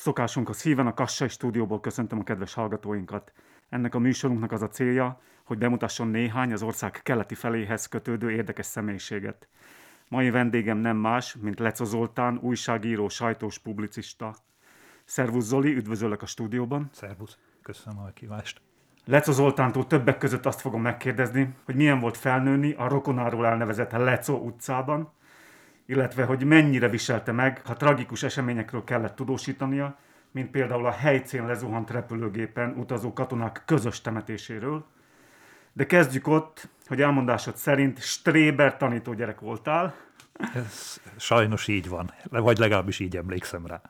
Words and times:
Szokásunkhoz 0.00 0.62
híven 0.62 0.86
a 0.86 0.94
Kassai 0.94 1.28
stúdióból 1.28 1.80
köszöntöm 1.80 2.18
a 2.18 2.22
kedves 2.22 2.54
hallgatóinkat. 2.54 3.32
Ennek 3.68 3.94
a 3.94 3.98
műsorunknak 3.98 4.52
az 4.52 4.62
a 4.62 4.68
célja, 4.68 5.20
hogy 5.44 5.58
bemutasson 5.58 6.08
néhány 6.08 6.52
az 6.52 6.62
ország 6.62 7.00
keleti 7.02 7.34
feléhez 7.34 7.86
kötődő 7.86 8.30
érdekes 8.30 8.66
személyiséget. 8.66 9.48
Mai 10.08 10.30
vendégem 10.30 10.78
nem 10.78 10.96
más, 10.96 11.36
mint 11.40 11.58
Leco 11.58 11.84
Zoltán, 11.84 12.38
újságíró, 12.42 13.08
sajtós 13.08 13.58
publicista. 13.58 14.34
Szervusz 15.04 15.44
Zoli, 15.44 15.74
üdvözöllek 15.74 16.22
a 16.22 16.26
stúdióban. 16.26 16.88
Szervusz, 16.92 17.38
köszönöm 17.62 17.98
a 17.98 18.10
kívást. 18.14 18.60
Leco 19.04 19.32
Zoltántól 19.32 19.86
többek 19.86 20.18
között 20.18 20.46
azt 20.46 20.60
fogom 20.60 20.82
megkérdezni, 20.82 21.54
hogy 21.64 21.74
milyen 21.74 22.00
volt 22.00 22.16
felnőni 22.16 22.72
a 22.72 22.88
rokonáról 22.88 23.46
elnevezett 23.46 23.92
Leco 23.92 24.34
utcában, 24.34 25.12
illetve 25.88 26.24
hogy 26.24 26.44
mennyire 26.44 26.88
viselte 26.88 27.32
meg, 27.32 27.60
ha 27.64 27.76
tragikus 27.76 28.22
eseményekről 28.22 28.84
kellett 28.84 29.14
tudósítania, 29.14 29.98
mint 30.30 30.50
például 30.50 30.86
a 30.86 30.90
helycén 30.90 31.46
lezuhant 31.46 31.90
repülőgépen 31.90 32.74
utazó 32.76 33.12
katonák 33.12 33.62
közös 33.66 34.00
temetéséről. 34.00 34.84
De 35.72 35.86
kezdjük 35.86 36.26
ott, 36.26 36.68
hogy 36.86 37.00
elmondásod 37.00 37.56
szerint 37.56 38.00
Stréber 38.00 38.76
tanító 38.76 39.12
gyerek 39.12 39.40
voltál. 39.40 39.94
Ez 40.54 41.00
sajnos 41.16 41.68
így 41.68 41.88
van, 41.88 42.12
vagy 42.30 42.58
legalábbis 42.58 42.98
így 42.98 43.16
emlékszem 43.16 43.66
rá. 43.66 43.80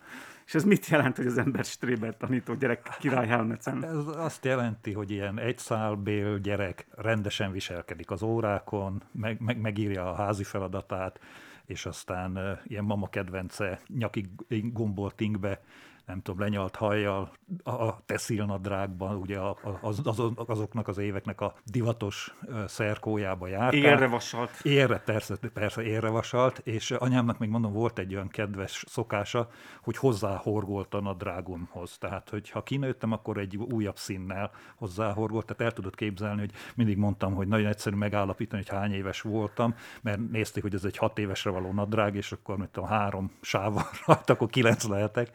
És 0.46 0.55
ez 0.55 0.65
mit 0.65 0.87
jelent, 0.87 1.16
hogy 1.16 1.27
az 1.27 1.38
ember 1.38 1.65
Stréber 1.65 2.16
tanító 2.16 2.55
gyerek 2.55 2.96
király 2.99 3.27
Helmecen? 3.27 3.85
Ez 3.85 4.16
azt 4.16 4.45
jelenti, 4.45 4.93
hogy 4.93 5.10
ilyen 5.10 5.38
egyszálbél 5.38 6.38
gyerek 6.38 6.87
rendesen 6.96 7.52
viselkedik 7.52 8.10
az 8.10 8.23
órákon, 8.23 9.02
meg, 9.12 9.41
meg, 9.41 9.60
megírja 9.60 10.10
a 10.10 10.15
házi 10.15 10.45
feladatát, 10.45 11.21
és 11.69 11.87
aztán 11.87 12.61
ilyen 12.65 12.85
mama 12.85 13.09
kedvence 13.09 13.81
nyakig 13.89 14.29
gombolt 14.73 15.21
ingbe 15.21 15.61
nem 16.09 16.23
tudom, 16.23 16.41
lenyalt 16.41 16.77
hajjal, 16.77 17.33
a 17.65 18.05
textilnadrágban, 18.05 19.16
ugye 19.16 19.39
az, 19.80 20.01
az, 20.05 20.23
azoknak 20.37 20.88
az 20.88 20.99
éveknek 20.99 21.41
a 21.41 21.55
divatos 21.65 22.35
szerkójába 22.66 23.46
járt. 23.46 23.74
Érre 23.74 24.07
vasalt. 24.07 24.51
Érre, 24.63 24.99
persze, 24.99 25.37
persze 25.52 25.82
érre 25.82 26.09
vasalt, 26.09 26.59
és 26.59 26.91
anyámnak 26.91 27.38
még 27.38 27.49
mondom, 27.49 27.73
volt 27.73 27.99
egy 27.99 28.15
olyan 28.15 28.29
kedves 28.29 28.85
szokása, 28.87 29.49
hogy 29.82 29.97
hozzáhorgolt 29.97 30.95
a 30.95 31.01
nadrágomhoz. 31.01 31.99
Tehát, 31.99 32.30
hogy 32.30 32.51
ha 32.51 32.63
kinőttem, 32.63 33.13
akkor 33.13 33.38
egy 33.38 33.57
újabb 33.57 33.97
színnel 33.97 34.51
hozzáhorgolt. 34.77 35.47
Tehát 35.47 35.63
el 35.63 35.73
tudod 35.73 35.95
képzelni, 35.95 36.41
hogy 36.41 36.52
mindig 36.75 36.97
mondtam, 36.97 37.35
hogy 37.35 37.49
nagyon 37.49 37.66
egyszerű 37.66 37.97
megállapítani, 37.97 38.63
hogy 38.66 38.79
hány 38.79 38.93
éves 38.93 39.21
voltam, 39.21 39.75
mert 40.02 40.30
nézték, 40.30 40.63
hogy 40.63 40.75
ez 40.75 40.85
egy 40.85 40.97
hat 40.97 41.19
évesre 41.19 41.51
való 41.51 41.73
nadrág, 41.73 42.15
és 42.15 42.32
akkor 42.32 42.57
mit 42.57 42.69
tudom, 42.69 42.88
három 42.88 43.32
sávval 43.41 43.87
rajta, 44.07 44.32
akkor 44.32 44.49
kilenc 44.49 44.85
lehetek 44.85 45.30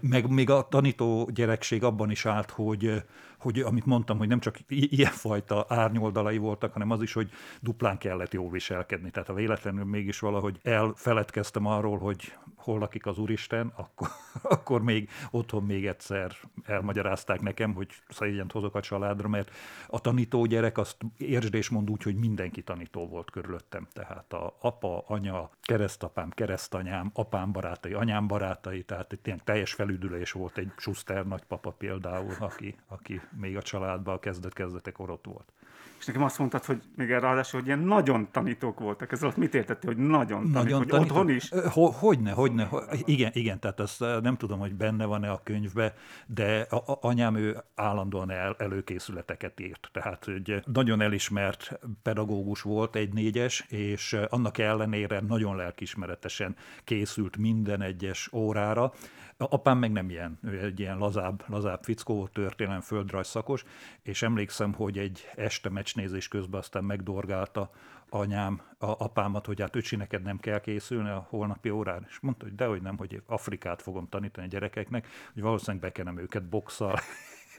meg 0.00 0.30
még 0.30 0.50
a 0.50 0.66
tanító 0.70 1.30
gyerekség 1.34 1.84
abban 1.84 2.10
is 2.10 2.26
állt, 2.26 2.50
hogy 2.50 3.02
hogy 3.38 3.60
amit 3.60 3.86
mondtam, 3.86 4.18
hogy 4.18 4.28
nem 4.28 4.40
csak 4.40 4.58
ilyenfajta 4.68 5.66
árnyoldalai 5.68 6.38
voltak, 6.38 6.72
hanem 6.72 6.90
az 6.90 7.02
is, 7.02 7.12
hogy 7.12 7.30
duplán 7.60 7.98
kellett 7.98 8.32
jól 8.32 8.50
viselkedni. 8.50 9.10
Tehát 9.10 9.28
ha 9.28 9.34
véletlenül 9.34 9.84
mégis 9.84 10.18
valahogy 10.18 10.58
elfeledkeztem 10.62 11.66
arról, 11.66 11.98
hogy 11.98 12.32
hol 12.56 12.78
lakik 12.78 13.06
az 13.06 13.18
Úristen, 13.18 13.72
akkor, 13.76 14.08
akkor 14.42 14.82
még 14.82 15.08
otthon 15.30 15.62
még 15.62 15.86
egyszer 15.86 16.32
elmagyarázták 16.64 17.40
nekem, 17.40 17.74
hogy 17.74 17.88
szégyent 18.08 18.52
hozok 18.52 18.74
a 18.74 18.80
családra, 18.80 19.28
mert 19.28 19.50
a 19.86 20.00
tanító 20.00 20.44
gyerek 20.44 20.78
azt 20.78 20.96
értsd 21.16 21.54
és 21.54 21.68
mond 21.68 21.90
úgy, 21.90 22.02
hogy 22.02 22.16
mindenki 22.16 22.62
tanító 22.62 23.08
volt 23.08 23.30
körülöttem. 23.30 23.86
Tehát 23.92 24.32
a 24.32 24.56
apa, 24.60 25.04
anya, 25.06 25.50
keresztapám, 25.62 26.30
keresztanyám, 26.30 27.10
apám 27.14 27.52
barátai, 27.52 27.92
anyám 27.92 28.26
barátai, 28.26 28.82
tehát 28.82 29.12
egy 29.12 29.20
ilyen 29.22 29.40
teljes 29.44 29.72
felüdülés 29.72 30.32
volt 30.32 30.58
egy 30.58 30.72
Schuster 30.76 31.26
nagypapa 31.26 31.70
például, 31.70 32.34
aki, 32.38 32.76
aki 32.86 33.20
még 33.30 33.56
a 33.56 33.62
családban 33.62 34.14
a 34.14 34.18
kezdet-kezdetek 34.18 34.98
ott 34.98 35.24
volt. 35.24 35.52
És 35.98 36.04
nekem 36.04 36.22
azt 36.22 36.38
mondtad, 36.38 36.64
hogy 36.64 36.82
még 36.96 37.08
ráadásul, 37.08 37.58
hogy 37.58 37.68
ilyen 37.68 37.80
nagyon 37.80 38.28
tanítók 38.30 38.80
voltak. 38.80 39.12
Ez 39.12 39.22
alatt 39.22 39.36
mit 39.36 39.54
értettél, 39.54 39.94
hogy 39.94 40.06
nagyon, 40.06 40.42
nagyon 40.42 40.52
tanítók, 40.52 40.78
hogy 40.78 40.86
tanítók. 40.86 41.16
otthon 41.16 41.30
is? 41.30 41.50
Ho, 41.72 41.90
hogyne, 41.90 42.30
hogyne, 42.30 42.64
ho, 42.64 42.78
igen, 43.04 43.30
igen, 43.34 43.60
tehát 43.60 43.80
azt 43.80 44.00
nem 44.00 44.36
tudom, 44.36 44.58
hogy 44.58 44.74
benne 44.74 45.04
van-e 45.04 45.30
a 45.30 45.40
könyvbe, 45.42 45.94
de 46.26 46.66
a, 46.70 46.76
a, 46.76 46.98
anyám 47.00 47.36
ő 47.36 47.62
állandóan 47.74 48.30
el, 48.30 48.54
előkészületeket 48.58 49.60
írt. 49.60 49.88
Tehát, 49.92 50.24
hogy 50.24 50.62
nagyon 50.72 51.00
elismert 51.00 51.78
pedagógus 52.02 52.62
volt, 52.62 52.96
egy 52.96 53.12
négyes, 53.12 53.60
és 53.68 54.16
annak 54.28 54.58
ellenére 54.58 55.20
nagyon 55.20 55.56
lelkismeretesen 55.56 56.56
készült 56.84 57.36
minden 57.36 57.82
egyes 57.82 58.28
órára, 58.32 58.92
Apám 59.40 59.78
meg 59.78 59.92
nem 59.92 60.10
ilyen, 60.10 60.38
ő 60.42 60.60
egy 60.64 60.80
ilyen 60.80 60.98
lazább, 60.98 61.44
lazább 61.46 61.82
fickó, 61.84 62.28
történelem 62.28 62.80
földrajz 62.80 63.26
szakos, 63.26 63.64
és 64.02 64.22
emlékszem, 64.22 64.72
hogy 64.72 64.98
egy 64.98 65.28
este 65.36 65.68
meccsnézés 65.68 66.28
közben 66.28 66.60
aztán 66.60 66.84
megdorgálta 66.84 67.70
anyám 68.08 68.60
a 68.78 69.04
apámat, 69.04 69.46
hogy 69.46 69.60
hát 69.60 69.76
öcsi, 69.76 69.96
neked 69.96 70.22
nem 70.22 70.38
kell 70.38 70.60
készülni 70.60 71.08
a 71.08 71.26
holnapi 71.28 71.70
órán. 71.70 72.06
És 72.08 72.18
mondta, 72.20 72.44
hogy 72.44 72.54
dehogy 72.54 72.82
nem, 72.82 72.96
hogy 72.96 73.22
Afrikát 73.26 73.82
fogom 73.82 74.08
tanítani 74.08 74.46
a 74.46 74.50
gyerekeknek, 74.50 75.06
hogy 75.32 75.42
valószínűleg 75.42 75.82
bekenem 75.82 76.18
őket 76.18 76.48
boxal, 76.48 76.98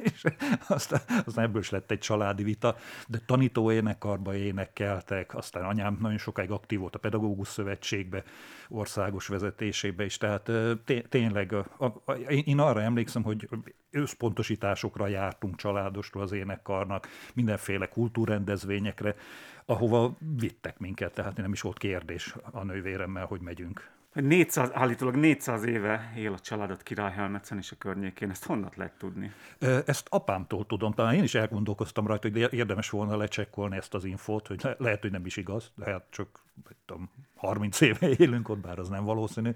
és 0.04 0.24
aztán, 0.68 1.02
aztán 1.26 1.46
ebből 1.46 1.62
is 1.62 1.70
lett 1.70 1.92
egy 1.92 2.00
családi 2.00 2.44
vita, 2.44 2.76
de 3.08 3.20
tanító 3.26 3.72
énekarba 3.72 4.36
énekeltek, 4.36 5.36
aztán 5.36 5.64
anyám 5.64 5.98
nagyon 6.02 6.18
sokáig 6.18 6.52
aktív 6.52 6.80
volt 6.80 6.96
a 6.96 7.00
Pedagógus 7.00 7.48
Szövetségbe, 7.48 8.24
országos 8.70 9.28
vezetésébe 9.28 10.06
is, 10.06 10.18
tehát 10.18 10.52
tényleg 11.10 11.54
a, 11.54 11.86
a, 11.86 12.12
én 12.46 12.60
arra 12.60 12.82
emlékszem, 12.82 13.24
hogy 13.24 13.50
összpontosításokra 13.92 15.08
jártunk 15.08 15.56
családostól 15.56 16.22
az 16.22 16.32
énekarnak, 16.32 17.08
mindenféle 17.34 17.88
kultúrrendezvényekre, 17.88 19.16
ahova 19.66 20.18
vittek 20.40 20.80
minket, 20.80 21.14
tehát 21.14 21.38
nem 21.38 21.52
is 21.52 21.62
volt 21.62 21.78
kérdés 21.78 22.36
a 22.52 22.64
nővéremmel, 22.64 23.26
hogy 23.26 23.42
megyünk. 23.42 23.99
400, 24.22 24.70
állítólag 24.74 25.16
400 25.16 25.64
éve 25.64 26.14
él 26.16 26.34
a 26.34 26.40
családot 26.40 26.84
Királyhelmetszen 26.84 27.58
és 27.58 27.72
a 27.72 27.76
környékén. 27.78 28.30
Ezt 28.30 28.46
honnan 28.46 28.72
lehet 28.76 28.94
tudni? 28.98 29.32
Ezt 29.86 30.08
apámtól 30.10 30.66
tudom. 30.66 30.94
Talán 30.94 31.14
én 31.14 31.24
is 31.24 31.36
elgondolkoztam 31.36 32.08
rajta, 32.08 32.30
hogy 32.30 32.54
érdemes 32.54 32.90
volna 32.90 33.18
lecsekkolni 33.18 33.78
ezt 33.78 33.94
az 33.94 34.06
infót, 34.06 34.48
hogy 34.48 34.68
lehet, 34.78 35.02
hogy 35.02 35.12
nem 35.12 35.26
is 35.26 35.38
igaz, 35.38 35.72
lehet 35.76 36.04
csak 36.10 36.40
tudom, 36.86 37.10
30 37.36 37.82
éve 37.82 38.10
élünk 38.18 38.50
ott, 38.50 38.60
bár 38.60 38.80
az 38.80 38.90
nem 38.90 39.04
valószínű. 39.04 39.52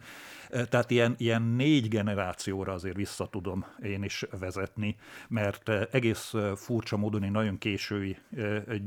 Tehát 0.50 0.92
ilyen, 0.92 1.16
ilyen 1.18 1.42
négy 1.42 1.88
generációra 1.88 2.74
azért 2.74 2.96
vissza 2.96 3.28
tudom 3.28 3.66
én 3.82 4.04
is 4.04 4.26
vezetni, 4.40 4.96
mert 5.28 5.70
egész 5.70 6.34
furcsa 6.56 6.98
módon 6.98 7.24
én 7.24 7.32
nagyon 7.32 7.58
késői 7.58 8.18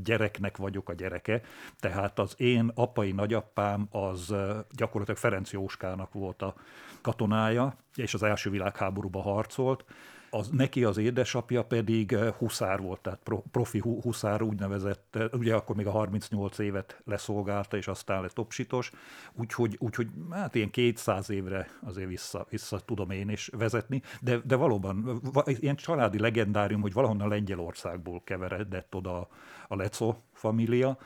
gyereknek 0.04 0.56
vagyok 0.56 0.88
a 0.88 0.94
gyereke, 0.94 1.40
tehát 1.80 2.18
az 2.18 2.34
én 2.36 2.70
apai 2.74 3.12
nagyapám 3.12 3.86
az 3.90 4.34
gyakorlatilag 4.70 5.20
Ferenc 5.20 5.52
Jóskának 5.52 6.12
volt 6.12 6.42
a 6.42 6.54
katonája, 7.00 7.76
és 7.94 8.14
az 8.14 8.22
első 8.22 8.50
világháborúban 8.50 9.22
harcolt, 9.22 9.84
az, 10.30 10.48
neki 10.48 10.84
az 10.84 10.96
édesapja 10.96 11.64
pedig 11.64 12.12
eh, 12.12 12.32
huszár 12.32 12.80
volt, 12.80 13.00
tehát 13.00 13.20
profi 13.50 13.78
huszár 13.78 14.42
úgynevezett, 14.42 15.16
eh, 15.16 15.26
ugye 15.32 15.54
akkor 15.54 15.76
még 15.76 15.86
a 15.86 15.90
38 15.90 16.58
évet 16.58 17.00
leszolgálta, 17.04 17.76
és 17.76 17.88
aztán 17.88 18.20
lett 18.20 18.34
topsitos, 18.34 18.90
úgyhogy, 19.32 19.76
úgyhogy 19.78 20.08
hát 20.30 20.54
ilyen 20.54 20.70
200 20.70 21.30
évre 21.30 21.68
azért 21.80 22.08
vissza, 22.08 22.46
vissza 22.50 22.80
tudom 22.80 23.10
én 23.10 23.28
is 23.28 23.50
vezetni, 23.52 24.02
de, 24.20 24.38
de 24.44 24.56
valóban 24.56 25.20
ilyen 25.44 25.76
családi 25.76 26.18
legendárium, 26.18 26.80
hogy 26.80 26.92
valahonnan 26.92 27.28
Lengyelországból 27.28 28.22
keveredett 28.24 28.94
oda 28.94 29.28
a 29.68 29.76
Leco 29.76 30.16
família. 30.32 30.98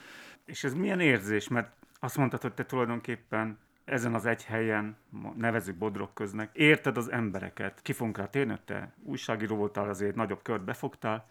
És 0.44 0.64
ez 0.64 0.74
milyen 0.74 1.00
érzés, 1.00 1.48
mert 1.48 1.72
azt 2.00 2.16
mondtad, 2.16 2.42
hogy 2.42 2.52
te 2.52 2.66
tulajdonképpen 2.66 3.58
ezen 3.90 4.14
az 4.14 4.26
egy 4.26 4.44
helyen, 4.44 4.96
nevezük 5.36 5.76
Bodrog 5.76 6.12
köznek, 6.12 6.50
érted 6.52 6.96
az 6.96 7.10
embereket. 7.10 7.82
Ki 7.82 7.92
fogunk 7.92 8.18
rá 8.18 8.26
térni, 8.26 8.58
te 8.64 8.92
újságíró 9.02 9.56
voltál, 9.56 9.88
azért 9.88 10.14
nagyobb 10.14 10.42
kört 10.42 10.64
befogtál, 10.64 11.28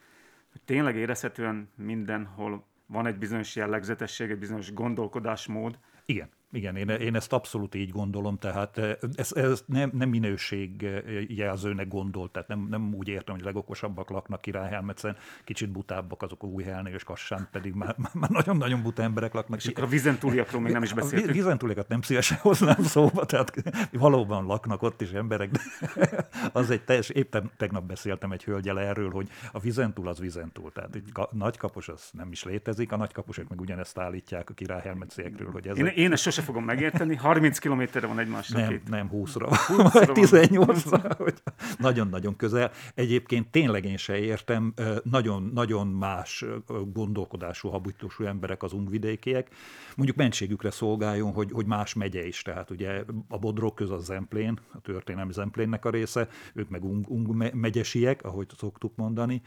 hogy 0.51 0.61
tényleg 0.61 0.95
érezhetően 0.95 1.69
mindenhol 1.75 2.65
van 2.85 3.05
egy 3.05 3.17
bizonyos 3.17 3.55
jellegzetesség, 3.55 4.31
egy 4.31 4.39
bizonyos 4.39 4.73
gondolkodásmód. 4.73 5.79
Igen. 6.05 6.29
Igen, 6.51 6.75
én, 6.75 6.89
én 6.89 7.15
ezt 7.15 7.33
abszolút 7.33 7.75
így 7.75 7.89
gondolom, 7.89 8.37
tehát 8.37 8.77
eh, 8.77 8.95
ez, 9.15 9.31
ez 9.33 9.63
nem, 9.65 9.91
nem 9.93 10.09
minőségjelzőnek 10.09 11.87
gondolt, 11.87 12.31
tehát 12.31 12.47
nem, 12.47 12.67
nem 12.69 12.93
úgy 12.93 13.07
értem, 13.07 13.35
hogy 13.35 13.43
legokosabbak 13.43 14.09
laknak 14.09 14.41
Királyhelmetszen, 14.41 15.17
kicsit 15.43 15.69
butábbak 15.69 16.21
azok 16.21 16.43
Újhelnél 16.43 16.93
és 16.93 17.03
Kassán, 17.03 17.47
pedig 17.51 17.73
már, 17.73 17.95
már 18.13 18.29
nagyon-nagyon 18.29 18.81
buta 18.81 19.01
emberek 19.01 19.33
laknak. 19.33 19.59
És 19.59 19.67
akkor 19.67 19.83
a 19.83 19.87
vizentúliakról 19.87 20.61
még 20.61 20.71
nem 20.71 20.83
is 20.83 20.93
beszéltünk. 20.93 21.29
A 21.29 21.33
vizentúliakat 21.33 21.87
nem 21.87 22.01
szívesen 22.01 22.37
hoznám 22.47 22.83
szóba, 22.83 23.25
tehát 23.25 23.53
valóban 23.91 24.45
laknak 24.45 24.81
ott 24.81 25.01
is 25.01 25.11
emberek, 25.11 25.51
de 25.51 25.59
az 26.53 26.69
egy 26.69 26.83
teljes, 26.83 27.09
éppen 27.09 27.51
tegnap 27.57 27.83
beszéltem 27.83 28.31
egy 28.31 28.43
hölgyel 28.43 28.79
erről, 28.79 29.09
hogy 29.09 29.29
a 29.51 29.59
vizentúl 29.59 30.07
az 30.07 30.19
vizentúl, 30.19 30.71
tehát 30.71 30.95
egy 30.95 31.11
nagykapos 31.31 31.87
az 31.87 32.09
nem 32.11 32.31
is 32.31 32.43
létezik, 32.43 32.91
a 32.91 32.97
nagykaposok 32.97 33.49
meg 33.49 33.61
ugyanezt 33.61 33.97
állítják 33.97 34.49
a 34.49 34.53
Királyhelmetszékről, 34.53 35.51
hogy 35.51 35.67
ez. 35.67 35.77
Én, 35.77 35.85
én 35.85 36.11
ezt 36.11 36.23
sose 36.39 36.51
fogom 36.51 36.63
megérteni. 36.63 37.15
30 37.15 37.57
kilométerre 37.57 38.07
van 38.07 38.19
egymásra 38.19 38.59
Nem, 38.59 38.69
két. 38.69 38.89
nem 38.89 39.09
20-ra, 39.13 39.57
20-ra 39.67 39.89
vagy 39.93 40.07
van. 40.07 40.15
18-ra, 40.15 41.13
hogy 41.17 41.33
nagyon-nagyon 41.77 42.35
közel. 42.35 42.71
Egyébként 42.95 43.47
tényleg 43.47 43.85
én 43.85 43.97
se 43.97 44.17
értem, 44.17 44.73
ö, 44.75 44.95
nagyon, 45.03 45.51
nagyon 45.53 45.87
más 45.87 46.45
gondolkodású, 46.93 47.69
habitusú 47.69 48.23
emberek 48.23 48.63
az 48.63 48.73
ungvidékiek. 48.73 49.47
Mondjuk 49.95 50.17
mentségükre 50.17 50.71
szolgáljon, 50.71 51.31
hogy, 51.31 51.51
hogy 51.51 51.65
más 51.65 51.93
megye 51.93 52.27
is, 52.27 52.41
tehát 52.41 52.69
ugye 52.69 53.03
a 53.27 53.37
Bodrog 53.37 53.73
köz 53.73 53.89
a 53.89 53.99
Zemplén, 53.99 54.59
a 54.73 54.81
történelmi 54.81 55.33
Zemplénnek 55.33 55.85
a 55.85 55.89
része, 55.89 56.27
ők 56.53 56.69
meg 56.69 56.83
ung, 56.83 57.09
ung 57.09 57.35
me- 57.35 57.53
megyesiek, 57.53 58.23
ahogy 58.23 58.47
szoktuk 58.57 58.95
mondani, 58.95 59.41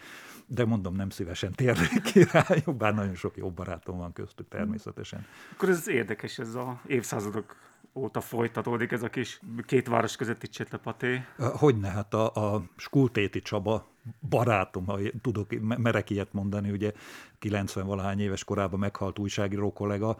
de 0.46 0.64
mondom, 0.64 0.94
nem 0.94 1.10
szívesen 1.10 1.52
térnék 1.52 2.02
ki 2.02 2.24
rájuk, 2.32 2.76
bár 2.76 2.94
nagyon 2.94 3.14
sok 3.14 3.36
jó 3.36 3.50
barátom 3.50 3.98
van 3.98 4.12
köztük 4.12 4.48
természetesen. 4.48 5.26
Akkor 5.52 5.68
ez 5.68 5.88
érdekes, 5.88 6.38
ez 6.38 6.54
a 6.54 6.80
évszázadok 6.86 7.56
óta 7.94 8.20
folytatódik 8.20 8.92
ez 8.92 9.02
a 9.02 9.08
kis 9.08 9.40
két 9.66 9.88
város 9.88 10.16
közötti 10.16 10.48
csetlepaté. 10.48 11.24
Hogyne, 11.36 11.88
hát 11.88 12.14
a, 12.14 12.54
a 12.54 12.62
Skultéti 12.76 13.42
Csaba 13.42 13.90
barátom, 14.28 14.86
ha 14.86 14.98
tudok, 15.20 15.60
me- 15.60 15.78
merek 15.78 16.10
ilyet 16.10 16.32
mondani, 16.32 16.70
ugye 16.70 16.92
90-valahány 17.40 18.18
éves 18.20 18.44
korában 18.44 18.78
meghalt 18.78 19.18
újságíró 19.18 19.72
kollega, 19.72 20.16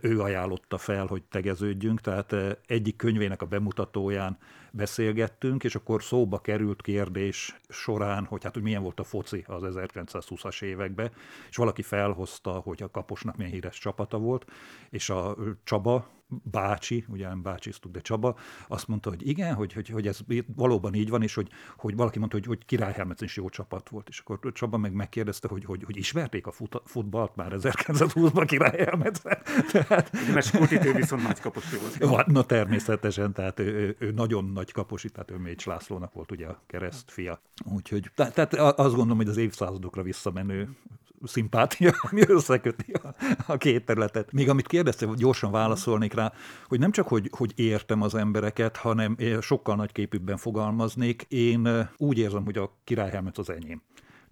ő 0.00 0.20
ajánlotta 0.20 0.78
fel, 0.78 1.06
hogy 1.06 1.22
tegeződjünk, 1.22 2.00
tehát 2.00 2.34
egyik 2.66 2.96
könyvének 2.96 3.42
a 3.42 3.46
bemutatóján 3.46 4.38
beszélgettünk, 4.70 5.64
és 5.64 5.74
akkor 5.74 6.02
szóba 6.02 6.38
került 6.38 6.82
kérdés 6.82 7.60
során, 7.68 8.24
hogy 8.24 8.44
hát 8.44 8.54
hogy 8.54 8.62
milyen 8.62 8.82
volt 8.82 9.00
a 9.00 9.04
foci 9.04 9.44
az 9.46 9.62
1920-as 9.66 10.62
években, 10.62 11.10
és 11.48 11.56
valaki 11.56 11.82
felhozta, 11.82 12.50
hogy 12.50 12.82
a 12.82 12.90
Kaposnak 12.90 13.36
milyen 13.36 13.52
híres 13.52 13.78
csapata 13.78 14.18
volt, 14.18 14.50
és 14.90 15.10
a 15.10 15.36
Csaba, 15.64 16.08
bácsi, 16.28 17.04
ugye 17.08 17.28
nem 17.28 17.42
bácsiztuk, 17.42 17.92
de 17.92 18.00
Csaba, 18.00 18.36
azt 18.68 18.88
mondta, 18.88 19.08
hogy 19.08 19.28
igen, 19.28 19.54
hogy, 19.54 19.72
hogy, 19.72 19.88
hogy 19.88 20.06
ez 20.06 20.20
valóban 20.56 20.94
így 20.94 21.10
van, 21.10 21.22
és 21.22 21.34
hogy, 21.34 21.48
hogy 21.76 21.96
valaki 21.96 22.18
mondta, 22.18 22.36
hogy, 22.36 22.46
hogy 22.46 22.64
Királyhelmec 22.64 23.20
is 23.20 23.36
jó 23.36 23.48
csapat 23.48 23.88
volt. 23.88 24.08
És 24.08 24.18
akkor 24.18 24.52
Csaba 24.52 24.76
meg 24.76 24.92
megkérdezte, 24.92 25.48
hogy, 25.48 25.64
hogy, 25.64 25.82
hogy 25.84 25.96
ismerték 25.96 26.46
a 26.46 26.50
fut, 26.50 26.82
futballt 26.84 27.36
már 27.36 27.52
1920-ban 27.56 28.44
Királyhelmecet. 28.46 29.48
Tehát, 29.72 30.10
Ugye, 30.22 30.32
mert 30.32 30.46
Skultitő 30.46 30.92
viszont 30.92 31.22
nagy 31.22 31.40
kaposi 31.40 31.76
volt. 31.76 32.16
hát, 32.16 32.26
na 32.26 32.44
természetesen, 32.44 33.32
tehát 33.32 33.60
ő, 33.60 33.96
ő, 33.98 34.10
nagyon 34.10 34.44
nagy 34.44 34.72
kaposi, 34.72 35.10
tehát 35.10 35.30
ő 35.30 35.36
Mécs 35.36 35.66
Lászlónak 35.66 36.12
volt 36.12 36.32
ugye 36.32 36.46
a 36.46 36.62
kereszt 36.66 37.10
fia. 37.10 37.40
Úgyhogy, 37.64 38.10
tehát, 38.14 38.34
tehát 38.34 38.54
azt 38.54 38.94
gondolom, 38.94 39.16
hogy 39.16 39.28
az 39.28 39.36
évszázadokra 39.36 40.02
visszamenő 40.02 40.76
szimpátia, 41.24 41.92
ami 42.10 42.20
összeköti 42.26 42.92
a, 42.92 43.14
a 43.46 43.56
két 43.56 43.84
területet. 43.84 44.32
Még 44.32 44.48
amit 44.48 44.66
kérdezte, 44.66 45.06
hogy 45.06 45.18
gyorsan 45.18 45.50
válaszolnék 45.50 46.14
rá, 46.14 46.32
hogy 46.66 46.78
nem 46.78 46.90
csak, 46.90 47.08
hogy, 47.08 47.30
hogy 47.36 47.52
értem 47.56 48.02
az 48.02 48.14
embereket, 48.14 48.76
hanem 48.76 49.16
sokkal 49.40 49.76
nagyképűbben 49.76 50.36
fogalmaznék. 50.36 51.26
Én 51.28 51.66
eh, 51.66 51.88
úgy 51.96 52.18
érzem, 52.18 52.44
hogy 52.44 52.56
a 52.58 52.76
királyhelmet 52.84 53.38
az 53.38 53.50
enyém. 53.50 53.82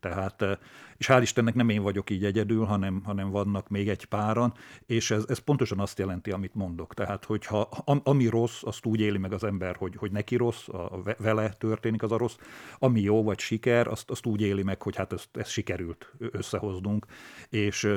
Tehát, 0.00 0.42
eh, 0.42 0.56
és 0.96 1.06
hál' 1.08 1.18
Istennek 1.22 1.54
nem 1.54 1.68
én 1.68 1.82
vagyok 1.82 2.10
így 2.10 2.24
egyedül, 2.24 2.64
hanem, 2.64 3.02
hanem 3.04 3.30
vannak 3.30 3.68
még 3.68 3.88
egy 3.88 4.04
páran, 4.04 4.52
és 4.86 5.10
ez, 5.10 5.24
ez 5.28 5.38
pontosan 5.38 5.80
azt 5.80 5.98
jelenti, 5.98 6.30
amit 6.30 6.54
mondok. 6.54 6.94
Tehát, 6.94 7.24
hogyha 7.24 7.68
am, 7.84 8.00
ami 8.04 8.26
rossz, 8.26 8.62
azt 8.62 8.86
úgy 8.86 9.00
éli 9.00 9.18
meg 9.18 9.32
az 9.32 9.44
ember, 9.44 9.76
hogy, 9.76 9.96
hogy 9.96 10.12
neki 10.12 10.36
rossz, 10.36 10.68
a, 10.68 11.00
ve- 11.02 11.18
vele 11.18 11.48
történik 11.48 12.02
az 12.02 12.12
a 12.12 12.16
rossz, 12.16 12.36
ami 12.78 13.00
jó 13.00 13.22
vagy 13.22 13.38
siker, 13.38 13.88
azt, 13.88 14.10
azt 14.10 14.26
úgy 14.26 14.40
éli 14.40 14.62
meg, 14.62 14.82
hogy 14.82 14.96
hát 14.96 15.12
ezt, 15.12 15.36
ezt 15.36 15.50
sikerült 15.50 16.12
összehoznunk, 16.18 17.06
és 17.48 17.88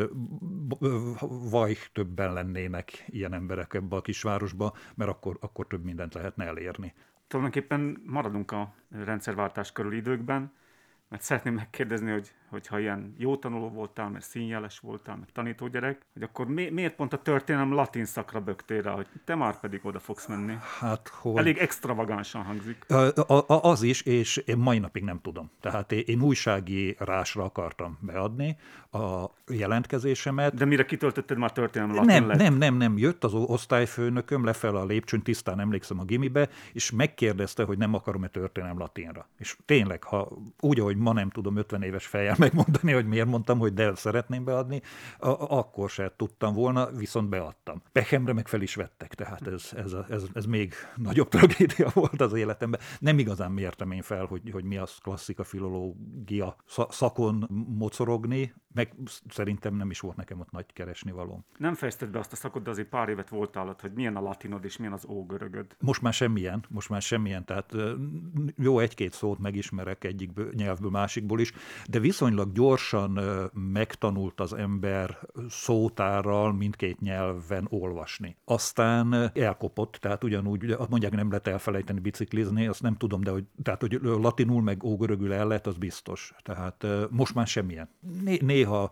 vaj 1.49 1.77
többen 1.93 2.33
lennének 2.33 3.05
ilyen 3.07 3.33
emberek 3.33 3.73
ebbe 3.73 3.95
a 3.95 4.01
kisvárosba, 4.01 4.73
mert 4.95 5.09
akkor, 5.09 5.37
akkor 5.39 5.67
több 5.67 5.83
mindent 5.83 6.13
lehetne 6.13 6.45
elérni. 6.45 6.93
Tulajdonképpen 7.27 8.01
maradunk 8.05 8.51
a 8.51 8.73
rendszerváltás 8.89 9.71
körül 9.71 9.93
időkben, 9.93 10.51
mert 11.09 11.21
szeretném 11.23 11.53
megkérdezni, 11.53 12.11
hogy, 12.11 12.31
hogyha 12.49 12.79
ilyen 12.79 13.15
jó 13.17 13.37
tanuló 13.37 13.69
voltál, 13.69 14.09
mert 14.09 14.25
színjeles 14.25 14.79
voltál, 14.79 15.15
meg 15.15 15.31
tanítógyerek, 15.31 16.05
hogy 16.13 16.23
akkor 16.23 16.47
mi, 16.47 16.69
miért 16.69 16.95
pont 16.95 17.13
a 17.13 17.21
történelem 17.21 17.71
latin 17.73 18.05
szakra 18.05 18.41
bögtél 18.41 18.81
rá, 18.81 18.91
hogy 18.91 19.07
te 19.25 19.35
már 19.35 19.59
pedig 19.59 19.79
oda 19.83 19.99
fogsz 19.99 20.27
menni? 20.27 20.53
Hát, 20.79 21.07
hogy... 21.07 21.37
Elég 21.37 21.57
extravagánsan 21.57 22.43
hangzik. 22.43 22.85
Az 23.47 23.81
is, 23.81 24.01
és 24.01 24.37
én 24.37 24.57
mai 24.57 24.79
napig 24.79 25.03
nem 25.03 25.19
tudom. 25.21 25.51
Tehát 25.61 25.91
én- 25.91 26.03
én 26.05 26.21
újsági 26.21 26.95
rásra 26.99 27.43
akartam 27.43 27.97
beadni 28.01 28.57
a 28.91 29.25
jelentkezésemet. 29.47 30.53
De 30.53 30.65
mire 30.65 30.85
kitöltötted, 30.85 31.37
már 31.37 31.51
történelem 31.51 31.95
latin 31.95 32.11
Nem, 32.13 32.27
lett. 32.27 32.37
nem, 32.37 32.53
nem, 32.53 32.75
nem. 32.75 32.97
Jött 32.97 33.23
az 33.23 33.33
osztályfőnököm 33.33 34.45
lefel 34.45 34.75
a 34.75 34.85
lépcsőn, 34.85 35.21
tisztán 35.21 35.59
emlékszem 35.59 35.99
a 35.99 36.03
gimibe, 36.03 36.49
és 36.73 36.91
megkérdezte, 36.91 37.63
hogy 37.63 37.77
nem 37.77 37.93
akarom-e 37.93 38.27
történelem 38.27 38.77
latinra. 38.77 39.27
És 39.37 39.57
tényleg, 39.65 40.03
ha 40.03 40.31
úgy, 40.59 40.79
ahogy 40.79 40.97
ma 40.99 41.13
nem 41.13 41.29
tudom 41.29 41.55
50 41.57 41.81
éves 41.83 42.05
fejjel 42.05 42.35
megmondani, 42.45 42.91
hogy 42.91 43.05
miért 43.05 43.27
mondtam, 43.27 43.59
hogy 43.59 43.73
de 43.73 43.95
szeretném 43.95 44.43
beadni, 44.43 44.81
a- 45.19 45.57
akkor 45.57 45.89
se 45.89 46.13
tudtam 46.15 46.53
volna, 46.53 46.91
viszont 46.91 47.29
beadtam. 47.29 47.81
Pehemre 47.91 48.33
meg 48.33 48.47
fel 48.47 48.61
is 48.61 48.75
vettek, 48.75 49.13
tehát 49.15 49.47
ez, 49.47 49.69
ez, 49.75 49.93
a- 49.93 50.05
ez, 50.09 50.23
ez 50.33 50.45
még 50.45 50.73
nagyobb 50.95 51.27
tragédia 51.35 51.89
volt 51.93 52.21
az 52.21 52.33
életemben. 52.33 52.79
Nem 52.99 53.19
igazán 53.19 53.51
mértem 53.51 53.91
én 53.91 54.01
fel, 54.01 54.25
hogy, 54.25 54.49
hogy 54.51 54.63
mi 54.63 54.77
az 54.77 54.97
klasszika 55.01 55.43
filológia 55.43 56.55
sza- 56.65 56.91
szakon 56.91 57.47
mocorogni, 57.77 58.53
meg 58.73 58.93
szerintem 59.29 59.75
nem 59.75 59.89
is 59.89 59.99
volt 59.99 60.15
nekem 60.15 60.39
ott 60.39 60.51
nagy 60.51 60.65
keresni 60.73 61.11
való. 61.11 61.45
Nem 61.57 61.73
fejezted 61.73 62.09
be 62.09 62.19
azt 62.19 62.31
a 62.31 62.35
szakot, 62.35 62.63
de 62.63 62.69
azért 62.69 62.87
pár 62.87 63.09
évet 63.09 63.29
voltál 63.29 63.67
ott, 63.67 63.81
hogy 63.81 63.91
milyen 63.93 64.15
a 64.15 64.21
latinod 64.21 64.65
és 64.65 64.77
milyen 64.77 64.93
az 64.93 65.05
ógörögöd. 65.05 65.75
Most 65.79 66.01
már 66.01 66.13
semmilyen, 66.13 66.63
most 66.69 66.89
már 66.89 67.01
semmilyen, 67.01 67.45
tehát 67.45 67.73
jó 68.57 68.79
egy-két 68.79 69.13
szót 69.13 69.39
megismerek 69.39 70.03
egyik 70.03 70.31
nyelvből, 70.53 70.89
másikból 70.89 71.39
is, 71.39 71.53
de 71.87 71.99
viszonylag 71.99 72.51
gyorsan 72.51 73.19
megtanult 73.53 74.39
az 74.39 74.53
ember 74.53 75.17
szótárral 75.49 76.53
mindkét 76.53 76.99
nyelven 76.99 77.67
olvasni. 77.69 78.37
Aztán 78.45 79.31
elkopott, 79.33 79.91
tehát 79.91 80.23
ugyanúgy, 80.23 80.75
mondják, 80.89 81.11
nem 81.11 81.29
lehet 81.29 81.47
elfelejteni 81.47 81.99
biciklizni, 81.99 82.67
azt 82.67 82.81
nem 82.81 82.95
tudom, 82.95 83.21
de 83.21 83.31
hogy, 83.31 83.43
tehát, 83.63 83.81
hogy 83.81 83.99
latinul 84.01 84.61
meg 84.61 84.83
ógörögül 84.83 85.33
el 85.33 85.47
lehet, 85.47 85.67
az 85.67 85.77
biztos. 85.77 86.33
Tehát 86.43 86.85
most 87.09 87.33
már 87.33 87.47
semmilyen. 87.47 87.89
Né- 88.23 88.41
néha 88.59 88.91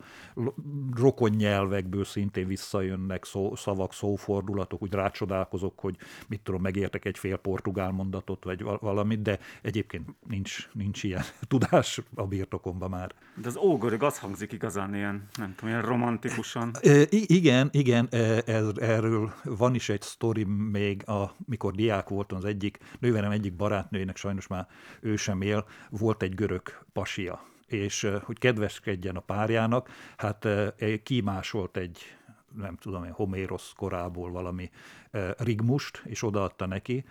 rokon 0.96 1.30
nyelvekből 1.30 2.06
szintén 2.06 2.48
visszajönnek 2.48 3.26
szó, 3.26 3.56
szavak, 3.56 3.94
szófordulatok, 3.94 4.82
úgy 4.82 4.94
rácsodálkozok, 4.94 5.80
hogy 5.80 5.98
mit 6.28 6.42
tudom, 6.42 6.62
megértek 6.62 7.06
egy 7.06 7.18
fél 7.18 7.38
portugál 7.38 7.92
mondatot, 7.92 8.44
vagy 8.44 8.64
val- 8.64 8.82
valamit, 8.82 9.22
de 9.22 9.40
egyébként 9.62 10.10
nincs, 10.28 10.70
nincs 10.74 11.04
ilyen 11.04 11.24
tudás 11.48 12.02
a 12.16 12.28
birtokomban 12.28 12.90
már. 12.90 13.12
De 13.42 13.48
az 13.48 13.58
ógörög 13.58 14.04
az 14.04 14.20
hangzik 14.20 14.52
igazán 14.52 14.96
ilyen, 14.96 15.28
nem 15.38 15.56
tudom, 15.56 15.70
ilyen 15.70 15.86
romantikusan. 15.86 16.76
I- 16.82 17.36
igen, 17.36 17.70
igen, 17.72 18.08
e, 18.12 18.42
ez, 18.46 18.68
erről 18.76 19.34
van 19.44 19.76
is 19.76 19.90
egy 19.90 20.02
sztori 20.02 20.44
még, 20.44 21.10
a, 21.10 21.36
mikor 21.46 21.74
diák 21.76 22.10
voltam, 22.10 22.38
az 22.38 22.46
egyik 22.46 22.78
nőverem 23.00 23.32
egyik 23.32 23.54
barátnőjének, 23.54 24.18
sajnos 24.18 24.48
már 24.48 24.68
ő 25.02 25.16
sem 25.16 25.42
él, 25.42 25.66
volt 25.90 26.22
egy 26.22 26.36
görög 26.36 26.62
pasia, 26.94 27.42
és 27.68 28.04
e, 28.04 28.22
hogy 28.24 28.40
kedveskedjen 28.40 29.16
a 29.16 29.20
párjának, 29.20 29.90
hát 30.18 30.46
e, 30.46 30.74
kimásolt 31.04 31.78
egy 31.78 32.18
nem 32.56 32.76
tudom 32.76 33.04
én, 33.04 33.12
Homérosz 33.12 33.72
korából 33.76 34.32
valami 34.32 34.70
e, 35.12 35.36
rigmust, 35.38 36.02
és 36.06 36.24
odaadta 36.24 36.66
neki, 36.66 37.06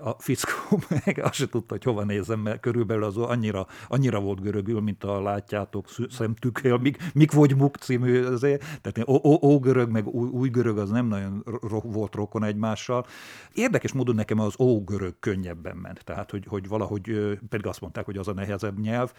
a 0.00 0.14
fickó 0.18 0.80
meg 1.04 1.20
azt 1.22 1.34
se 1.34 1.48
tudta, 1.48 1.74
hogy 1.74 1.82
hova 1.82 2.04
nézem, 2.04 2.40
mert 2.40 2.60
körülbelül 2.60 3.04
az 3.04 3.16
annyira, 3.16 3.66
annyira 3.88 4.20
volt 4.20 4.40
görögül, 4.40 4.80
mint 4.80 5.04
a 5.04 5.22
látjátok 5.22 5.86
szemtükkel, 6.10 6.76
mik, 6.76 7.12
mik 7.12 7.32
vagy 7.32 7.56
muk 7.56 7.76
című 7.76 8.24
azért, 8.24 8.60
tehát 8.60 9.08
ó- 9.08 9.24
ó- 9.24 9.42
ógörög, 9.42 9.90
meg 9.90 10.06
új, 10.06 10.28
új 10.28 10.48
görög 10.48 10.78
az 10.78 10.90
nem 10.90 11.06
nagyon 11.06 11.42
ro- 11.44 11.92
volt 11.92 12.14
rokon 12.14 12.44
egymással. 12.44 13.06
Érdekes 13.52 13.92
módon 13.92 14.14
nekem 14.14 14.38
az 14.38 14.54
ógörög 14.58 15.18
könnyebben 15.20 15.76
ment, 15.76 16.04
tehát 16.04 16.30
hogy, 16.30 16.44
hogy 16.48 16.68
valahogy, 16.68 17.38
pedig 17.48 17.66
azt 17.66 17.80
mondták, 17.80 18.04
hogy 18.04 18.16
az 18.16 18.28
a 18.28 18.32
nehezebb 18.32 18.78
nyelv, 18.78 19.12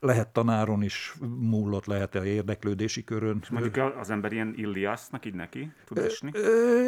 lehet 0.00 0.28
tanáron 0.28 0.82
is 0.82 1.14
múlott, 1.40 1.86
lehet 1.86 2.14
a 2.14 2.24
érdeklődési 2.24 3.04
körön. 3.04 3.42
Mondjuk 3.50 3.76
az 3.98 4.10
ember 4.10 4.32
ilyen 4.32 4.54
Iliásznak 4.56 5.24
így 5.26 5.34
neki 5.34 5.72
tud 5.84 5.98
esni. 5.98 6.30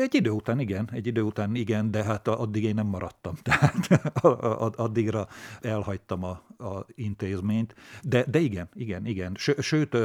Egy 0.00 0.14
idő 0.14 0.30
után 0.30 0.60
igen, 0.60 0.88
egy 0.92 1.06
idő 1.06 1.22
után 1.22 1.54
igen, 1.54 1.90
de 1.90 2.04
hát 2.04 2.28
addig 2.28 2.64
én 2.64 2.74
nem 2.74 2.86
maradtam 2.86 3.34
tehát 3.42 3.88
addigra 4.76 5.28
elhagytam 5.60 6.24
a, 6.24 6.42
a 6.64 6.86
intézményt. 6.94 7.74
De, 8.02 8.24
de 8.30 8.38
igen, 8.38 8.68
igen, 8.74 9.06
igen. 9.06 9.36
Sőt, 9.58 9.96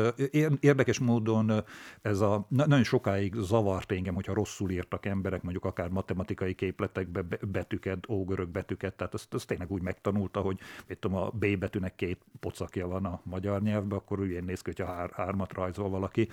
érdekes 0.59 0.99
módon 0.99 1.63
ez 2.01 2.19
a, 2.19 2.47
nagyon 2.49 2.83
sokáig 2.83 3.33
zavart 3.35 3.91
engem, 3.91 4.15
hogyha 4.15 4.33
rosszul 4.33 4.71
írtak 4.71 5.05
emberek, 5.05 5.41
mondjuk 5.41 5.65
akár 5.65 5.89
matematikai 5.89 6.53
képletekbe 6.53 7.25
betűket, 7.41 8.09
ógörög 8.09 8.49
betűket, 8.49 8.93
tehát 8.93 9.13
azt, 9.13 9.33
azt 9.33 9.47
tényleg 9.47 9.71
úgy 9.71 9.81
megtanulta, 9.81 10.39
hogy 10.39 10.59
mit 10.87 10.97
tudom, 10.97 11.17
a 11.17 11.29
B 11.29 11.57
betűnek 11.57 11.95
két 11.95 12.19
pocakja 12.39 12.87
van 12.87 12.94
a 13.03 13.21
magyar 13.23 13.61
nyelvben, 13.61 13.97
akkor 13.97 14.19
úgy 14.19 14.43
néz 14.43 14.61
ki, 14.61 14.73
hogyha 14.75 14.93
hár, 14.93 15.11
hármat 15.13 15.53
rajzol 15.53 15.89
valaki. 15.89 16.29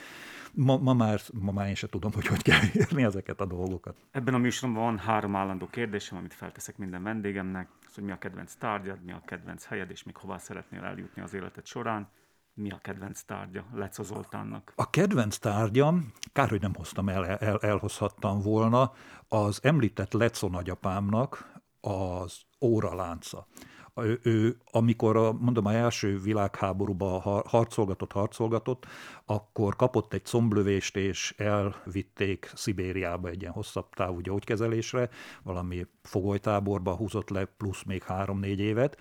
Ma, 0.52 0.76
ma, 0.76 0.92
már, 0.92 1.21
ma 1.33 1.52
már 1.52 1.69
én 1.69 1.75
sem 1.75 1.88
tudom, 1.88 2.12
hogy 2.12 2.26
hogy 2.26 2.42
kell 2.42 2.61
írni 2.75 3.02
ezeket 3.02 3.40
a 3.40 3.45
dolgokat. 3.45 3.97
Ebben 4.11 4.35
a 4.35 4.38
műsoromban 4.38 4.85
van 4.85 4.99
három 4.99 5.37
állandó 5.37 5.66
kérdésem, 5.66 6.19
amit 6.19 6.35
felteszek 6.35 6.76
minden 6.76 7.02
vendégemnek, 7.02 7.69
az, 7.87 7.95
hogy 7.95 8.04
mi 8.04 8.11
a 8.11 8.19
kedvenc 8.19 8.54
tárgyad, 8.54 9.04
mi 9.04 9.12
a 9.12 9.23
kedvenc 9.25 9.64
helyed, 9.64 9.90
és 9.90 10.02
még 10.02 10.16
hová 10.16 10.38
szeretnél 10.38 10.83
eljutni 10.85 11.23
az 11.23 11.35
életed 11.35 11.66
során. 11.66 12.09
Mi 12.54 12.71
a 12.71 12.78
kedvenc 12.83 13.23
tárgya 13.23 13.64
Leco 13.75 14.02
Zoltánnak? 14.02 14.73
A 14.76 14.90
kedvenc 14.90 15.38
tárgyam, 15.38 16.12
kár, 16.33 16.49
hogy 16.49 16.61
nem 16.61 16.75
hoztam 16.75 17.09
el, 17.09 17.26
el 17.26 17.59
elhozhattam 17.59 18.40
volna, 18.40 18.92
az 19.28 19.59
említett 19.62 20.12
Leco 20.12 20.49
nagyapámnak 20.49 21.52
az 21.81 22.40
óralánca 22.61 23.47
ő, 23.96 24.20
ő 24.22 24.56
amikor 24.70 25.16
a, 25.16 25.32
mondom, 25.32 25.66
a 25.66 25.72
első 25.72 26.20
világháborúban 26.20 27.20
harcolgatott, 27.46 28.12
harcolgatott, 28.12 28.87
akkor 29.25 29.76
kapott 29.76 30.12
egy 30.12 30.25
comblövést, 30.25 30.96
és 30.96 31.34
elvitték 31.37 32.50
Szibériába 32.54 33.28
egy 33.28 33.40
ilyen 33.40 33.52
hosszabb 33.52 33.88
távú 33.94 34.20
gyógykezelésre, 34.20 35.08
valami 35.42 35.87
fogolytáborba 36.02 36.94
húzott 36.94 37.30
le 37.30 37.44
plusz 37.44 37.82
még 37.82 38.02
három-négy 38.02 38.61
évet, 38.61 38.99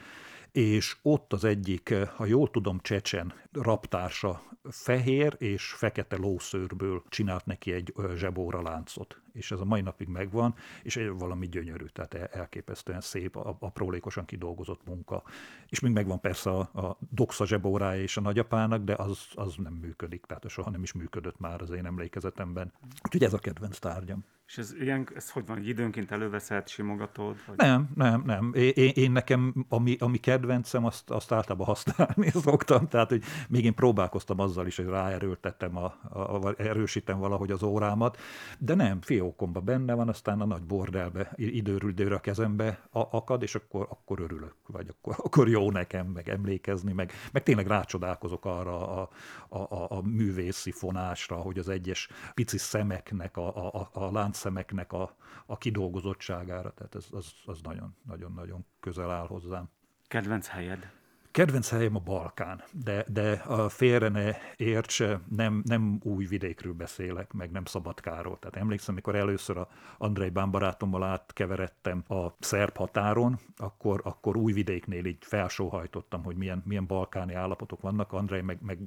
és 0.51 0.97
ott 1.01 1.33
az 1.33 1.43
egyik, 1.43 1.95
ha 2.15 2.25
jól 2.25 2.49
tudom, 2.49 2.79
csecsen 2.81 3.33
raptársa 3.51 4.41
fehér 4.69 5.35
és 5.37 5.65
fekete 5.65 6.15
lószőrből 6.17 7.03
csinált 7.09 7.45
neki 7.45 7.71
egy 7.71 7.93
zsebóra 8.15 8.61
láncot 8.61 9.21
és 9.33 9.51
ez 9.51 9.59
a 9.59 9.65
mai 9.65 9.81
napig 9.81 10.07
megvan, 10.07 10.55
és 10.83 11.09
valami 11.17 11.47
gyönyörű, 11.47 11.85
tehát 11.85 12.13
elképesztően 12.13 13.01
szép, 13.01 13.35
aprólékosan 13.35 14.25
kidolgozott 14.25 14.85
munka. 14.85 15.23
És 15.67 15.79
még 15.79 15.91
megvan 15.91 16.19
persze 16.19 16.49
a, 16.49 16.59
a 16.59 16.97
doxa 17.09 17.45
zsebórája 17.45 18.01
és 18.01 18.17
a 18.17 18.21
nagyapának, 18.21 18.83
de 18.83 18.93
az, 18.93 19.25
az 19.33 19.55
nem 19.57 19.73
működik, 19.73 20.25
tehát 20.25 20.49
soha 20.49 20.69
nem 20.69 20.83
is 20.83 20.93
működött 20.93 21.39
már 21.39 21.61
az 21.61 21.69
én 21.69 21.85
emlékezetemben. 21.85 22.71
Úgyhogy 23.03 23.23
ez 23.23 23.33
a 23.33 23.39
kedvenc 23.39 23.79
tárgyam. 23.79 24.23
És 24.51 24.57
ez, 24.57 24.73
ilyen, 24.79 25.07
ez 25.15 25.29
hogy 25.29 25.45
van, 25.45 25.63
időnként 25.63 26.11
előveszed, 26.11 26.67
simogatod? 26.67 27.35
Vagy... 27.47 27.57
Nem, 27.57 27.89
nem, 27.95 28.23
nem. 28.25 28.51
Én, 28.53 28.91
én 28.93 29.11
nekem, 29.11 29.65
ami, 29.69 29.95
ami 29.99 30.17
kedvencem, 30.17 30.85
azt, 30.85 31.09
azt 31.09 31.31
általában 31.31 31.65
használni 31.65 32.29
szoktam. 32.43 32.87
Tehát, 32.87 33.09
hogy 33.09 33.23
még 33.49 33.65
én 33.65 33.73
próbálkoztam 33.73 34.39
azzal 34.39 34.67
is, 34.67 34.75
hogy 34.75 34.85
ráerőltettem, 34.85 35.77
a, 35.77 35.95
a, 36.09 36.19
a, 36.19 36.53
erősítem 36.57 37.19
valahogy 37.19 37.51
az 37.51 37.63
órámat, 37.63 38.17
de 38.57 38.75
nem, 38.75 39.01
fiókomba 39.21 39.59
benne 39.59 39.93
van, 39.93 40.09
aztán 40.09 40.41
a 40.41 40.45
nagy 40.45 40.63
bordelbe 40.63 41.31
időről 41.35 41.89
időre 41.89 42.15
a 42.15 42.19
kezembe 42.19 42.87
akad, 42.91 43.41
és 43.41 43.55
akkor, 43.55 43.87
akkor 43.89 44.19
örülök, 44.19 44.55
vagy 44.67 44.87
akkor, 44.87 45.15
akkor 45.25 45.49
jó 45.49 45.71
nekem, 45.71 46.07
meg 46.07 46.29
emlékezni, 46.29 46.93
meg, 46.93 47.11
meg 47.31 47.43
tényleg 47.43 47.67
rácsodálkozok 47.67 48.45
arra 48.45 49.01
a, 49.01 49.09
a, 49.49 49.57
a, 49.57 49.91
a 49.91 50.01
művészi 50.01 50.71
fonásra, 50.71 51.35
hogy 51.35 51.57
az 51.57 51.69
egyes 51.69 52.09
pici 52.33 52.57
szemeknek, 52.57 53.37
a, 53.37 53.73
a, 53.73 53.89
a 53.93 54.11
lánc 54.11 54.37
szemeknek 54.37 54.93
a, 54.93 55.15
a 55.45 55.57
kidolgozottságára, 55.57 56.73
tehát 56.73 56.95
ez, 56.95 57.05
az, 57.11 57.33
az 57.45 57.59
nagyon, 57.61 57.95
nagyon, 58.07 58.31
nagyon 58.33 58.65
közel 58.79 59.11
áll 59.11 59.27
hozzám. 59.27 59.69
Kedvenc 60.07 60.47
helyed? 60.47 61.00
Kedvenc 61.31 61.69
helyem 61.69 61.95
a 61.95 61.99
Balkán, 61.99 62.63
de, 62.83 63.05
de 63.07 63.31
a 63.31 63.69
félre 63.69 64.09
ne 64.09 64.35
érts, 64.57 65.03
nem, 65.35 65.61
nem 65.65 65.99
új 66.03 66.25
vidékről 66.25 66.73
beszélek, 66.73 67.33
meg 67.33 67.51
nem 67.51 67.65
Szabadkáról. 67.65 68.39
Tehát 68.39 68.55
emlékszem, 68.55 68.93
amikor 68.93 69.15
először 69.15 69.57
a 69.57 69.67
Andrei 69.97 70.29
Bán 70.29 70.51
barátommal 70.51 71.03
átkeveredtem 71.03 72.03
a 72.07 72.27
szerb 72.39 72.77
határon, 72.77 73.39
akkor, 73.57 74.01
akkor 74.03 74.37
új 74.37 74.53
vidéknél 74.53 75.05
így 75.05 75.17
felsóhajtottam, 75.19 76.23
hogy 76.23 76.35
milyen, 76.35 76.63
milyen 76.65 76.85
balkáni 76.87 77.33
állapotok 77.33 77.81
vannak. 77.81 78.13
Andrei 78.13 78.41
meg, 78.41 78.57
meg 78.61 78.79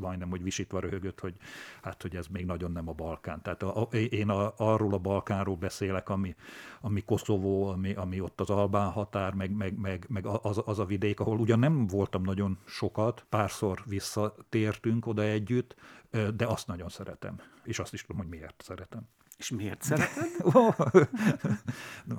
majdnem, 0.00 0.30
hogy 0.30 0.42
visítva 0.42 0.80
röhögött, 0.80 1.20
hogy 1.20 1.34
hát, 1.82 2.02
hogy 2.02 2.16
ez 2.16 2.26
még 2.26 2.46
nagyon 2.46 2.72
nem 2.72 2.88
a 2.88 2.92
Balkán. 2.92 3.42
Tehát 3.42 3.62
a, 3.62 3.80
a, 3.80 3.96
én 3.96 4.28
a, 4.28 4.52
arról 4.56 4.94
a 4.94 4.98
Balkánról 4.98 5.56
beszélek, 5.56 6.08
ami, 6.08 6.34
ami 6.80 7.02
Koszovó, 7.04 7.66
ami, 7.66 7.92
ami 7.92 8.20
ott 8.20 8.40
az 8.40 8.50
Albán 8.50 8.90
határ, 8.90 9.34
meg, 9.34 9.50
meg, 9.50 9.78
meg, 9.78 10.04
meg 10.08 10.26
az, 10.26 10.62
az 10.64 10.78
a 10.78 10.84
vidék, 10.84 11.20
ahol 11.20 11.38
ugyan 11.38 11.58
nem 11.58 11.77
voltam 11.86 12.22
nagyon 12.22 12.58
sokat, 12.66 13.26
párszor 13.28 13.82
visszatértünk 13.86 15.06
oda 15.06 15.22
együtt, 15.22 15.74
de 16.34 16.46
azt 16.46 16.66
nagyon 16.66 16.88
szeretem. 16.88 17.40
És 17.64 17.78
azt 17.78 17.92
is 17.92 18.02
tudom, 18.02 18.16
hogy 18.16 18.30
miért 18.30 18.62
szeretem. 18.64 19.08
És 19.38 19.50
miért 19.50 19.82
szereted? 19.82 20.28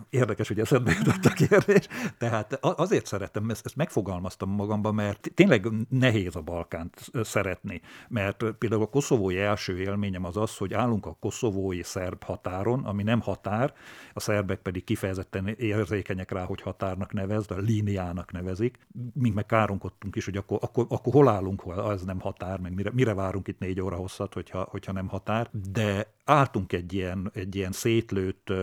Érdekes, 0.10 0.48
hogy 0.48 0.60
eszedbe 0.60 0.92
jutott 0.92 1.26
a 1.26 1.30
kérdés. 1.30 1.88
Tehát 2.18 2.54
azért 2.62 3.06
szeretem, 3.06 3.50
ezt, 3.50 3.66
ezt 3.66 3.76
megfogalmaztam 3.76 4.50
magamban, 4.50 4.96
mert 4.96 5.32
tényleg 5.34 5.68
nehéz 5.90 6.36
a 6.36 6.42
Balkánt 6.42 7.12
szeretni. 7.24 7.82
Mert 8.08 8.44
például 8.58 8.82
a 8.82 8.90
koszovói 8.90 9.38
első 9.38 9.80
élményem 9.80 10.24
az 10.24 10.38
az, 10.38 10.58
hogy 10.58 10.74
állunk 10.74 11.06
a 11.06 11.18
koszovói 11.20 11.84
szerb 11.84 12.24
határon, 12.24 12.86
ami 12.86 13.04
nem 13.04 13.22
határ, 13.22 13.74
a 14.14 14.20
szerbek 14.20 14.60
pedig 14.60 14.84
kifejezetten 14.84 15.48
érzékenyek 15.48 16.32
rá, 16.32 16.44
hogy 16.44 16.62
határnak 16.62 17.14
nevez, 17.14 17.46
de 17.46 17.56
líniának 17.56 18.32
nevezik. 18.32 18.88
Mink 19.14 19.36
meg 19.36 19.46
kárunkodtunk 19.46 20.16
is, 20.16 20.26
hogy 20.26 20.38
akkor, 20.38 20.58
akkor, 20.62 20.86
akkor 20.90 21.14
hol 21.14 21.28
állunk, 21.28 21.62
hol 21.62 21.92
ez 21.92 22.04
nem 22.04 22.20
határ, 22.20 22.60
meg 22.60 22.74
mire, 22.74 22.92
mire 22.94 23.14
várunk 23.14 23.48
itt 23.48 23.60
négy 23.60 23.82
óra 23.82 23.96
hosszat, 23.96 24.34
hogyha, 24.34 24.68
hogyha 24.72 24.92
nem 24.92 25.08
határ. 25.08 25.50
De 25.72 26.18
álltunk 26.30 26.74
egy 26.74 26.94
ilyen, 26.94 27.32
egy 27.34 27.56
ilyen 27.56 27.72
szétlőtt 27.72 28.54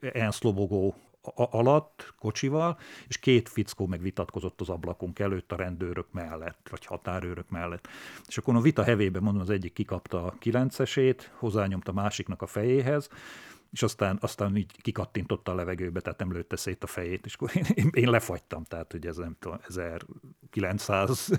enszlobogó 0.00 0.94
alatt 1.34 2.14
kocsival, 2.18 2.78
és 3.08 3.18
két 3.18 3.48
fickó 3.48 3.86
meg 3.86 4.00
vitatkozott 4.00 4.60
az 4.60 4.68
ablakunk 4.68 5.18
előtt 5.18 5.52
a 5.52 5.56
rendőrök 5.56 6.06
mellett, 6.12 6.66
vagy 6.70 6.84
határőrök 6.84 7.50
mellett. 7.50 7.88
És 8.26 8.38
akkor 8.38 8.54
a 8.54 8.60
vita 8.60 8.82
hevében 8.82 9.22
mondom, 9.22 9.42
az 9.42 9.50
egyik 9.50 9.72
kikapta 9.72 10.24
a 10.24 10.34
kilencesét, 10.38 11.32
hozzányomta 11.34 11.90
a 11.90 11.94
másiknak 11.94 12.42
a 12.42 12.46
fejéhez, 12.46 13.08
és 13.72 13.82
aztán, 13.82 14.18
aztán 14.20 14.56
így 14.56 14.72
kikattintotta 14.82 15.52
a 15.52 15.54
levegőbe, 15.54 16.00
tehát 16.00 16.18
nem 16.18 16.32
lőtte 16.32 16.56
szét 16.56 16.82
a 16.82 16.86
fejét, 16.86 17.26
és 17.26 17.34
akkor 17.34 17.50
én, 17.74 17.90
én 17.92 18.10
lefagytam, 18.10 18.64
tehát 18.64 18.92
hogy 18.92 19.06
ez 19.06 19.16
nem 19.16 19.36
tudom, 19.38 19.58
1900 19.68 21.30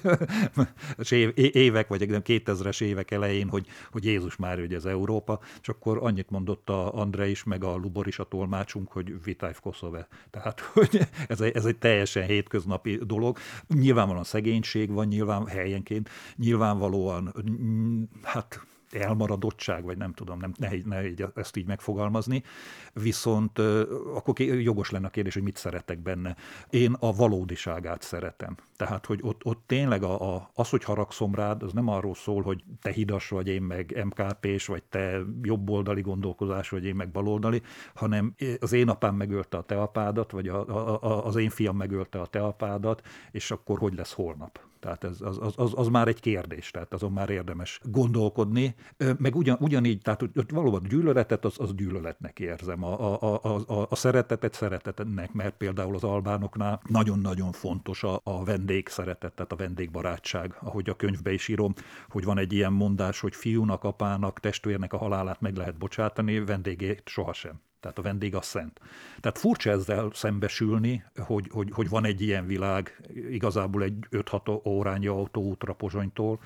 évek, 1.52 1.88
vagy 1.88 2.06
2000-es 2.08 2.82
évek 2.82 3.12
elején, 3.12 3.50
hogy, 3.50 3.68
hogy 3.92 4.06
Jézus 4.06 4.36
már, 4.36 4.60
hogy 4.60 4.74
ez 4.74 4.86
Európa, 4.86 5.40
és 5.62 5.70
akkor 5.70 5.98
annyit 6.02 6.30
mondott 6.30 6.70
a 6.70 6.94
André 6.94 7.30
is, 7.30 7.44
meg 7.44 7.64
a 7.64 7.76
Lubor 7.76 8.08
is 8.08 8.20
a 8.20 8.24
tolmácsunk, 8.24 8.92
hogy 8.92 9.24
Vitajv 9.24 9.56
Koszove. 9.60 10.08
Tehát, 10.30 10.60
hogy 10.74 11.00
ez 11.28 11.42
egy, 11.42 11.56
ez 11.56 11.66
egy 11.66 11.78
teljesen 11.78 12.26
hétköznapi 12.26 13.00
dolog. 13.06 13.38
Nyilvánvalóan 13.68 14.24
szegénység 14.24 14.92
van, 14.92 15.08
nyilván 15.08 15.48
helyenként, 15.48 16.10
nyilvánvalóan, 16.36 17.34
hát 18.24 18.66
elmaradottság, 18.92 19.84
vagy 19.84 19.98
nem 19.98 20.14
tudom, 20.14 20.40
nem, 20.40 20.54
nehéz, 20.58 20.84
nehéz 20.84 21.24
ezt 21.36 21.58
így 21.58 21.66
megfogalmazni, 21.66 22.44
viszont 22.94 23.60
akkor 24.14 24.40
jogos 24.40 24.90
lenne 24.90 25.08
a 25.08 25.10
kérdés, 25.10 25.34
hogy 25.34 25.44
mit 25.44 25.58
szeretek 25.58 26.00
benne. 26.00 26.36
Én 26.70 26.96
a 27.00 27.16
valódiságát 27.16 28.02
szeretem. 28.02 28.56
Tehát, 28.76 29.06
hogy 29.06 29.20
ott, 29.24 29.46
ott 29.46 29.64
tényleg 29.66 30.04
a, 30.04 30.36
a, 30.36 30.50
az, 30.54 30.70
hogy 30.70 30.84
haragszom 30.84 31.36
rád, 31.36 31.64
az 31.64 31.74
nem 31.74 31.88
arról 31.88 32.16
szól, 32.16 32.42
hogy 32.42 32.64
te 32.82 32.92
hidas 32.92 33.30
vagy, 33.30 33.48
én 33.48 33.62
meg 33.62 34.06
MKP-s, 34.06 34.66
vagy 34.66 34.84
te 34.84 35.20
jobboldali 35.42 36.02
gondolkozás, 36.02 36.70
vagy 36.70 36.86
én 36.86 36.96
meg 36.96 37.10
baloldali, 37.10 37.62
hanem 37.94 38.36
az 38.60 38.72
én 38.72 38.90
apám 38.90 39.16
megölte 39.16 39.58
a 39.58 39.64
te 39.64 39.82
apádat, 39.82 40.32
vagy 40.32 40.48
a, 40.48 40.68
a, 40.68 41.04
a, 41.04 41.26
az 41.26 41.36
én 41.36 41.50
fiam 41.50 41.78
megölte 41.78 42.22
a 42.22 42.26
te 42.26 42.40
apádat, 42.40 43.08
és 43.32 43.52
akkor 43.52 43.80
hogy 43.80 43.94
lesz 43.94 44.14
holnap? 44.14 44.71
Tehát 44.82 45.04
ez, 45.04 45.22
az, 45.22 45.38
az, 45.42 45.54
az, 45.56 45.72
az 45.76 45.88
már 45.88 46.08
egy 46.08 46.20
kérdés, 46.20 46.72
tehát 46.72 46.94
azon 46.94 47.12
már 47.12 47.30
érdemes 47.30 47.80
gondolkodni. 47.84 48.76
Meg 49.18 49.36
ugyan, 49.36 49.58
ugyanígy, 49.60 50.02
tehát 50.02 50.20
hogy 50.20 50.52
valóban 50.52 50.84
gyűlöletet, 50.90 51.46
az, 51.46 51.60
az 51.60 51.76
gyűlöletnek 51.76 52.40
érzem. 52.40 52.84
A, 52.84 53.22
a, 53.22 53.40
a, 53.44 53.62
a, 53.68 53.88
a 53.90 53.96
szeretetet 53.96 54.54
szeretetnek, 54.54 55.34
mert 55.34 55.58
például 55.58 55.96
az 55.96 56.04
albánoknál 56.04 56.82
nagyon-nagyon 56.88 57.52
fontos 57.52 58.04
a, 58.04 58.22
a 58.24 58.44
vendég 58.44 58.88
szeretet, 58.88 59.34
tehát 59.34 59.52
a 59.52 59.56
vendégbarátság, 59.56 60.58
ahogy 60.60 60.90
a 60.90 60.96
könyvbe 60.96 61.34
is 61.34 61.48
írom, 61.48 61.74
hogy 62.10 62.24
van 62.24 62.38
egy 62.38 62.54
ilyen 62.54 62.74
mondás, 62.74 63.20
hogy 63.20 63.36
fiúnak, 63.36 63.84
apának, 63.84 64.40
testvérnek 64.40 64.94
a 64.94 64.98
halálát 64.98 65.42
meg 65.42 65.56
lehet 65.56 65.78
bocsátani, 65.78 66.40
vendégét 66.40 67.02
sohasem. 67.06 67.62
Tehát 67.82 67.98
a 67.98 68.02
vendég 68.02 68.36
a 68.36 68.42
szent. 68.42 68.80
Tehát 69.20 69.38
furcsa 69.38 69.70
ezzel 69.70 70.10
szembesülni, 70.14 71.04
hogy, 71.16 71.50
hogy, 71.52 71.70
hogy 71.72 71.90
van 71.90 72.06
egy 72.06 72.22
ilyen 72.22 72.46
világ, 72.46 73.02
igazából 73.14 73.84
egy 73.84 74.08
5-6 74.12 74.66
órányi 74.66 75.08
autóútra 75.08 75.74
Pozsonytól, 75.74 76.40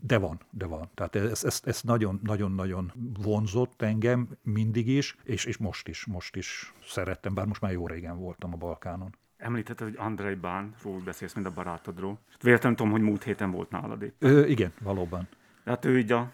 de 0.00 0.18
van, 0.18 0.40
de 0.50 0.66
van. 0.66 0.90
Tehát 0.94 1.16
ez, 1.16 1.44
ez, 1.44 1.60
ez 1.64 1.82
nagyon-nagyon 2.22 2.92
vonzott 3.22 3.82
engem 3.82 4.28
mindig 4.42 4.88
is, 4.88 5.16
és, 5.24 5.44
és 5.44 5.56
most 5.56 5.88
is, 5.88 6.04
most 6.04 6.36
is 6.36 6.72
szerettem, 6.84 7.34
bár 7.34 7.46
most 7.46 7.60
már 7.60 7.72
jó 7.72 7.86
régen 7.86 8.18
voltam 8.18 8.52
a 8.52 8.56
Balkánon. 8.56 9.14
Említetted, 9.36 9.86
hogy 9.86 9.96
Andrei 9.98 10.34
Bánról 10.34 11.00
beszélsz, 11.04 11.34
mint 11.34 11.46
a 11.46 11.52
barátodról. 11.52 12.18
Véletlenül 12.40 12.78
tudom, 12.78 12.92
hogy 12.92 13.00
múlt 13.00 13.22
héten 13.22 13.50
volt 13.50 13.70
nálad 13.70 14.02
épp. 14.02 14.14
Ö, 14.18 14.44
igen, 14.44 14.72
valóban. 14.80 15.28
Hát 15.64 15.84
ő 15.84 15.98
így 15.98 16.12
a, 16.12 16.32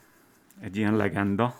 egy 0.61 0.76
ilyen 0.76 0.97
legenda, 0.97 1.55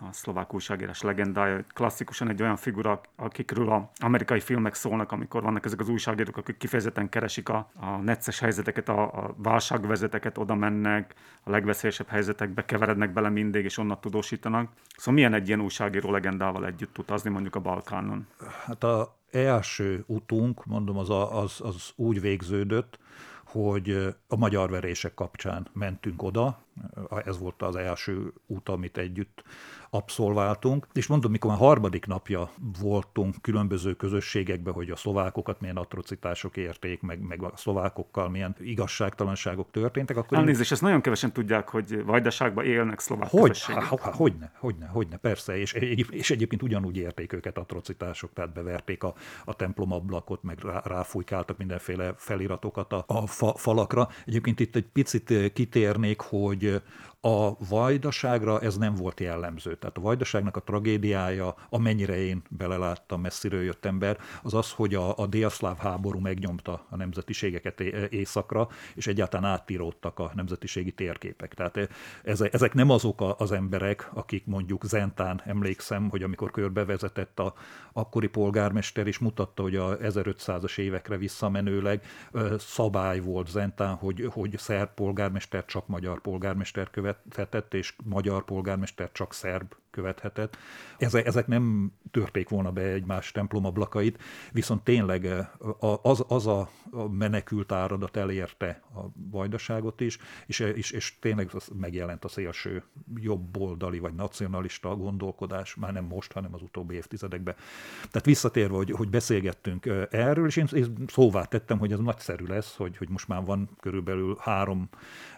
a 0.00 0.12
szlovák 0.12 0.54
újságírás 0.54 1.02
legendája. 1.02 1.64
Klasszikusan 1.74 2.28
egy 2.28 2.42
olyan 2.42 2.56
figura, 2.56 3.00
akikről 3.16 3.72
az 3.72 3.82
amerikai 4.00 4.40
filmek 4.40 4.74
szólnak, 4.74 5.12
amikor 5.12 5.42
vannak 5.42 5.64
ezek 5.64 5.80
az 5.80 5.88
újságírók, 5.88 6.36
akik 6.36 6.56
kifejezetten 6.56 7.08
keresik 7.08 7.48
a, 7.48 7.70
a 7.74 7.86
necces 7.96 8.38
helyzeteket, 8.38 8.88
a, 8.88 9.02
a 9.02 9.34
válságvezeteket, 9.36 10.38
oda 10.38 10.54
mennek, 10.54 11.14
a 11.42 11.50
legveszélyesebb 11.50 12.08
helyzetekbe 12.08 12.64
keverednek 12.64 13.12
bele 13.12 13.28
mindig, 13.28 13.64
és 13.64 13.78
onnan 13.78 14.00
tudósítanak. 14.00 14.72
Szóval 14.96 15.14
milyen 15.14 15.34
egy 15.34 15.48
ilyen 15.48 15.60
újságíró 15.60 16.10
legendával 16.10 16.66
együtt 16.66 16.98
utazni 16.98 17.30
mondjuk 17.30 17.54
a 17.54 17.60
Balkánon? 17.60 18.26
Hát 18.64 18.84
a 18.84 19.16
első 19.30 20.04
utunk, 20.06 20.64
mondom, 20.64 20.98
az, 20.98 21.10
a, 21.10 21.42
az, 21.42 21.60
az 21.62 21.92
úgy 21.96 22.20
végződött, 22.20 22.98
hogy 23.44 24.14
a 24.28 24.36
magyar 24.36 24.70
verések 24.70 25.14
kapcsán 25.14 25.66
mentünk 25.72 26.22
oda, 26.22 26.58
ez 27.24 27.38
volt 27.38 27.62
az 27.62 27.76
első 27.76 28.32
út, 28.46 28.68
amit 28.68 28.98
együtt 28.98 29.42
abszolváltunk. 29.90 30.86
És 30.92 31.06
mondom, 31.06 31.30
mikor 31.30 31.50
már 31.50 31.58
harmadik 31.58 32.06
napja 32.06 32.50
voltunk 32.80 33.34
különböző 33.40 33.94
közösségekben, 33.94 34.74
hogy 34.74 34.90
a 34.90 34.96
szlovákokat 34.96 35.60
milyen 35.60 35.76
atrocitások 35.76 36.56
érték, 36.56 37.00
meg, 37.00 37.20
meg 37.20 37.42
a 37.42 37.52
szlovákokkal 37.54 38.28
milyen 38.28 38.56
igazságtalanságok 38.60 39.70
történtek, 39.70 40.16
akkor... 40.16 40.38
Elnézést, 40.38 40.70
én... 40.70 40.72
ezt 40.72 40.82
nagyon 40.82 41.00
kevesen 41.00 41.32
tudják, 41.32 41.68
hogy 41.68 42.04
Vajdaságban 42.04 42.64
élnek 42.64 43.00
szlovák 43.00 43.30
hogy, 43.30 43.40
közösségek. 43.40 43.82
Há, 43.82 43.96
há, 44.00 44.12
hogyne, 44.12 44.52
hogyne, 44.58 44.86
hogyne, 44.86 45.16
persze, 45.16 45.58
és, 45.58 45.72
és 46.10 46.30
egyébként 46.30 46.62
ugyanúgy 46.62 46.96
érték 46.96 47.32
őket 47.32 47.58
atrocitások, 47.58 48.32
tehát 48.32 48.52
beverték 48.52 49.02
a, 49.02 49.14
a 49.44 49.54
templomablakot, 49.54 50.42
meg 50.42 50.58
rá, 50.58 50.82
ráfújkáltak 50.84 51.58
mindenféle 51.58 52.14
feliratokat 52.16 52.92
a, 52.92 53.04
a 53.06 53.26
fa, 53.26 53.54
falakra. 53.56 54.08
Egyébként 54.26 54.60
itt 54.60 54.76
egy 54.76 54.86
picit 54.92 55.52
kitérnék, 55.52 56.20
hogy 56.20 56.67
Yeah. 56.68 56.80
A 57.28 57.56
vajdaságra 57.68 58.60
ez 58.60 58.76
nem 58.76 58.94
volt 58.94 59.20
jellemző. 59.20 59.76
Tehát 59.76 59.96
a 59.96 60.00
vajdaságnak 60.00 60.56
a 60.56 60.60
tragédiája, 60.60 61.54
amennyire 61.68 62.16
én 62.16 62.42
beleláttam, 62.50 63.20
messziről 63.20 63.62
jött 63.62 63.84
ember, 63.84 64.18
az 64.42 64.54
az, 64.54 64.72
hogy 64.72 64.94
a, 64.94 65.18
a 65.18 65.26
délszláv 65.26 65.78
háború 65.78 66.18
megnyomta 66.18 66.86
a 66.90 66.96
nemzetiségeket 66.96 67.80
északra, 68.10 68.68
és 68.94 69.06
egyáltalán 69.06 69.50
átíródtak 69.50 70.18
a 70.18 70.30
nemzetiségi 70.34 70.92
térképek. 70.92 71.54
Tehát 71.54 71.88
ezek 72.52 72.74
nem 72.74 72.90
azok 72.90 73.34
az 73.38 73.52
emberek, 73.52 74.10
akik 74.14 74.46
mondjuk 74.46 74.84
Zentán, 74.84 75.42
emlékszem, 75.44 76.08
hogy 76.08 76.22
amikor 76.22 76.50
körbevezetett 76.50 77.38
a 77.38 77.54
akkori 77.92 78.28
polgármester, 78.28 79.06
és 79.06 79.18
mutatta, 79.18 79.62
hogy 79.62 79.76
a 79.76 79.96
1500-as 79.96 80.78
évekre 80.78 81.16
visszamenőleg 81.16 82.02
szabály 82.58 83.20
volt 83.20 83.48
Zentán, 83.48 83.94
hogy, 83.94 84.28
hogy 84.32 84.58
szerb 84.58 84.88
polgármester 84.94 85.64
csak 85.64 85.86
magyar 85.86 86.20
polgármester 86.20 86.90
követ 86.90 87.17
követhetett, 87.22 87.74
és 87.74 87.94
magyar 88.04 88.44
polgármester 88.44 89.12
csak 89.12 89.34
szerb 89.34 89.74
követhetett. 89.98 90.56
Ezek, 90.98 91.46
nem 91.46 91.92
törték 92.10 92.48
volna 92.48 92.72
be 92.72 92.80
egymás 92.80 93.32
templomablakait, 93.32 94.22
viszont 94.52 94.82
tényleg 94.82 95.26
eh, 95.26 95.46
az, 96.02 96.24
az 96.28 96.46
a 96.46 96.70
menekült 97.10 97.72
áradat 97.72 98.16
elérte 98.16 98.82
a 98.94 99.00
vajdaságot 99.30 100.00
is, 100.00 100.18
és, 100.46 100.58
és, 100.58 100.90
és 100.90 101.18
tényleg 101.18 101.50
megjelent 101.78 102.24
a 102.24 102.28
szélső 102.28 102.82
jobboldali 103.14 103.98
vagy 103.98 104.14
nacionalista 104.14 104.96
gondolkodás, 104.96 105.74
már 105.74 105.92
nem 105.92 106.04
most, 106.04 106.32
hanem 106.32 106.54
az 106.54 106.62
utóbbi 106.62 106.94
évtizedekben. 106.94 107.54
Tehát 107.98 108.24
visszatérve, 108.24 108.76
hogy, 108.76 108.90
hogy 108.90 109.08
beszélgettünk 109.08 109.86
eh, 109.86 110.06
erről, 110.10 110.46
és 110.46 110.56
én, 110.56 110.68
én 110.72 110.94
szóvá 111.06 111.44
tettem, 111.44 111.78
hogy 111.78 111.92
ez 111.92 111.98
nagyszerű 111.98 112.44
lesz, 112.44 112.76
hogy, 112.76 112.96
hogy 112.96 113.08
most 113.08 113.28
már 113.28 113.44
van 113.44 113.68
körülbelül 113.80 114.36
három 114.40 114.88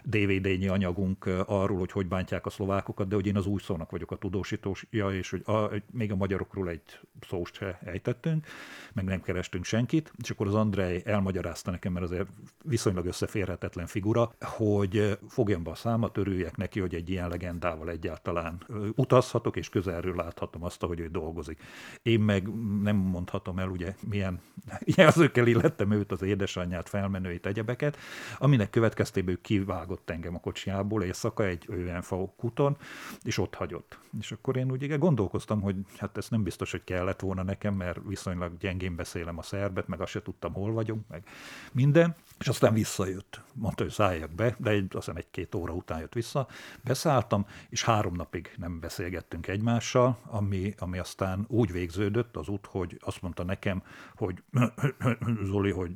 DVD-nyi 0.03 0.67
anyagunk 0.67 1.25
eh, 1.25 1.51
arról, 1.51 1.77
hogy 1.77 1.91
hogy 1.91 2.07
bántják 2.07 2.45
a 2.45 2.49
szlovákokat, 2.49 3.07
de 3.07 3.15
hogy 3.15 3.27
én 3.27 3.37
az 3.37 3.45
új 3.45 3.59
szónak 3.59 3.91
vagyok 3.91 4.11
a 4.11 4.15
tudós 4.15 4.50
tudósítója, 4.59 5.17
és 5.17 5.29
hogy 5.29 5.41
a, 5.45 5.69
még 5.91 6.11
a 6.11 6.15
magyarokról 6.15 6.69
egy 6.69 6.99
szóst 7.27 7.53
se 7.53 7.79
ejtettünk, 7.85 8.47
meg 8.93 9.05
nem 9.05 9.21
kerestünk 9.21 9.65
senkit, 9.65 10.13
és 10.21 10.29
akkor 10.29 10.47
az 10.47 10.53
Andrei 10.53 11.01
elmagyarázta 11.05 11.71
nekem, 11.71 11.93
mert 11.93 12.05
azért 12.05 12.27
viszonylag 12.63 13.05
összeférhetetlen 13.05 13.87
figura, 13.87 14.31
hogy 14.39 15.17
fogjam 15.27 15.63
be 15.63 15.69
a 15.71 15.75
számat, 15.75 16.17
örüljek 16.17 16.57
neki, 16.57 16.79
hogy 16.79 16.95
egy 16.95 17.09
ilyen 17.09 17.29
legendával 17.29 17.89
egyáltalán 17.89 18.63
utazhatok, 18.95 19.55
és 19.55 19.69
közelről 19.69 20.15
láthatom 20.15 20.63
azt, 20.63 20.81
hogy 20.81 20.99
ő 20.99 21.07
dolgozik. 21.07 21.63
Én 22.01 22.19
meg 22.19 22.47
nem 22.81 22.95
mondhatom 22.95 23.59
el, 23.59 23.67
ugye, 23.67 23.95
milyen 24.09 24.41
jelzőkkel 24.97 25.47
illettem 25.47 25.91
őt, 25.91 26.11
az 26.11 26.21
édesanyját, 26.21 26.89
felmenőit, 26.89 27.45
egyebeket, 27.45 27.97
aminek 28.37 28.69
következtében 28.69 29.33
ő 29.33 29.39
kivágott 29.41 30.09
engem 30.09 30.35
a 30.35 30.39
kocsiából 30.39 31.03
éjszaka 31.03 31.45
egy 31.45 31.65
olyan 31.69 32.03
kuton, 32.35 32.77
és 33.23 33.37
ott 33.37 33.55
hagyott. 33.55 33.99
És 34.19 34.30
akkor 34.31 34.57
én 34.57 34.71
úgy 34.71 34.83
igen, 34.83 34.99
gondolkoztam, 34.99 35.61
hogy 35.61 35.75
hát 35.97 36.17
ez 36.17 36.29
nem 36.29 36.43
biztos, 36.43 36.71
hogy 36.71 36.83
kellett 36.83 37.19
volna 37.19 37.43
nekem, 37.43 37.73
mert 37.73 37.99
viszonylag 38.07 38.57
gyengén 38.57 38.95
beszélem 38.95 39.37
a 39.37 39.41
szerbet, 39.41 39.87
meg 39.87 40.01
azt 40.01 40.11
se 40.11 40.21
tudtam, 40.21 40.53
hol 40.53 40.71
vagyunk, 40.71 41.07
meg 41.07 41.23
minden. 41.71 42.15
És 42.39 42.47
aztán 42.47 42.73
visszajött. 42.73 43.41
Mondta, 43.53 43.83
hogy 43.83 43.91
szálljak 43.91 44.31
be, 44.31 44.55
de 44.57 44.69
egy, 44.69 44.83
azt 44.83 44.93
hiszem 45.05 45.15
egy-két 45.15 45.55
óra 45.55 45.73
után 45.73 45.99
jött 45.99 46.13
vissza. 46.13 46.47
Beszálltam, 46.83 47.45
és 47.69 47.83
három 47.83 48.15
napig 48.15 48.53
nem 48.57 48.79
beszélgettünk 48.79 49.47
egymással, 49.47 50.17
ami, 50.25 50.73
ami 50.77 50.97
aztán 50.97 51.45
úgy 51.47 51.71
végződött 51.71 52.37
az 52.37 52.47
út, 52.47 52.65
hogy 52.65 52.97
azt 53.01 53.21
mondta 53.21 53.43
nekem, 53.43 53.83
hogy 54.15 54.43
Zoli, 55.51 55.71
hogy 55.71 55.91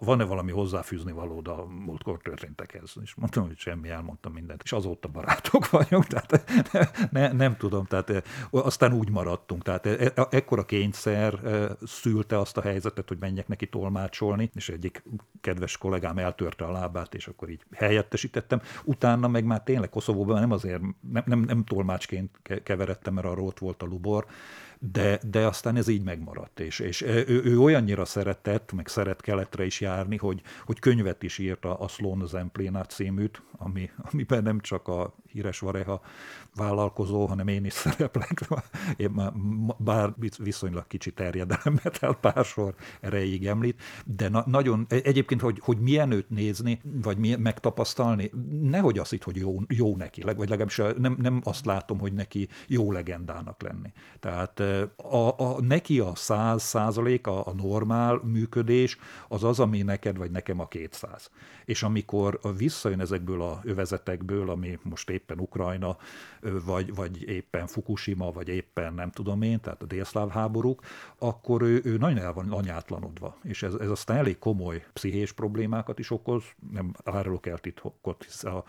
van-e 0.00 0.24
valami 0.24 0.52
hozzáfűzni 0.52 1.12
valód 1.12 1.48
a 1.48 1.66
múltkor 1.66 2.18
történtekhez. 2.18 2.92
És 3.02 3.14
mondtam, 3.14 3.46
hogy 3.46 3.58
semmi, 3.58 3.88
elmondtam 3.88 4.32
mindent. 4.32 4.62
És 4.62 4.72
azóta 4.72 5.08
barátok 5.08 5.70
vagyunk, 5.70 6.06
tehát 6.06 6.50
ne, 7.10 7.32
nem 7.32 7.56
tudom, 7.56 7.77
tehát 7.86 8.22
aztán 8.50 8.92
úgy 8.92 9.10
maradtunk. 9.10 9.62
Tehát 9.62 9.86
e, 9.86 10.12
e, 10.14 10.26
ekkora 10.30 10.64
kényszer 10.64 11.40
szülte 11.86 12.38
azt 12.38 12.56
a 12.56 12.60
helyzetet, 12.60 13.08
hogy 13.08 13.16
menjek 13.20 13.48
neki 13.48 13.66
tolmácsolni, 13.66 14.50
és 14.54 14.68
egyik 14.68 15.02
kedves 15.40 15.76
kollégám 15.76 16.18
eltörte 16.18 16.64
a 16.64 16.72
lábát, 16.72 17.14
és 17.14 17.26
akkor 17.26 17.48
így 17.48 17.62
helyettesítettem. 17.72 18.60
Utána 18.84 19.28
meg 19.28 19.44
már 19.44 19.62
tényleg 19.62 19.88
Koszovóban 19.88 20.40
nem 20.40 20.52
azért, 20.52 20.80
nem, 21.12 21.22
nem, 21.26 21.40
nem 21.40 21.64
tolmácsként 21.64 22.40
keveredtem, 22.62 23.14
mert 23.14 23.26
arra 23.26 23.42
ott 23.42 23.58
volt 23.58 23.82
a 23.82 23.86
Lubor, 23.86 24.26
de, 24.78 25.20
de 25.30 25.46
aztán 25.46 25.76
ez 25.76 25.88
így 25.88 26.02
megmaradt, 26.02 26.60
és, 26.60 26.78
és 26.78 27.02
ő, 27.02 27.40
ő 27.44 27.60
olyannyira 27.60 28.04
szeretett, 28.04 28.72
meg 28.72 28.88
szeret 28.88 29.20
keletre 29.20 29.64
is 29.64 29.80
járni, 29.80 30.16
hogy, 30.16 30.42
hogy 30.64 30.78
könyvet 30.78 31.22
is 31.22 31.38
írt 31.38 31.64
a, 31.64 31.80
a 31.80 31.88
Sloan 31.88 32.26
Zemplina 32.26 32.84
címűt, 32.84 33.42
ami, 33.56 33.90
amiben 33.96 34.42
nem 34.42 34.60
csak 34.60 34.88
a 34.88 35.14
híres 35.32 35.58
Vareha 35.58 36.00
vállalkozó, 36.54 37.26
hanem 37.26 37.48
én 37.48 37.64
is 37.64 37.72
szereplek, 37.84 38.48
én 38.96 39.10
már, 39.10 39.32
bár 39.78 40.14
viszonylag 40.38 40.86
kicsi 40.86 41.12
terjedelmet 41.12 41.98
el 42.00 42.14
pár 42.14 42.44
sor 42.44 42.74
erejéig 43.00 43.46
említ, 43.46 43.82
de 44.04 44.28
na, 44.28 44.44
nagyon, 44.46 44.86
e, 44.88 44.96
egyébként, 45.02 45.40
hogy, 45.40 45.58
hogy 45.62 45.78
milyen 45.78 46.10
őt 46.10 46.30
nézni, 46.30 46.80
vagy 47.02 47.18
milyen, 47.18 47.40
megtapasztalni, 47.40 48.30
nehogy 48.62 48.98
azt 48.98 49.12
itt, 49.12 49.22
hogy 49.22 49.36
jó, 49.36 49.56
jó 49.68 49.96
neki, 49.96 50.22
vagy 50.22 50.48
legalábbis 50.48 50.80
nem, 50.98 51.16
nem 51.18 51.40
azt 51.44 51.64
látom, 51.64 51.98
hogy 51.98 52.12
neki 52.12 52.48
jó 52.66 52.92
legendának 52.92 53.62
lenni. 53.62 53.92
Tehát 54.20 54.60
a, 54.96 55.28
a, 55.38 55.60
neki 55.60 56.00
a 56.00 56.14
száz 56.14 56.62
százalék, 56.62 57.26
a, 57.26 57.46
a 57.46 57.52
normál 57.52 58.20
működés, 58.24 58.98
az 59.28 59.44
az, 59.44 59.60
ami 59.60 59.82
neked 59.82 60.16
vagy 60.16 60.30
nekem 60.30 60.60
a 60.60 60.68
200. 60.68 61.30
És 61.64 61.82
amikor 61.82 62.40
visszajön 62.56 63.00
ezekből 63.00 63.42
a 63.42 63.60
övezetekből, 63.64 64.50
ami 64.50 64.78
most 64.82 65.10
éppen 65.10 65.40
Ukrajna, 65.40 65.96
vagy, 66.64 66.94
vagy 66.94 67.28
éppen 67.28 67.66
Fukushima, 67.66 68.30
vagy 68.30 68.48
éppen 68.48 68.94
nem 68.94 69.10
tudom 69.10 69.42
én, 69.42 69.60
tehát 69.60 69.82
a 69.82 69.86
délszláv 69.86 70.28
háborúk, 70.28 70.82
akkor 71.18 71.62
ő, 71.62 71.80
ő 71.84 71.96
nagyon 71.96 72.18
el 72.18 72.32
van 72.32 72.52
anyátlanodva. 72.52 73.36
És 73.42 73.62
ez, 73.62 73.74
ez 73.74 73.90
aztán 73.90 74.16
elég 74.16 74.38
komoly 74.38 74.84
pszichés 74.92 75.32
problémákat 75.32 75.98
is 75.98 76.10
okoz, 76.10 76.42
nem 76.72 76.94
árulok 77.04 77.46
el 77.46 77.58
titkot, 77.58 78.24
hisz 78.24 78.44
a 78.44 78.64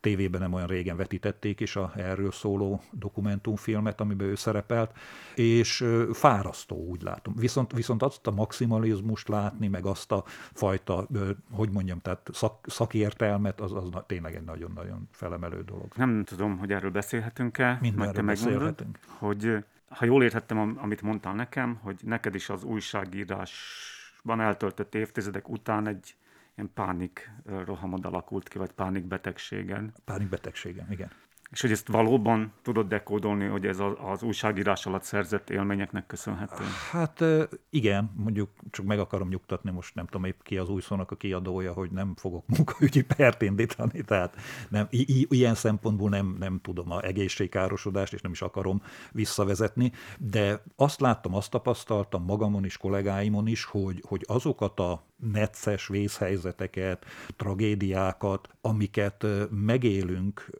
tévében 0.00 0.40
nem 0.40 0.52
olyan 0.52 0.66
régen 0.66 0.96
vetítették 0.96 1.60
is 1.60 1.76
a 1.76 1.92
erről 1.96 2.32
szóló 2.32 2.80
dokumentumfilmet, 2.90 4.00
amiben 4.00 4.26
ő 4.26 4.34
szerepelt, 4.34 4.96
és 5.34 5.84
fárasztó, 6.12 6.76
úgy 6.76 7.02
látom. 7.02 7.34
Viszont, 7.36 7.72
viszont 7.72 8.02
azt 8.02 8.26
a 8.26 8.30
maximalizmust 8.30 9.28
látni, 9.28 9.68
meg 9.68 9.86
azt 9.86 10.12
a 10.12 10.24
fajta, 10.52 11.06
hogy 11.50 11.70
mondjam, 11.70 12.00
tehát 12.00 12.28
szak, 12.32 12.64
szakértelmet, 12.66 13.60
az, 13.60 13.72
az 13.72 13.88
tényleg 14.06 14.34
egy 14.34 14.44
nagyon-nagyon 14.44 15.08
felemelő 15.10 15.62
dolog. 15.62 15.92
Nem 15.96 16.24
tudom, 16.24 16.58
hogy 16.58 16.72
erről 16.72 16.90
beszélhetünk-e, 16.90 17.78
Mindenről 17.80 18.24
beszélhetünk. 18.24 18.98
hogy 19.18 19.64
ha 19.88 20.04
jól 20.04 20.22
értettem, 20.22 20.76
amit 20.80 21.02
mondtál 21.02 21.34
nekem, 21.34 21.78
hogy 21.82 21.96
neked 22.02 22.34
is 22.34 22.48
az 22.48 22.64
újságírásban 22.64 24.40
eltöltött 24.40 24.94
évtizedek 24.94 25.48
után 25.48 25.86
egy 25.86 26.14
ilyen 26.56 26.70
pánik 26.74 27.30
rohamod 27.44 28.04
alakult 28.04 28.48
ki, 28.48 28.58
vagy 28.58 28.72
pánikbetegségen. 28.72 29.94
Pánikbetegségen, 30.04 30.92
igen. 30.92 31.10
És 31.50 31.60
hogy 31.60 31.70
ezt 31.70 31.88
valóban 31.88 32.52
tudod 32.62 32.88
dekódolni, 32.88 33.46
hogy 33.46 33.66
ez 33.66 33.78
az 34.12 34.22
újságírás 34.22 34.86
alatt 34.86 35.02
szerzett 35.02 35.50
élményeknek 35.50 36.06
köszönhető? 36.06 36.64
Hát 36.90 37.24
igen, 37.70 38.12
mondjuk 38.16 38.50
csak 38.70 38.86
meg 38.86 38.98
akarom 38.98 39.28
nyugtatni, 39.28 39.70
most 39.70 39.94
nem 39.94 40.06
tudom 40.06 40.24
épp 40.24 40.40
ki 40.42 40.56
az 40.56 40.68
új 40.68 40.80
szónak 40.80 41.10
a 41.10 41.16
kiadója, 41.16 41.72
hogy 41.72 41.90
nem 41.90 42.14
fogok 42.16 42.44
munkaügyi 42.56 43.02
pert 43.02 43.42
indítani, 43.42 44.02
tehát 44.02 44.36
nem, 44.68 44.86
i- 44.90 45.26
ilyen 45.30 45.54
szempontból 45.54 46.08
nem, 46.08 46.36
nem 46.38 46.60
tudom 46.62 46.90
a 46.90 47.02
egészségkárosodást, 47.02 48.12
és 48.12 48.20
nem 48.20 48.32
is 48.32 48.42
akarom 48.42 48.82
visszavezetni, 49.12 49.92
de 50.18 50.62
azt 50.76 51.00
láttam, 51.00 51.34
azt 51.34 51.50
tapasztaltam 51.50 52.24
magamon 52.24 52.64
is, 52.64 52.76
kollégáimon 52.76 53.46
is, 53.46 53.64
hogy, 53.64 54.02
hogy 54.08 54.24
azokat 54.28 54.80
a 54.80 55.04
necces 55.16 55.86
vészhelyzeteket, 55.86 57.04
tragédiákat, 57.36 58.48
amiket 58.60 59.26
megélünk 59.50 60.50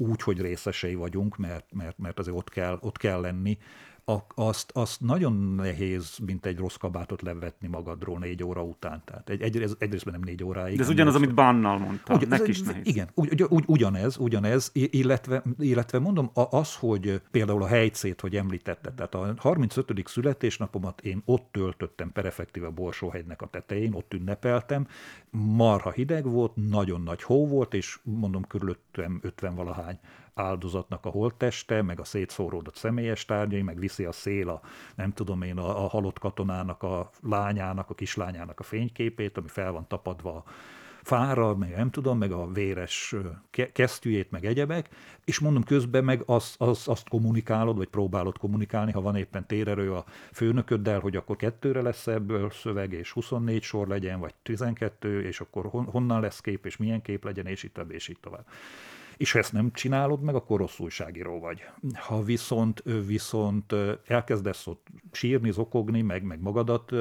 úgy, 0.00 0.22
hogy 0.22 0.40
részesei 0.40 0.94
vagyunk, 0.94 1.36
mert, 1.36 1.72
mert, 1.72 1.98
mert 1.98 2.18
azért 2.18 2.36
ott 2.36 2.48
kell, 2.48 2.78
ott 2.80 2.96
kell 2.96 3.20
lenni, 3.20 3.58
azt, 4.34 4.70
azt 4.74 5.00
nagyon 5.00 5.54
nehéz, 5.54 6.18
mint 6.26 6.46
egy 6.46 6.58
rossz 6.58 6.74
kabátot 6.74 7.22
levetni 7.22 7.68
magadról 7.68 8.18
négy 8.18 8.44
óra 8.44 8.62
után. 8.62 9.02
Tehát 9.04 9.28
egy, 9.28 9.42
egy, 9.42 9.76
egyrészt 9.78 10.04
nem 10.04 10.20
négy 10.20 10.44
óráig. 10.44 10.76
De 10.76 10.82
ez 10.82 10.88
ugyanaz, 10.88 11.14
amit 11.14 11.34
Bánnal 11.34 11.78
mondta, 11.78 12.14
Ugy, 12.14 12.28
neki 12.28 12.50
is 12.50 12.62
nehéz. 12.62 12.86
Igen, 12.86 13.10
ugy, 13.14 13.44
ugy, 13.48 13.64
ugyanez, 13.66 14.16
ugyanez, 14.16 14.70
illetve, 14.72 15.42
illetve 15.58 15.98
mondom, 15.98 16.30
az, 16.32 16.76
hogy 16.76 17.20
például 17.30 17.62
a 17.62 17.66
helycét, 17.66 18.20
hogy 18.20 18.36
említette, 18.36 18.92
tehát 18.92 19.14
a 19.14 19.34
35. 19.36 20.02
születésnapomat 20.04 21.00
én 21.00 21.22
ott 21.24 21.48
töltöttem, 21.50 22.12
perefektíve 22.12 22.68
Borsóhegynek 22.68 23.42
a 23.42 23.46
tetején, 23.46 23.92
ott 23.92 24.14
ünnepeltem, 24.14 24.86
marha 25.30 25.90
hideg 25.90 26.24
volt, 26.24 26.52
nagyon 26.54 27.02
nagy 27.02 27.22
hó 27.22 27.46
volt, 27.46 27.74
és 27.74 27.98
mondom, 28.02 28.42
körülöttem 28.42 29.18
50 29.22 29.54
valahány 29.54 29.98
áldozatnak 30.40 31.06
a 31.06 31.10
holtteste, 31.10 31.82
meg 31.82 32.00
a 32.00 32.04
szétszóródott 32.04 32.76
személyes 32.76 33.24
tárgyai, 33.24 33.62
meg 33.62 33.78
viszi 33.78 34.04
a 34.04 34.12
szél 34.12 34.48
a, 34.48 34.60
nem 34.94 35.12
tudom 35.12 35.42
én, 35.42 35.58
a, 35.58 35.84
a 35.84 35.88
halott 35.88 36.18
katonának, 36.18 36.82
a 36.82 37.10
lányának, 37.22 37.90
a 37.90 37.94
kislányának 37.94 38.60
a 38.60 38.62
fényképét, 38.62 39.36
ami 39.36 39.48
fel 39.48 39.72
van 39.72 39.88
tapadva 39.88 40.44
fára, 41.02 41.56
meg 41.56 41.76
nem 41.76 41.90
tudom, 41.90 42.18
meg 42.18 42.32
a 42.32 42.52
véres 42.52 43.14
kesztyűjét, 43.72 44.30
meg 44.30 44.44
egyebek, 44.44 44.88
és 45.24 45.38
mondom 45.38 45.62
közben 45.62 46.04
meg 46.04 46.22
azt, 46.26 46.54
azt, 46.58 46.88
azt 46.88 47.08
kommunikálod, 47.08 47.76
vagy 47.76 47.88
próbálod 47.88 48.38
kommunikálni, 48.38 48.92
ha 48.92 49.00
van 49.00 49.16
éppen 49.16 49.46
térerő 49.46 49.92
a 49.92 50.04
főnököddel, 50.32 51.00
hogy 51.00 51.16
akkor 51.16 51.36
kettőre 51.36 51.82
lesz 51.82 52.06
ebből 52.06 52.50
szöveg, 52.50 52.92
és 52.92 53.12
24 53.12 53.62
sor 53.62 53.88
legyen, 53.88 54.20
vagy 54.20 54.34
12, 54.42 55.22
és 55.22 55.40
akkor 55.40 55.84
honnan 55.86 56.20
lesz 56.20 56.40
kép, 56.40 56.66
és 56.66 56.76
milyen 56.76 57.02
kép 57.02 57.24
legyen, 57.24 57.46
és 57.46 57.62
itt 57.62 57.72
tovább, 57.72 57.90
és 57.90 58.08
így 58.08 58.20
tovább 58.20 58.46
és 59.20 59.32
ha 59.32 59.38
ezt 59.38 59.52
nem 59.52 59.72
csinálod 59.72 60.22
meg, 60.22 60.34
akkor 60.34 60.58
rossz 60.58 60.78
újságíró 60.78 61.40
vagy. 61.40 61.64
Ha 61.94 62.22
viszont, 62.22 62.82
viszont 63.06 63.74
elkezdesz 64.06 64.66
ott 64.66 64.86
sírni, 65.12 65.50
zokogni, 65.50 66.02
meg, 66.02 66.22
meg 66.22 66.40
magadat 66.40 66.92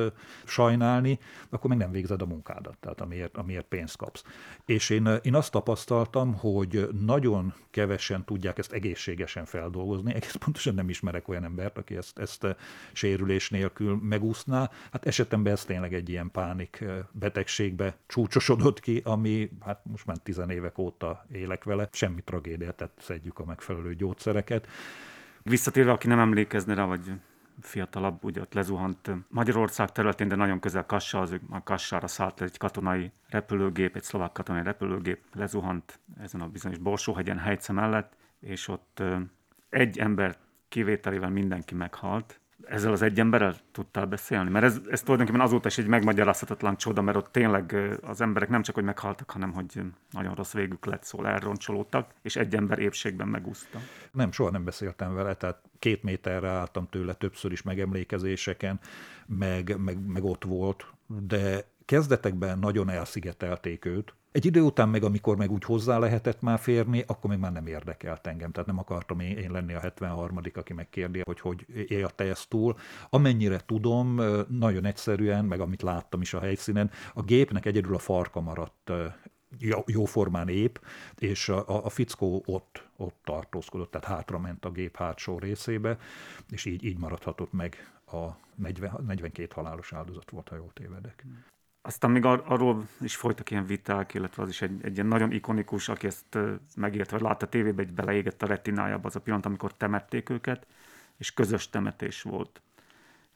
sajnálni, 0.46 1.20
akkor 1.50 1.70
meg 1.70 1.78
nem 1.80 1.92
végzed 1.92 2.22
a 2.22 2.26
munkádat, 2.26 2.78
tehát 2.80 3.02
amiért, 3.02 3.38
amiért 3.38 3.66
pénzt 3.66 3.98
kapsz. 3.98 4.24
És 4.66 4.90
én, 4.90 5.20
én 5.22 5.36
azt 5.36 5.52
tapasztaltam, 5.52 6.34
hogy 6.34 6.90
nagyon 7.02 7.54
kevesen 7.72 8.26
tudják 8.26 8.58
ezt 8.58 8.72
egészségesen 8.72 9.46
feldolgozni, 9.46 10.14
egész 10.14 10.36
pontosan 10.36 10.74
nem 10.74 10.90
ismerek 10.90 11.28
olyan 11.28 11.44
embert, 11.44 11.78
aki 11.78 11.96
ezt, 11.96 12.20
ezt 12.20 12.56
sérülés 12.94 13.50
nélkül 13.50 14.00
megúszná. 14.02 14.70
Hát 14.92 15.06
esetemben 15.06 15.54
ez 15.54 15.66
tényleg 15.66 15.94
egy 15.94 16.10
ilyen 16.10 16.32
pánik 16.32 16.86
betegségbe 17.12 17.98
csúcsosodott 18.08 18.80
ki, 18.80 19.02
ami 19.04 19.50
hát 19.66 19.82
most 19.84 20.06
már 20.06 20.18
tizenévek 20.18 20.78
óta 20.78 21.26
élek 21.32 21.64
vele, 21.64 21.90
sem 21.92 22.09
semmi 22.10 22.22
tragédia, 22.22 22.72
tehát 22.72 22.94
szedjük 23.00 23.40
a 23.40 23.46
megfelelő 23.46 23.96
gyógyszereket. 23.96 24.68
Visszatérve, 25.44 25.92
aki 25.92 26.08
nem 26.08 26.20
emlékezne 26.20 26.74
rá, 26.74 26.86
vagy 26.86 27.12
fiatalabb, 27.62 28.24
ugye 28.24 28.42
ott 28.42 28.54
lezuhant 28.54 29.12
Magyarország 29.28 29.92
területén, 29.92 30.28
de 30.28 30.36
nagyon 30.36 30.60
közel 30.60 30.86
Kassa, 30.86 31.20
az 31.20 31.40
a 31.50 31.64
Kassára 31.64 32.08
szállt 32.08 32.42
egy 32.42 32.58
katonai 32.58 33.12
repülőgép, 33.28 33.96
egy 33.96 34.04
szlovák 34.04 34.32
katonai 34.32 34.64
repülőgép 34.64 35.20
lezuhant 35.34 36.00
ezen 36.20 36.42
a 36.42 36.48
bizonyos 36.48 36.78
Borsóhegyen 36.78 37.38
helyce 37.38 37.74
mellett, 37.74 38.16
és 38.40 38.68
ott 38.68 39.04
egy 39.70 39.98
ember 39.98 40.38
kivételével 40.70 41.30
mindenki 41.30 41.76
meghalt, 41.76 42.40
ezzel 42.66 42.92
az 42.92 43.02
egy 43.02 43.20
emberrel 43.20 43.56
tudtál 43.72 44.06
beszélni? 44.06 44.50
Mert 44.50 44.66
ez, 44.66 44.80
ez 44.90 45.02
tulajdonképpen 45.02 45.42
azóta 45.42 45.68
is 45.68 45.78
egy 45.78 45.88
megmagyarázhatatlan 45.88 46.78
csoda, 46.78 47.02
mert 47.02 47.18
ott 47.18 47.32
tényleg 47.32 47.76
az 48.02 48.22
emberek 48.22 48.50
nem 48.50 48.62
csak, 48.62 48.76
hogy 48.76 48.84
meghaltak, 48.84 49.32
hanem 49.32 49.54
hogy 49.54 49.82
nagyon 50.12 50.36
rossz 50.36 50.54
végük 50.54 50.86
lett, 50.86 51.04
szóval 51.04 51.28
elroncsolódtak, 51.28 52.10
és 52.22 52.36
egy 52.36 52.56
ember 52.56 52.80
épségben 52.80 53.28
megúszta. 53.28 53.80
Nem, 54.12 54.32
soha 54.32 54.52
nem 54.52 54.64
beszéltem 54.64 55.14
vele, 55.14 55.34
tehát 55.34 55.62
két 55.80 56.04
méterre 56.04 56.50
álltam 56.50 56.88
tőle 56.90 57.14
többször 57.14 57.52
is 57.52 57.62
megemlékezéseken, 57.62 58.80
meg, 59.26 59.78
meg, 59.78 60.06
meg 60.06 60.24
ott 60.24 60.44
volt, 60.44 60.86
de 61.08 61.66
kezdetekben 61.86 62.60
nagyon 62.60 62.90
elszigetelték 62.90 63.86
őt, 63.86 64.14
egy 64.32 64.46
idő 64.46 64.62
után 64.62 64.90
meg, 64.90 65.04
amikor 65.04 65.38
meg 65.38 65.52
úgy 65.52 65.64
hozzá 65.64 65.98
lehetett 65.98 66.42
már 66.42 66.60
férni, 66.60 67.04
akkor 67.08 67.30
még 67.30 67.40
már 67.40 67.52
nem 67.52 67.68
érdekelt 67.68 68.28
engem. 68.28 68.52
Tehát 68.52 68.68
nem 68.68 68.80
akartam 68.80 69.20
én, 69.20 69.52
lenni 69.52 69.74
a 69.74 69.80
73 69.80 70.40
aki 70.54 70.74
megkérdi, 70.74 71.22
hogy 71.24 71.40
hogy 71.40 71.66
élte 71.88 72.24
ezt 72.24 72.50
túl. 72.50 72.78
Amennyire 73.10 73.60
tudom, 73.66 74.22
nagyon 74.48 74.86
egyszerűen, 74.86 75.46
meg 75.46 75.60
amit 75.60 75.82
láttam 75.82 76.22
is 76.22 76.34
a 76.34 76.40
helyszínen, 76.40 76.92
a 77.14 77.22
gépnek 77.22 77.66
egyedül 77.66 77.96
a 77.96 78.00
farka 78.00 78.42
maradt 78.42 78.92
jóformán 79.86 80.48
ép, 80.48 80.82
és 81.18 81.50
a, 81.50 81.86
a 81.86 81.90
fickó 81.90 82.44
ott, 82.46 82.88
ott 82.98 83.20
tartózkodott, 83.24 83.92
tehát 83.92 84.08
hátra 84.08 84.40
ment 84.40 84.66
a 84.66 84.72
gép 84.72 84.98
hátsó 84.98 85.40
részébe, 85.40 85.98
és 86.50 86.66
így, 86.66 86.84
így 86.84 86.98
maradhatott 86.98 87.52
meg 87.52 87.94
a 88.06 88.28
40, 88.56 89.04
42 89.08 89.48
halálos 89.54 89.94
áldozat 89.94 90.30
volt, 90.30 90.50
ha 90.50 90.56
jól 90.56 90.72
tévedek. 90.74 91.26
Aztán 91.82 92.12
még 92.12 92.26
ar- 92.26 92.48
arról 92.48 92.88
is 93.02 93.16
folytak 93.16 93.52
ilyen 93.52 93.66
viták, 93.66 94.14
illetve 94.14 94.44
az 94.44 94.50
is 94.50 94.62
egy, 94.62 94.80
egy 94.84 94.94
ilyen 94.94 95.08
nagyon 95.08 95.32
ikonikus, 95.32 95.90
aki 95.90 96.08
ezt 96.08 96.38
megérte, 96.76 97.12
vagy 97.12 97.22
látta 97.22 97.46
a 97.46 97.50
tévében, 97.50 97.86
egy 97.86 97.94
beleégett 97.94 98.44
a 98.44 98.46
retinájába 98.46 99.08
az 99.08 99.16
a 99.16 99.20
pillanat, 99.20 99.46
amikor 99.46 99.74
temették 99.74 100.30
őket, 100.30 100.68
és 101.18 101.34
közös 101.34 101.70
temetés 101.70 102.22
volt. 102.22 102.62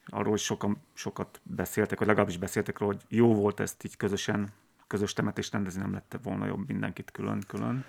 Arról 0.06 0.34
is 0.34 0.42
sokan, 0.42 0.82
sokat 0.92 1.40
beszéltek, 1.42 1.98
vagy 1.98 2.06
legalábbis 2.06 2.38
beszéltek 2.38 2.78
róla, 2.78 2.92
hogy 2.92 3.16
jó 3.16 3.34
volt 3.34 3.60
ezt 3.60 3.84
így 3.84 3.96
közösen, 3.96 4.52
közös 4.86 5.12
temetést 5.12 5.52
rendezni, 5.52 5.80
nem 5.80 5.92
lett 5.92 6.18
volna 6.22 6.46
jobb 6.46 6.66
mindenkit 6.66 7.10
külön-külön. 7.10 7.84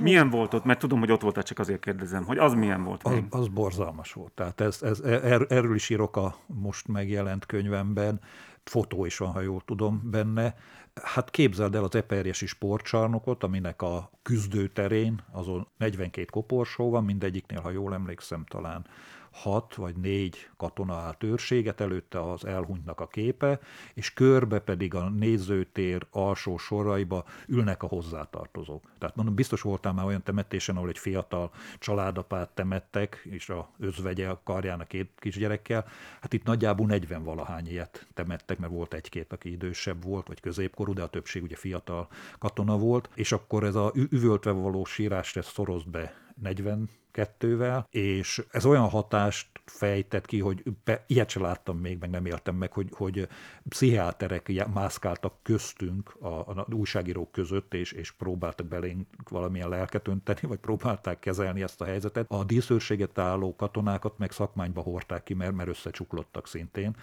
Milyen 0.00 0.30
volt 0.30 0.54
ott? 0.54 0.64
Mert 0.64 0.78
tudom, 0.78 0.98
hogy 0.98 1.10
ott 1.12 1.20
voltál, 1.20 1.42
csak 1.42 1.58
azért 1.58 1.80
kérdezem, 1.80 2.24
hogy 2.24 2.38
az 2.38 2.54
milyen 2.54 2.82
volt? 2.82 3.02
Az, 3.02 3.18
az 3.30 3.48
borzalmas 3.48 4.12
volt. 4.12 4.32
Tehát 4.32 4.60
ez, 4.60 4.82
ez, 4.82 5.00
er, 5.00 5.46
erről 5.48 5.74
is 5.74 5.90
írok 5.90 6.16
a 6.16 6.36
most 6.46 6.88
megjelent 6.88 7.46
könyvemben 7.46 8.20
fotó 8.64 9.04
is 9.04 9.16
van, 9.16 9.32
ha 9.32 9.40
jól 9.40 9.62
tudom 9.64 10.10
benne. 10.10 10.56
Hát 11.02 11.30
képzeld 11.30 11.74
el 11.74 11.84
az 11.84 11.94
eperjesi 11.94 12.46
sportcsarnokot, 12.46 13.42
aminek 13.42 13.82
a 13.82 14.10
küzdőterén 14.22 15.24
azon 15.32 15.68
42 15.76 16.26
koporsó 16.30 16.90
van, 16.90 17.04
mindegyiknél, 17.04 17.60
ha 17.60 17.70
jól 17.70 17.94
emlékszem, 17.94 18.44
talán 18.48 18.86
hat 19.34 19.74
vagy 19.74 19.96
négy 19.96 20.48
katona 20.56 20.94
állt 20.94 21.22
őrséget, 21.22 21.80
előtte 21.80 22.30
az 22.30 22.44
elhunytnak 22.44 23.00
a 23.00 23.06
képe, 23.06 23.60
és 23.94 24.12
körbe 24.12 24.58
pedig 24.58 24.94
a 24.94 25.08
nézőtér 25.08 26.06
alsó 26.10 26.56
soraiba 26.58 27.24
ülnek 27.46 27.82
a 27.82 27.86
hozzátartozók. 27.86 28.90
Tehát 28.98 29.16
mondom, 29.16 29.34
biztos 29.34 29.60
voltál 29.60 29.92
már 29.92 30.04
olyan 30.04 30.22
temetésen, 30.22 30.76
ahol 30.76 30.88
egy 30.88 30.98
fiatal 30.98 31.50
családapát 31.78 32.48
temettek, 32.48 33.26
és 33.30 33.48
a 33.48 33.70
özvegye 33.78 34.28
a 34.28 34.40
karjának 34.44 34.88
két 34.88 35.10
kisgyerekkel. 35.18 35.86
Hát 36.20 36.32
itt 36.32 36.44
nagyjából 36.44 36.86
40 36.86 37.24
valahány 37.24 37.68
ilyet 37.68 38.06
temettek, 38.14 38.58
mert 38.58 38.72
volt 38.72 38.94
egy-két, 38.94 39.32
aki 39.32 39.50
idősebb 39.50 40.04
volt, 40.04 40.26
vagy 40.26 40.40
középkorú, 40.40 40.92
de 40.92 41.02
a 41.02 41.08
többség 41.08 41.42
ugye 41.42 41.56
fiatal 41.56 42.08
katona 42.38 42.78
volt, 42.78 43.08
és 43.14 43.32
akkor 43.32 43.64
ez 43.64 43.74
a 43.74 43.92
üvöltve 44.10 44.50
való 44.50 44.84
sírás, 44.84 45.36
ez 45.36 45.46
szorozt 45.46 45.90
be 45.90 46.14
40 46.34 46.88
kettővel, 47.14 47.86
és 47.90 48.44
ez 48.50 48.66
olyan 48.66 48.88
hatást 48.88 49.48
fejtett 49.64 50.26
ki, 50.26 50.40
hogy 50.40 50.62
be, 50.84 51.04
ilyet 51.06 51.28
sem 51.28 51.42
láttam 51.42 51.78
még, 51.78 51.98
meg 51.98 52.10
nem 52.10 52.26
éltem 52.26 52.54
meg, 52.54 52.72
hogy, 52.72 52.88
hogy 52.92 53.28
pszichiáterek 53.68 54.66
mászkáltak 54.72 55.34
köztünk 55.42 56.16
a, 56.20 56.26
a 56.26 56.66
újságírók 56.72 57.32
között, 57.32 57.74
és, 57.74 57.92
és 57.92 58.10
próbáltak 58.10 58.66
belénk 58.66 59.06
valamilyen 59.30 59.68
lelket 59.68 60.08
önteni, 60.08 60.40
vagy 60.40 60.58
próbálták 60.58 61.18
kezelni 61.18 61.62
ezt 61.62 61.80
a 61.80 61.84
helyzetet. 61.84 62.26
A 62.28 62.44
díszőrséget 62.44 63.18
álló 63.18 63.56
katonákat 63.56 64.18
meg 64.18 64.30
szakmányba 64.30 64.80
hordták 64.80 65.22
ki, 65.22 65.34
mert, 65.34 65.54
mert 65.54 65.68
összecsuklottak 65.68 66.46
szintén 66.46 66.96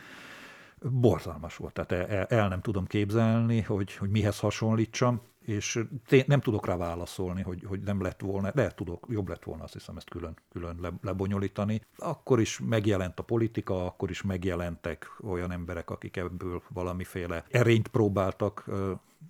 borzalmas 0.89 1.55
volt. 1.55 1.73
Tehát 1.73 2.09
el, 2.11 2.25
el 2.25 2.47
nem 2.47 2.61
tudom 2.61 2.85
képzelni, 2.85 3.61
hogy, 3.61 3.95
hogy 3.95 4.09
mihez 4.09 4.39
hasonlítsam 4.39 5.21
és 5.45 5.79
nem 6.25 6.41
tudok 6.41 6.65
rá 6.65 6.75
válaszolni, 6.75 7.41
hogy, 7.41 7.63
hogy 7.67 7.79
nem 7.79 8.01
lett 8.01 8.21
volna, 8.21 8.51
de 8.51 8.71
tudok, 8.71 9.07
jobb 9.09 9.27
lett 9.27 9.43
volna 9.43 9.63
azt 9.63 9.73
hiszem 9.73 9.97
ezt 9.97 10.09
külön, 10.09 10.37
külön 10.51 10.77
le, 10.81 10.91
lebonyolítani. 11.01 11.81
Akkor 11.97 12.39
is 12.39 12.59
megjelent 12.59 13.19
a 13.19 13.23
politika, 13.23 13.85
akkor 13.85 14.09
is 14.09 14.21
megjelentek 14.21 15.11
olyan 15.23 15.51
emberek, 15.51 15.89
akik 15.89 16.17
ebből 16.17 16.61
valamiféle 16.73 17.43
erényt 17.49 17.87
próbáltak 17.87 18.65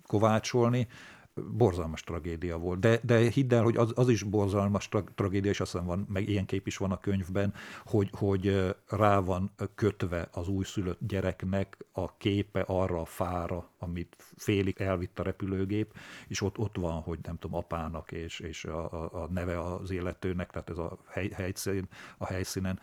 kovácsolni, 0.06 0.88
borzalmas 1.34 2.02
tragédia 2.02 2.58
volt. 2.58 2.80
De, 2.80 3.00
de 3.02 3.18
hidd 3.30 3.54
el, 3.54 3.62
hogy 3.62 3.76
az, 3.76 3.92
az 3.94 4.08
is 4.08 4.22
borzalmas 4.22 4.88
tra- 4.88 5.12
tragédia, 5.14 5.50
és 5.50 5.60
azt 5.60 5.72
van, 5.72 6.06
meg 6.12 6.28
ilyen 6.28 6.46
kép 6.46 6.66
is 6.66 6.76
van 6.76 6.92
a 6.92 7.00
könyvben, 7.00 7.54
hogy, 7.84 8.08
hogy 8.12 8.74
rá 8.88 9.18
van 9.18 9.50
kötve 9.74 10.28
az 10.32 10.48
újszülött 10.48 10.98
gyereknek 11.06 11.76
a 11.92 12.16
képe 12.16 12.60
arra 12.60 13.00
a 13.00 13.04
fára, 13.04 13.70
amit 13.78 14.16
félig 14.36 14.80
elvitt 14.80 15.18
a 15.18 15.22
repülőgép, 15.22 15.94
és 16.28 16.40
ott, 16.40 16.58
ott 16.58 16.76
van, 16.76 17.00
hogy 17.00 17.18
nem 17.22 17.38
tudom, 17.38 17.56
apának 17.56 18.12
és, 18.12 18.40
és 18.40 18.64
a, 18.64 18.92
a, 18.92 19.22
a 19.22 19.28
neve 19.32 19.60
az 19.60 19.90
illetőnek, 19.90 20.50
tehát 20.50 20.70
ez 20.70 20.78
a 20.78 20.98
hely, 21.08 21.28
helyszín, 21.28 21.88
a 22.18 22.26
helyszínen 22.26 22.80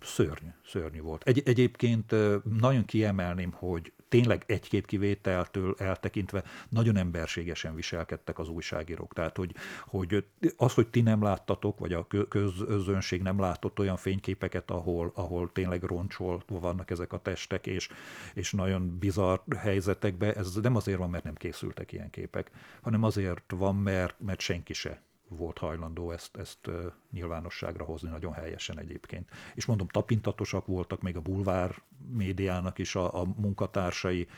szörnyű, 0.00 0.48
szörnyű 0.66 1.00
volt. 1.00 1.22
Egy, 1.22 1.42
egyébként 1.44 2.14
nagyon 2.58 2.84
kiemelném, 2.84 3.52
hogy 3.52 3.92
tényleg 4.14 4.44
egy-két 4.46 4.86
kivételtől 4.86 5.74
eltekintve 5.78 6.44
nagyon 6.68 6.96
emberségesen 6.96 7.74
viselkedtek 7.74 8.38
az 8.38 8.48
újságírók. 8.48 9.12
Tehát, 9.12 9.36
hogy, 9.36 9.54
hogy 9.86 10.24
az, 10.56 10.74
hogy 10.74 10.88
ti 10.88 11.00
nem 11.00 11.22
láttatok, 11.22 11.78
vagy 11.78 11.92
a 11.92 12.06
közönség 12.28 13.22
nem 13.22 13.40
látott 13.40 13.78
olyan 13.78 13.96
fényképeket, 13.96 14.70
ahol, 14.70 15.12
ahol 15.14 15.52
tényleg 15.52 15.82
roncsolva 15.82 16.58
vannak 16.60 16.90
ezek 16.90 17.12
a 17.12 17.18
testek, 17.18 17.66
és, 17.66 17.88
és 18.34 18.52
nagyon 18.52 18.98
bizarr 18.98 19.38
helyzetekbe, 19.56 20.34
ez 20.34 20.54
nem 20.54 20.76
azért 20.76 20.98
van, 20.98 21.10
mert 21.10 21.24
nem 21.24 21.34
készültek 21.34 21.92
ilyen 21.92 22.10
képek, 22.10 22.50
hanem 22.80 23.02
azért 23.02 23.50
van, 23.56 23.76
mert, 23.76 24.14
mert 24.18 24.40
senki 24.40 24.72
se 24.72 25.02
volt 25.28 25.58
hajlandó 25.58 26.10
ezt, 26.10 26.36
ezt 26.36 26.70
nyilvánosságra 27.10 27.84
hozni, 27.84 28.08
nagyon 28.08 28.32
helyesen 28.32 28.78
egyébként. 28.78 29.30
És 29.54 29.64
mondom, 29.64 29.88
tapintatosak 29.88 30.66
voltak 30.66 31.02
még 31.02 31.16
a 31.16 31.20
bulvár 31.20 31.82
médiának 32.10 32.78
is 32.78 32.94
a, 32.94 33.20
a 33.20 33.24
munkatársai, 33.36 34.28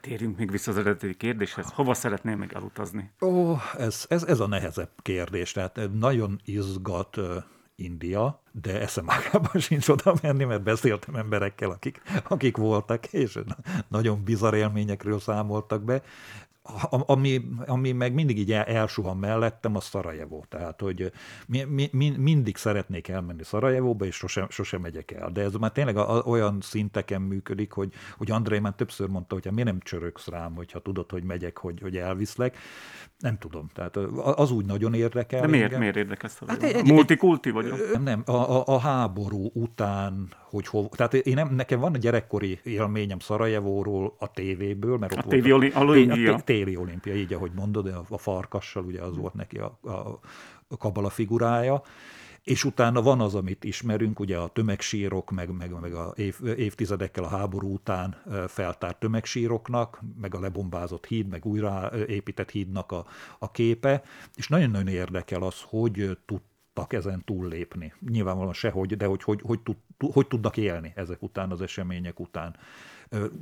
Térjünk 0.00 0.38
még 0.38 0.50
vissza 0.50 0.70
az 0.70 0.76
eredeti 0.76 1.16
kérdéshez. 1.16 1.70
Hova 1.70 1.94
szeretnél 1.94 2.36
még 2.36 2.52
elutazni? 2.52 3.10
Ó, 3.20 3.56
ez, 3.78 4.04
ez, 4.08 4.24
ez 4.24 4.40
a 4.40 4.46
nehezebb 4.46 4.90
kérdés. 5.02 5.52
Tehát 5.52 5.80
nagyon 5.92 6.40
izgat 6.44 7.18
India, 7.74 8.42
de 8.52 8.80
eszem 8.80 9.10
ágában 9.10 9.60
sincs 9.68 9.88
oda 9.88 10.14
menni, 10.22 10.44
mert 10.44 10.62
beszéltem 10.62 11.14
emberekkel, 11.14 11.70
akik, 11.70 12.02
akik 12.28 12.56
voltak, 12.56 13.06
és 13.06 13.38
nagyon 13.88 14.24
bizarr 14.24 14.54
élményekről 14.54 15.20
számoltak 15.20 15.82
be 15.82 16.02
ami, 16.90 17.40
ami 17.66 17.92
meg 17.92 18.14
mindig 18.14 18.38
így 18.38 18.52
elsuhan 18.52 19.16
mellettem, 19.16 19.76
a 19.76 19.80
Szarajevó. 19.80 20.44
Tehát, 20.48 20.80
hogy 20.80 21.12
mi, 21.46 21.62
mi, 21.62 21.88
mi, 21.92 22.14
mindig 22.18 22.56
szeretnék 22.56 23.08
elmenni 23.08 23.44
Szarajevóba, 23.44 24.04
és 24.04 24.14
sosem, 24.14 24.46
sosem 24.50 24.80
megyek 24.80 25.10
el. 25.10 25.30
De 25.30 25.42
ez 25.42 25.54
már 25.54 25.72
tényleg 25.72 25.96
a, 25.96 26.16
a, 26.16 26.22
olyan 26.22 26.58
szinteken 26.60 27.22
működik, 27.22 27.72
hogy, 27.72 27.92
hogy 28.16 28.30
André 28.30 28.58
már 28.58 28.72
többször 28.72 29.08
mondta, 29.08 29.34
hogy 29.34 29.52
miért 29.52 29.68
nem 29.68 29.80
csöröksz 29.80 30.26
rám, 30.28 30.54
hogyha 30.54 30.78
tudod, 30.78 31.10
hogy 31.10 31.24
megyek, 31.24 31.58
hogy, 31.58 31.80
hogy 31.80 31.96
elviszlek. 31.96 32.56
Nem 33.18 33.38
tudom. 33.38 33.68
Tehát 33.74 33.96
az 34.36 34.50
úgy 34.50 34.66
nagyon 34.66 34.94
érdekel. 34.94 35.40
De 35.40 35.46
miért, 35.46 35.64
engem. 35.64 35.80
miért 35.80 35.96
érdekel 35.96 36.30
Hát 36.46 36.62
egy, 36.62 36.84
Multikulti 36.84 37.50
vagyok? 37.50 38.02
Nem, 38.02 38.22
a, 38.26 38.32
a, 38.32 38.62
a 38.66 38.78
háború 38.78 39.50
után, 39.54 40.28
hogy 40.50 40.66
hol, 40.66 40.88
tehát 40.88 41.14
én 41.14 41.34
nem, 41.34 41.54
nekem 41.54 41.80
van 41.80 41.94
a 41.94 41.98
gyerekkori 41.98 42.60
élményem 42.64 43.18
Szarajevóról 43.18 44.14
a 44.18 44.30
tévéből, 44.30 44.98
mert 44.98 45.12
ott 45.12 45.24
a 45.24 45.28
tévé 45.28 45.50
olimpia. 45.74 46.38
Téli 46.52 46.76
olimpia, 46.76 47.14
így 47.14 47.32
ahogy 47.32 47.52
mondod, 47.54 47.86
a, 48.08 48.18
farkassal, 48.18 48.84
ugye 48.84 49.02
az 49.02 49.16
volt 49.16 49.34
neki 49.34 49.58
a, 49.58 49.78
a, 49.82 50.20
a 50.68 50.76
kabala 50.76 51.10
figurája, 51.10 51.82
és 52.42 52.64
utána 52.64 53.02
van 53.02 53.20
az, 53.20 53.34
amit 53.34 53.64
ismerünk, 53.64 54.20
ugye 54.20 54.38
a 54.38 54.48
tömegsírok, 54.48 55.30
meg, 55.30 55.50
meg, 55.50 55.80
meg 55.80 55.94
a 55.94 56.12
év, 56.16 56.38
évtizedekkel 56.56 57.24
a 57.24 57.28
háború 57.28 57.72
után 57.72 58.22
feltárt 58.48 58.98
tömegsíroknak, 58.98 60.00
meg 60.20 60.34
a 60.34 60.40
lebombázott 60.40 61.06
híd, 61.06 61.26
meg 61.26 61.46
újra 61.46 61.90
épített 62.06 62.50
hídnak 62.50 62.92
a, 62.92 63.06
a 63.38 63.50
képe, 63.50 64.02
és 64.34 64.48
nagyon-nagyon 64.48 64.88
érdekel 64.88 65.42
az, 65.42 65.60
hogy 65.66 66.18
tudtak 66.26 66.92
ezen 66.92 67.24
túllépni. 67.24 67.92
Nyilvánvalóan 68.08 68.54
sehogy, 68.54 68.96
de 68.96 69.06
hogy 69.06 69.22
hogy, 69.22 69.40
hogy, 69.42 69.60
tud, 69.60 69.76
hogy 70.12 70.26
tudnak 70.26 70.56
élni 70.56 70.92
ezek 70.96 71.22
után, 71.22 71.50
az 71.50 71.60
események 71.60 72.20
után. 72.20 72.56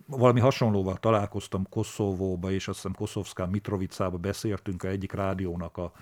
Valami 0.06 0.40
hasonlóval 0.40 0.96
találkoztam 0.96 1.66
Koszovóba, 1.68 2.50
és 2.50 2.68
azt 2.68 2.76
hiszem 2.76 2.94
Koszovszkán 2.94 3.48
Mitrovicába 3.48 4.16
beszéltünk 4.16 4.82
egyik 4.82 5.12
rádiónak 5.12 5.76
a, 5.76 5.92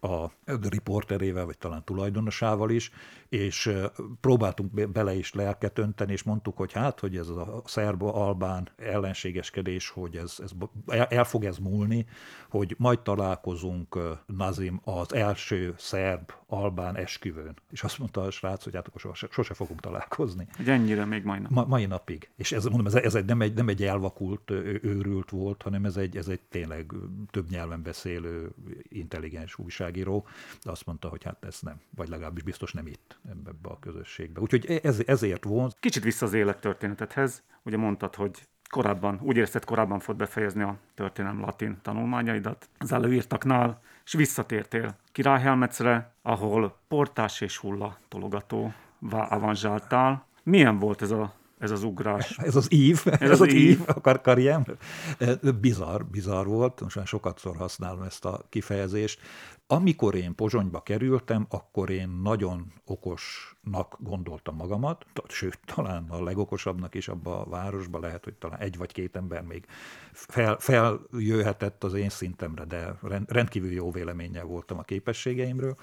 a 0.00 0.30
riporterével, 0.68 1.44
vagy 1.44 1.58
talán 1.58 1.84
tulajdonosával 1.84 2.70
is, 2.70 2.90
és 3.28 3.72
próbáltunk 4.20 4.90
bele 4.90 5.14
is 5.14 5.34
lelket 5.34 5.78
önteni, 5.78 6.12
és 6.12 6.22
mondtuk, 6.22 6.56
hogy 6.56 6.72
hát, 6.72 7.00
hogy 7.00 7.16
ez 7.16 7.28
a 7.28 7.62
szerbo-albán 7.64 8.68
ellenségeskedés, 8.76 9.88
hogy 9.88 10.16
ez, 10.16 10.36
ez 10.38 10.50
el 11.08 11.24
fog 11.24 11.44
ez 11.44 11.58
múlni, 11.58 12.06
hogy 12.50 12.74
majd 12.78 13.00
találkozunk 13.00 13.98
Nazim 14.26 14.80
az 14.84 15.14
első 15.14 15.74
szerb-albán 16.48 16.96
esküvőn. 16.96 17.54
És 17.70 17.82
azt 17.82 17.98
mondta 17.98 18.22
a 18.22 18.30
srác, 18.30 18.64
hogy 18.64 18.74
hát 18.74 18.86
akkor 18.86 19.00
sose, 19.00 19.26
sose 19.30 19.54
fogunk 19.54 19.80
találkozni. 19.80 20.46
Hogy 20.56 20.68
ennyire 20.68 21.04
még 21.04 21.24
majd 21.24 21.50
Ma, 21.50 21.64
mai 21.64 21.86
napig. 21.86 22.30
És 22.36 22.52
ez, 22.52 22.64
mondom, 22.64 22.86
ez, 22.86 22.94
ez 22.94 23.14
egy, 23.14 23.24
nem, 23.24 23.40
egy, 23.40 23.54
nem 23.54 23.68
egy 23.68 23.82
elvakult, 23.82 24.50
őrült 24.82 25.30
volt, 25.30 25.62
hanem 25.62 25.84
ez 25.84 25.96
egy, 25.96 26.16
ez 26.16 26.28
egy 26.28 26.40
tényleg 26.40 26.92
több 27.30 27.48
nyelven 27.50 27.82
beszélő, 27.82 28.50
intelligens 28.88 29.58
újságíró. 29.58 30.26
De 30.64 30.70
azt 30.70 30.86
mondta, 30.86 31.08
hogy 31.08 31.24
hát 31.24 31.44
ez 31.44 31.58
nem, 31.60 31.80
vagy 31.96 32.08
legalábbis 32.08 32.42
biztos 32.42 32.72
nem 32.72 32.86
itt 32.86 33.18
ebbe, 33.28 33.50
a 33.62 33.78
közösségbe. 33.78 34.40
Úgyhogy 34.40 34.80
ez, 34.82 35.02
ezért 35.06 35.44
vonz. 35.44 35.76
Kicsit 35.80 36.02
vissza 36.02 36.26
az 36.26 36.32
élettörténetedhez. 36.32 37.42
Ugye 37.62 37.76
mondtad, 37.76 38.14
hogy 38.14 38.48
korábban, 38.70 39.20
úgy 39.22 39.36
érzted, 39.36 39.64
korábban 39.64 39.98
fog 39.98 40.16
befejezni 40.16 40.62
a 40.62 40.78
történelem 40.94 41.40
latin 41.40 41.78
tanulmányaidat 41.82 42.68
az 42.78 42.92
előírtaknál, 42.92 43.80
és 44.08 44.14
visszatértél 44.14 44.96
Királyhelmecre, 45.12 46.12
ahol 46.22 46.76
portás 46.88 47.40
és 47.40 47.56
hulla 47.56 47.98
tologató 48.08 48.72
avanzsáltál. 49.10 50.26
Milyen 50.42 50.78
volt 50.78 51.02
ez 51.02 51.10
a 51.10 51.36
ez 51.58 51.70
az 51.70 51.82
ugrás. 51.82 52.38
Ez 52.38 52.56
az 52.56 52.72
ív, 52.72 53.02
ez, 53.04 53.20
ez 53.20 53.30
az, 53.30 53.40
az 53.40 53.54
ív, 53.54 53.80
a 53.86 54.00
kar- 54.00 54.22
karriem. 54.22 54.64
Bizarr, 55.60 56.02
bizarr 56.04 56.46
volt, 56.46 56.80
most 56.80 56.96
már 56.96 57.06
sokat 57.06 57.38
szor 57.38 57.56
használom 57.56 58.02
ezt 58.02 58.24
a 58.24 58.46
kifejezést. 58.48 59.20
Amikor 59.66 60.14
én 60.14 60.34
Pozsonyba 60.34 60.80
kerültem, 60.80 61.46
akkor 61.48 61.90
én 61.90 62.08
nagyon 62.08 62.72
okosnak 63.68 63.96
gondoltam 64.00 64.56
magamat, 64.56 65.06
sőt, 65.28 65.58
talán 65.74 66.06
a 66.08 66.22
legokosabbnak 66.22 66.94
is 66.94 67.08
abba 67.08 67.40
a 67.40 67.48
városba 67.48 67.98
lehet, 67.98 68.24
hogy 68.24 68.34
talán 68.34 68.60
egy 68.60 68.76
vagy 68.76 68.92
két 68.92 69.16
ember 69.16 69.42
még 69.42 69.66
fel, 70.12 70.56
feljöhetett 70.58 71.84
az 71.84 71.94
én 71.94 72.08
szintemre, 72.08 72.64
de 72.64 72.98
rendkívül 73.26 73.72
jó 73.72 73.90
véleménnyel 73.90 74.44
voltam 74.44 74.78
a 74.78 74.82
képességeimről. 74.82 75.76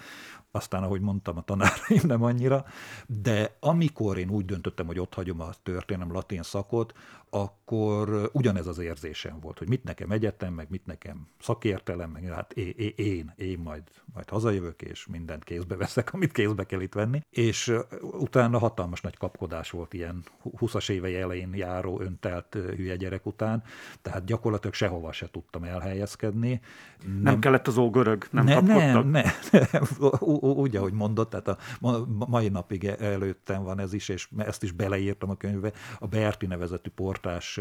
Aztán, 0.51 0.83
ahogy 0.83 1.01
mondtam, 1.01 1.37
a 1.37 1.41
tanáraim 1.41 2.01
nem 2.03 2.23
annyira, 2.23 2.65
de 3.07 3.57
amikor 3.59 4.17
én 4.17 4.29
úgy 4.29 4.45
döntöttem, 4.45 4.85
hogy 4.85 4.99
ott 4.99 5.13
hagyom 5.13 5.41
a 5.41 5.49
történelem 5.63 6.11
latin 6.11 6.43
szakot, 6.43 6.93
akkor 7.29 8.29
ugyanez 8.33 8.67
az 8.67 8.77
érzésem 8.77 9.39
volt, 9.39 9.57
hogy 9.57 9.69
mit 9.69 9.83
nekem 9.83 10.11
egyetem, 10.11 10.53
meg 10.53 10.67
mit 10.69 10.85
nekem 10.85 11.27
szakértelem, 11.39 12.09
meg 12.09 12.23
hát 12.23 12.53
én, 12.53 12.93
én, 12.95 13.33
én 13.35 13.59
majd, 13.59 13.83
majd 14.13 14.29
hazajövök, 14.29 14.81
és 14.81 15.05
mindent 15.05 15.43
kézbe 15.43 15.75
veszek, 15.75 16.13
amit 16.13 16.31
kézbe 16.31 16.63
kell 16.63 16.81
itt 16.81 16.93
venni. 16.93 17.21
És 17.29 17.74
utána 18.01 18.57
hatalmas 18.57 19.01
nagy 19.01 19.17
kapkodás 19.17 19.69
volt 19.69 19.93
ilyen 19.93 20.23
20-as 20.59 20.89
évei 20.89 21.15
elején 21.15 21.53
járó 21.53 21.99
öntelt 22.01 22.57
hülye 22.75 22.95
gyerek 22.95 23.25
után, 23.25 23.63
tehát 24.01 24.25
gyakorlatilag 24.25 24.73
sehova 24.73 25.11
se 25.11 25.29
tudtam 25.31 25.63
elhelyezkedni. 25.63 26.61
Nem, 27.05 27.21
nem 27.21 27.39
kellett 27.39 27.67
az 27.67 27.77
ógörög, 27.77 28.27
nem 28.31 28.45
ne, 28.45 28.53
kapkodtak? 28.53 29.03
Nem, 29.03 29.09
nem, 29.09 29.25
úgy, 30.63 30.75
ahogy 30.75 30.93
mondott, 30.93 31.29
tehát 31.29 31.47
a 31.47 31.57
mai 32.27 32.49
napig 32.49 32.85
előttem 32.85 33.63
van 33.63 33.79
ez 33.79 33.93
is, 33.93 34.09
és 34.09 34.29
ezt 34.37 34.63
is 34.63 34.71
beleírtam 34.71 35.29
a 35.29 35.35
könyvbe, 35.35 35.71
a 35.99 36.07
Berti 36.07 36.45
nevezetű 36.45 36.89
port 36.95 37.15
portás 37.15 37.59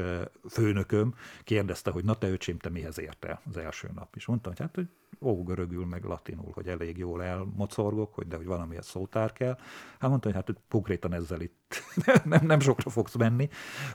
főnököm 0.50 1.14
kérdezte, 1.44 1.90
hogy 1.90 2.04
na 2.04 2.14
te 2.14 2.28
öcsém, 2.28 2.58
te 2.58 2.68
mihez 2.68 2.98
érte 2.98 3.40
az 3.48 3.56
első 3.56 3.90
nap. 3.94 4.16
És 4.16 4.26
mondtam, 4.26 4.52
hogy 4.52 4.60
hát, 4.60 4.74
hogy 4.74 4.88
ógörögül, 5.20 5.86
meg 5.86 6.04
latinul, 6.04 6.50
hogy 6.52 6.68
elég 6.68 6.98
jól 6.98 7.22
elmocorgok, 7.22 8.14
hogy 8.14 8.28
de 8.28 8.36
hogy 8.36 8.46
valamihez 8.46 8.86
szótár 8.86 9.32
kell. 9.32 9.58
Hát 9.98 10.10
mondta, 10.10 10.32
hogy 10.32 10.36
hát 10.36 10.60
konkrétan 10.68 11.12
ezzel 11.12 11.40
itt 11.40 11.63
nem, 12.24 12.46
nem 12.46 12.60
sokra 12.60 12.90
fogsz 12.90 13.14
menni, 13.14 13.48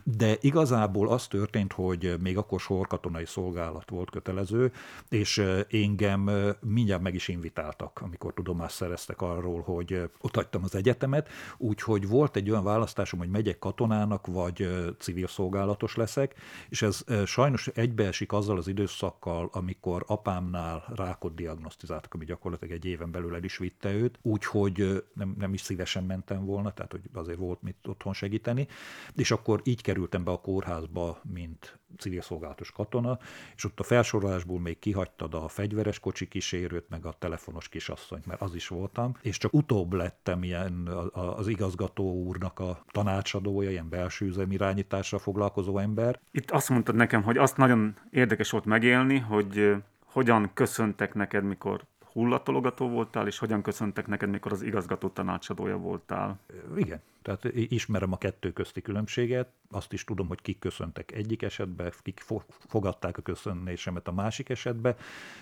de 0.03 0.37
igazából 0.39 1.09
az 1.09 1.27
történt, 1.27 1.73
hogy 1.73 2.15
még 2.19 2.37
akkor 2.37 2.59
sorkatonai 2.59 3.25
szolgálat 3.25 3.89
volt 3.89 4.09
kötelező, 4.09 4.71
és 5.09 5.43
engem 5.69 6.29
mindjárt 6.61 7.01
meg 7.01 7.13
is 7.13 7.27
invitáltak, 7.27 7.99
amikor 8.01 8.33
tudomást 8.33 8.75
szereztek 8.75 9.21
arról, 9.21 9.61
hogy 9.61 10.09
ott 10.21 10.35
hagytam 10.35 10.63
az 10.63 10.75
egyetemet, 10.75 11.29
úgyhogy 11.57 12.07
volt 12.07 12.35
egy 12.35 12.49
olyan 12.49 12.63
választásom, 12.63 13.19
hogy 13.19 13.29
megyek 13.29 13.59
katonának, 13.59 14.27
vagy 14.27 14.69
civil 14.99 15.27
szolgálatos 15.27 15.95
leszek, 15.95 16.35
és 16.69 16.81
ez 16.81 17.03
sajnos 17.25 17.67
egybeesik 17.67 18.31
azzal 18.31 18.57
az 18.57 18.67
időszakkal, 18.67 19.49
amikor 19.51 20.03
apámnál 20.07 20.83
rá 20.95 21.09
rákot 21.09 21.35
diagnosztizáltak, 21.35 22.13
ami 22.13 22.25
gyakorlatilag 22.25 22.73
egy 22.73 22.85
éven 22.85 23.11
belül 23.11 23.35
el 23.35 23.43
is 23.43 23.57
vitte 23.57 23.91
őt, 23.91 24.19
úgyhogy 24.21 25.03
nem, 25.13 25.35
nem 25.37 25.53
is 25.53 25.61
szívesen 25.61 26.03
mentem 26.03 26.45
volna, 26.45 26.73
tehát 26.73 26.91
hogy 26.91 27.01
azért 27.13 27.37
volt 27.37 27.61
mit 27.69 27.87
otthon 27.87 28.13
segíteni, 28.13 28.67
és 29.15 29.31
akkor 29.31 29.61
így 29.63 29.81
kerültem 29.81 30.23
be 30.23 30.31
a 30.31 30.41
kórházba, 30.41 31.21
mint 31.33 31.79
civil 31.97 32.21
szolgálatos 32.21 32.71
katona, 32.71 33.19
és 33.55 33.63
ott 33.63 33.79
a 33.79 33.83
felsorolásból 33.83 34.59
még 34.59 34.79
kihagytad 34.79 35.33
a 35.33 35.47
fegyveres 35.47 35.99
kocsi 35.99 36.27
kísérőt, 36.27 36.89
meg 36.89 37.05
a 37.05 37.15
telefonos 37.19 37.69
kisasszonyt, 37.69 38.25
mert 38.25 38.41
az 38.41 38.55
is 38.55 38.67
voltam, 38.67 39.15
és 39.21 39.37
csak 39.37 39.53
utóbb 39.53 39.93
lettem 39.93 40.43
ilyen 40.43 40.87
az 41.13 41.47
igazgató 41.47 42.13
úrnak 42.13 42.59
a 42.59 42.83
tanácsadója, 42.91 43.69
ilyen 43.69 43.89
belső 43.89 44.25
üzemirányításra 44.25 45.17
foglalkozó 45.17 45.77
ember. 45.77 46.19
Itt 46.31 46.51
azt 46.51 46.69
mondtad 46.69 46.95
nekem, 46.95 47.23
hogy 47.23 47.37
azt 47.37 47.57
nagyon 47.57 47.95
érdekes 48.11 48.49
volt 48.49 48.65
megélni, 48.65 49.17
hogy 49.17 49.75
hogyan 50.05 50.51
köszöntek 50.53 51.13
neked, 51.13 51.43
mikor 51.43 51.85
hullatologató 52.11 52.89
voltál, 52.89 53.27
és 53.27 53.37
hogyan 53.37 53.61
köszöntek 53.61 54.07
neked, 54.07 54.29
mikor 54.29 54.51
az 54.51 54.61
igazgató 54.61 55.07
tanácsadója 55.07 55.77
voltál? 55.77 56.39
Igen, 56.75 57.01
tehát 57.21 57.43
ismerem 57.53 58.11
a 58.11 58.17
kettő 58.17 58.51
közti 58.51 58.81
különbséget, 58.81 59.49
azt 59.71 59.93
is 59.93 60.03
tudom, 60.03 60.27
hogy 60.27 60.41
kik 60.41 60.59
köszöntek 60.59 61.11
egyik 61.11 61.41
esetben, 61.41 61.91
kik 62.01 62.23
fogadták 62.49 63.17
a 63.17 63.21
köszönésemet 63.21 64.07
a 64.07 64.11
másik 64.11 64.49
esetben, 64.49 64.95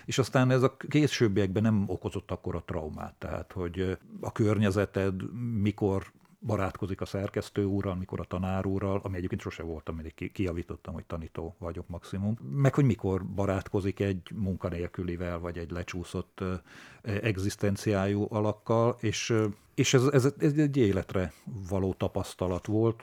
és 0.04 0.18
aztán 0.18 0.50
ez 0.50 0.62
a 0.62 0.76
későbbiekben 0.76 1.62
nem 1.62 1.84
okozott 1.86 2.30
akkor 2.30 2.54
a 2.54 2.62
traumát, 2.66 3.14
tehát 3.18 3.52
hogy 3.52 3.98
a 4.20 4.32
környezeted 4.32 5.32
mikor 5.60 6.12
barátkozik 6.38 7.00
a 7.00 7.04
szerkesztő 7.04 7.64
úrral, 7.64 7.94
mikor 7.94 8.20
a 8.20 8.24
tanár 8.24 8.66
úrral, 8.66 9.00
ami 9.04 9.16
egyébként 9.16 9.40
sose 9.40 9.62
voltam, 9.62 9.94
mindig 9.94 10.32
kijavítottam, 10.32 10.94
hogy 10.94 11.04
tanító 11.04 11.54
vagyok 11.58 11.88
maximum, 11.88 12.38
meg 12.52 12.74
hogy 12.74 12.84
mikor 12.84 13.24
barátkozik 13.24 14.00
egy 14.00 14.30
munkanélkülivel, 14.34 15.38
vagy 15.38 15.58
egy 15.58 15.70
lecsúszott 15.70 16.44
egzisztenciájú 17.02 18.26
alakkal, 18.30 18.96
és, 19.00 19.34
és 19.74 19.94
ez, 19.94 20.04
ez, 20.04 20.34
ez 20.38 20.52
egy 20.52 20.76
életre 20.76 21.32
való 21.68 21.94
tapasztalat 21.94 22.66
volt, 22.66 23.02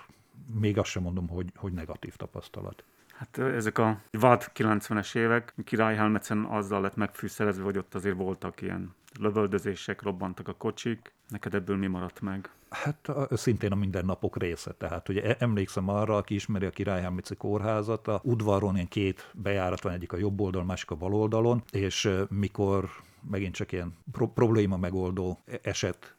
még 0.59 0.77
azt 0.77 0.89
sem 0.89 1.03
mondom, 1.03 1.27
hogy, 1.27 1.51
hogy 1.55 1.73
negatív 1.73 2.15
tapasztalat. 2.15 2.83
Hát 3.15 3.37
ezek 3.37 3.77
a 3.77 4.01
vad 4.11 4.51
90-es 4.55 5.15
évek, 5.15 5.53
Király 5.63 5.95
Helmetszen 5.95 6.43
azzal 6.43 6.81
lett 6.81 6.95
megfűszerezve, 6.95 7.63
hogy 7.63 7.77
ott 7.77 7.95
azért 7.95 8.15
voltak 8.15 8.61
ilyen 8.61 8.93
lövöldözések, 9.19 10.01
robbantak 10.01 10.47
a 10.47 10.53
kocsik. 10.53 11.13
Neked 11.29 11.53
ebből 11.53 11.77
mi 11.77 11.87
maradt 11.87 12.21
meg? 12.21 12.49
Hát 12.83 13.11
szintén 13.31 13.71
a 13.71 13.75
mindennapok 13.75 14.38
része. 14.38 14.71
Tehát 14.71 15.09
ugye 15.09 15.35
emlékszem 15.38 15.89
arra, 15.89 16.17
aki 16.17 16.35
ismeri 16.35 16.65
a 16.65 16.69
Királyhámici 16.69 17.35
kórházat, 17.35 18.07
a 18.07 18.21
udvaron 18.23 18.75
ilyen 18.75 18.88
két 18.88 19.31
bejárat 19.33 19.81
van, 19.81 19.93
egyik 19.93 20.13
a 20.13 20.17
jobb 20.17 20.41
oldalon, 20.41 20.67
másik 20.67 20.91
a 20.91 20.95
bal 20.95 21.13
oldalon, 21.13 21.63
és 21.71 22.09
mikor 22.29 22.89
megint 23.29 23.53
csak 23.53 23.71
ilyen 23.71 23.93
pro- 24.11 24.33
probléma 24.33 24.77
megoldó 24.77 25.39
eset 25.61 26.15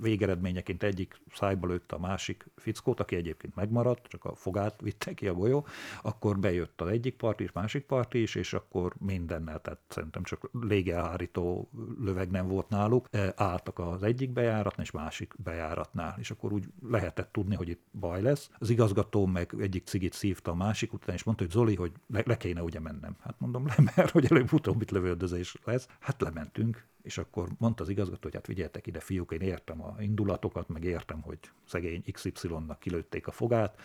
végeredményeként 0.00 0.82
egyik 0.82 1.20
szájba 1.34 1.66
lőtte 1.66 1.96
a 1.96 1.98
másik 1.98 2.46
fickót, 2.56 3.00
aki 3.00 3.16
egyébként 3.16 3.54
megmaradt, 3.54 4.06
csak 4.06 4.24
a 4.24 4.34
fogát 4.34 4.80
vitte 4.80 5.14
ki 5.14 5.28
a 5.28 5.34
golyó, 5.34 5.66
akkor 6.02 6.38
bejött 6.38 6.80
az 6.80 6.88
egyik 6.88 7.16
part 7.16 7.40
is, 7.40 7.52
másik 7.52 7.84
part 7.84 8.14
is, 8.14 8.34
és 8.34 8.52
akkor 8.52 8.94
mindennel, 8.98 9.60
tehát 9.60 9.80
szerintem 9.88 10.22
csak 10.22 10.50
légelhárító 10.60 11.68
löveg 12.00 12.30
nem 12.30 12.48
volt 12.48 12.68
náluk, 12.68 13.08
e, 13.10 13.32
álltak 13.36 13.78
az 13.78 14.02
egyik 14.02 14.30
bejáratnál 14.30 14.84
és 14.84 14.90
másik 14.90 15.34
bejáratnál, 15.36 16.14
és 16.18 16.30
akkor 16.30 16.52
úgy 16.52 16.64
lehetett 16.88 17.32
tudni, 17.32 17.54
hogy 17.54 17.68
itt 17.68 17.82
baj 17.92 18.22
lesz. 18.22 18.50
Az 18.58 18.70
igazgató 18.70 19.26
meg 19.26 19.54
egyik 19.58 19.84
cigit 19.84 20.12
szívta 20.12 20.50
a 20.50 20.54
másik 20.54 20.92
után, 20.92 21.14
és 21.14 21.22
mondta, 21.22 21.44
hogy 21.44 21.52
Zoli, 21.52 21.74
hogy 21.74 21.92
le, 22.06 22.22
le 22.24 22.36
kéne 22.36 22.62
ugye 22.62 22.80
mennem. 22.80 23.16
Hát 23.20 23.34
mondom, 23.38 23.66
le, 23.70 23.74
mert 23.96 24.10
hogy 24.10 24.26
előbb-utóbb 24.30 24.82
itt 24.82 24.90
lövöldözés 24.90 25.56
lesz. 25.64 25.88
Hát 26.00 26.22
lementünk, 26.44 26.86
és 27.04 27.18
akkor 27.18 27.48
mondta 27.58 27.82
az 27.82 27.88
igazgató, 27.88 28.20
hogy 28.22 28.34
hát 28.34 28.46
vigyeltek 28.46 28.86
ide, 28.86 29.00
fiúk, 29.00 29.32
én 29.32 29.40
értem 29.40 29.82
a 29.82 29.96
indulatokat, 29.98 30.68
meg 30.68 30.84
értem, 30.84 31.20
hogy 31.20 31.38
szegény 31.64 32.02
XY-nak 32.12 32.78
kilőtték 32.78 33.26
a 33.26 33.30
fogát, 33.32 33.80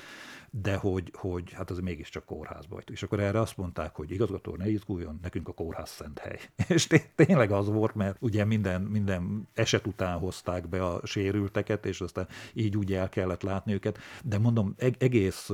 de 0.49 0.75
hogy, 0.75 1.11
hogy 1.13 1.51
hát 1.51 1.69
az 1.69 1.79
mégiscsak 1.79 2.25
kórházba 2.25 2.75
vagy. 2.75 2.91
És 2.91 3.03
akkor 3.03 3.19
erre 3.19 3.39
azt 3.39 3.57
mondták, 3.57 3.95
hogy 3.95 4.11
igazgató, 4.11 4.55
ne 4.55 4.69
izguljon, 4.69 5.19
nekünk 5.21 5.47
a 5.47 5.53
kórház 5.53 5.89
szent 5.89 6.19
hely. 6.19 6.39
És 6.67 6.87
tényleg 7.15 7.51
az 7.51 7.67
volt, 7.67 7.95
mert 7.95 8.17
ugye 8.19 8.45
minden, 8.45 8.81
minden 8.81 9.47
eset 9.53 9.87
után 9.87 10.19
hozták 10.19 10.69
be 10.69 10.85
a 10.85 11.05
sérülteket, 11.05 11.85
és 11.85 12.01
aztán 12.01 12.27
így 12.53 12.77
úgy 12.77 12.93
el 12.93 13.09
kellett 13.09 13.41
látni 13.41 13.73
őket. 13.73 13.97
De 14.23 14.37
mondom, 14.37 14.75
egész 14.97 15.51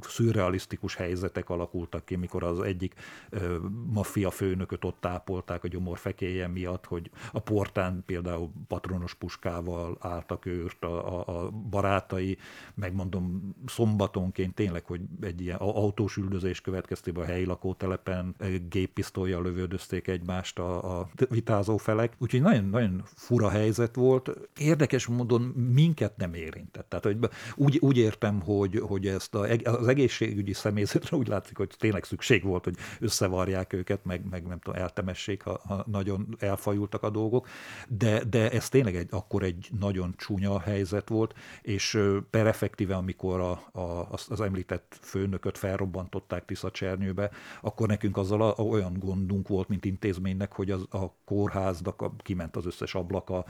szürrealisztikus 0.00 0.94
helyzetek 0.94 1.50
alakultak 1.50 2.04
ki, 2.04 2.16
mikor 2.16 2.42
az 2.42 2.60
egyik 2.60 2.94
maffia 3.86 4.30
főnököt 4.30 4.84
ott 4.84 5.00
tápolták 5.00 5.64
a 5.64 5.68
gyomor 5.68 5.98
fekéje 5.98 6.46
miatt, 6.46 6.86
hogy 6.86 6.97
a 7.32 7.38
portán 7.38 8.02
például 8.06 8.50
patronos 8.68 9.14
puskával 9.14 9.96
álltak 10.00 10.46
őrt 10.46 10.84
a, 10.84 11.18
a, 11.18 11.42
a 11.42 11.50
barátai, 11.50 12.38
megmondom 12.74 13.54
szombatonként 13.66 14.54
tényleg, 14.54 14.84
hogy 14.84 15.00
egy 15.20 15.40
ilyen 15.40 15.56
autós 15.56 16.16
üldözés 16.16 16.60
következtében 16.60 17.24
a 17.24 17.26
helyi 17.26 17.44
lakótelepen 17.44 18.36
géppisztolyjal 18.68 19.42
lövöldözték 19.42 20.08
egymást 20.08 20.58
a, 20.58 20.98
a 20.98 21.08
vitázó 21.28 21.76
felek. 21.76 22.12
Úgyhogy 22.18 22.42
nagyon, 22.42 22.64
nagyon 22.64 23.02
fura 23.14 23.48
helyzet 23.48 23.94
volt. 23.94 24.30
Érdekes 24.58 25.06
módon 25.06 25.42
minket 25.72 26.16
nem 26.16 26.34
érintett. 26.34 26.88
Tehát 26.88 27.04
hogy 27.04 27.18
úgy, 27.56 27.78
úgy 27.80 27.96
értem, 27.96 28.40
hogy, 28.40 28.78
hogy 28.78 29.06
ezt 29.06 29.34
a, 29.34 29.46
az 29.64 29.88
egészségügyi 29.88 30.52
személyzetre 30.52 31.16
úgy 31.16 31.28
látszik, 31.28 31.56
hogy 31.56 31.74
tényleg 31.78 32.04
szükség 32.04 32.42
volt, 32.42 32.64
hogy 32.64 32.76
összevarják 33.00 33.72
őket, 33.72 34.04
meg, 34.04 34.28
meg 34.30 34.46
nem 34.46 34.58
tudom, 34.58 34.80
eltemessék, 34.80 35.42
ha, 35.42 35.60
ha 35.66 35.84
nagyon 35.86 36.36
elfajultak 36.88 37.02
a 37.02 37.10
dolgok, 37.10 37.48
de, 37.88 38.24
de 38.24 38.50
ez 38.50 38.68
tényleg 38.68 38.96
egy, 38.96 39.08
akkor 39.10 39.42
egy 39.42 39.68
nagyon 39.78 40.14
csúnya 40.16 40.60
helyzet 40.60 41.08
volt, 41.08 41.34
és 41.62 41.98
per 42.30 42.46
effektíve, 42.46 42.94
amikor 42.94 43.40
a, 43.40 43.78
a, 43.80 44.08
az 44.28 44.40
említett 44.40 44.98
főnököt 45.00 45.58
felrobbantották 45.58 46.46
Csernyőbe, 46.72 47.30
akkor 47.60 47.88
nekünk 47.88 48.16
azzal 48.16 48.42
a, 48.42 48.54
a, 48.56 48.62
olyan 48.62 48.96
gondunk 48.98 49.48
volt, 49.48 49.68
mint 49.68 49.84
intézménynek, 49.84 50.52
hogy 50.52 50.70
az, 50.70 50.86
a 50.90 51.12
kórháznak 51.24 52.02
a, 52.02 52.12
kiment 52.18 52.56
az 52.56 52.66
összes 52.66 52.94
ablaka, 52.94 53.44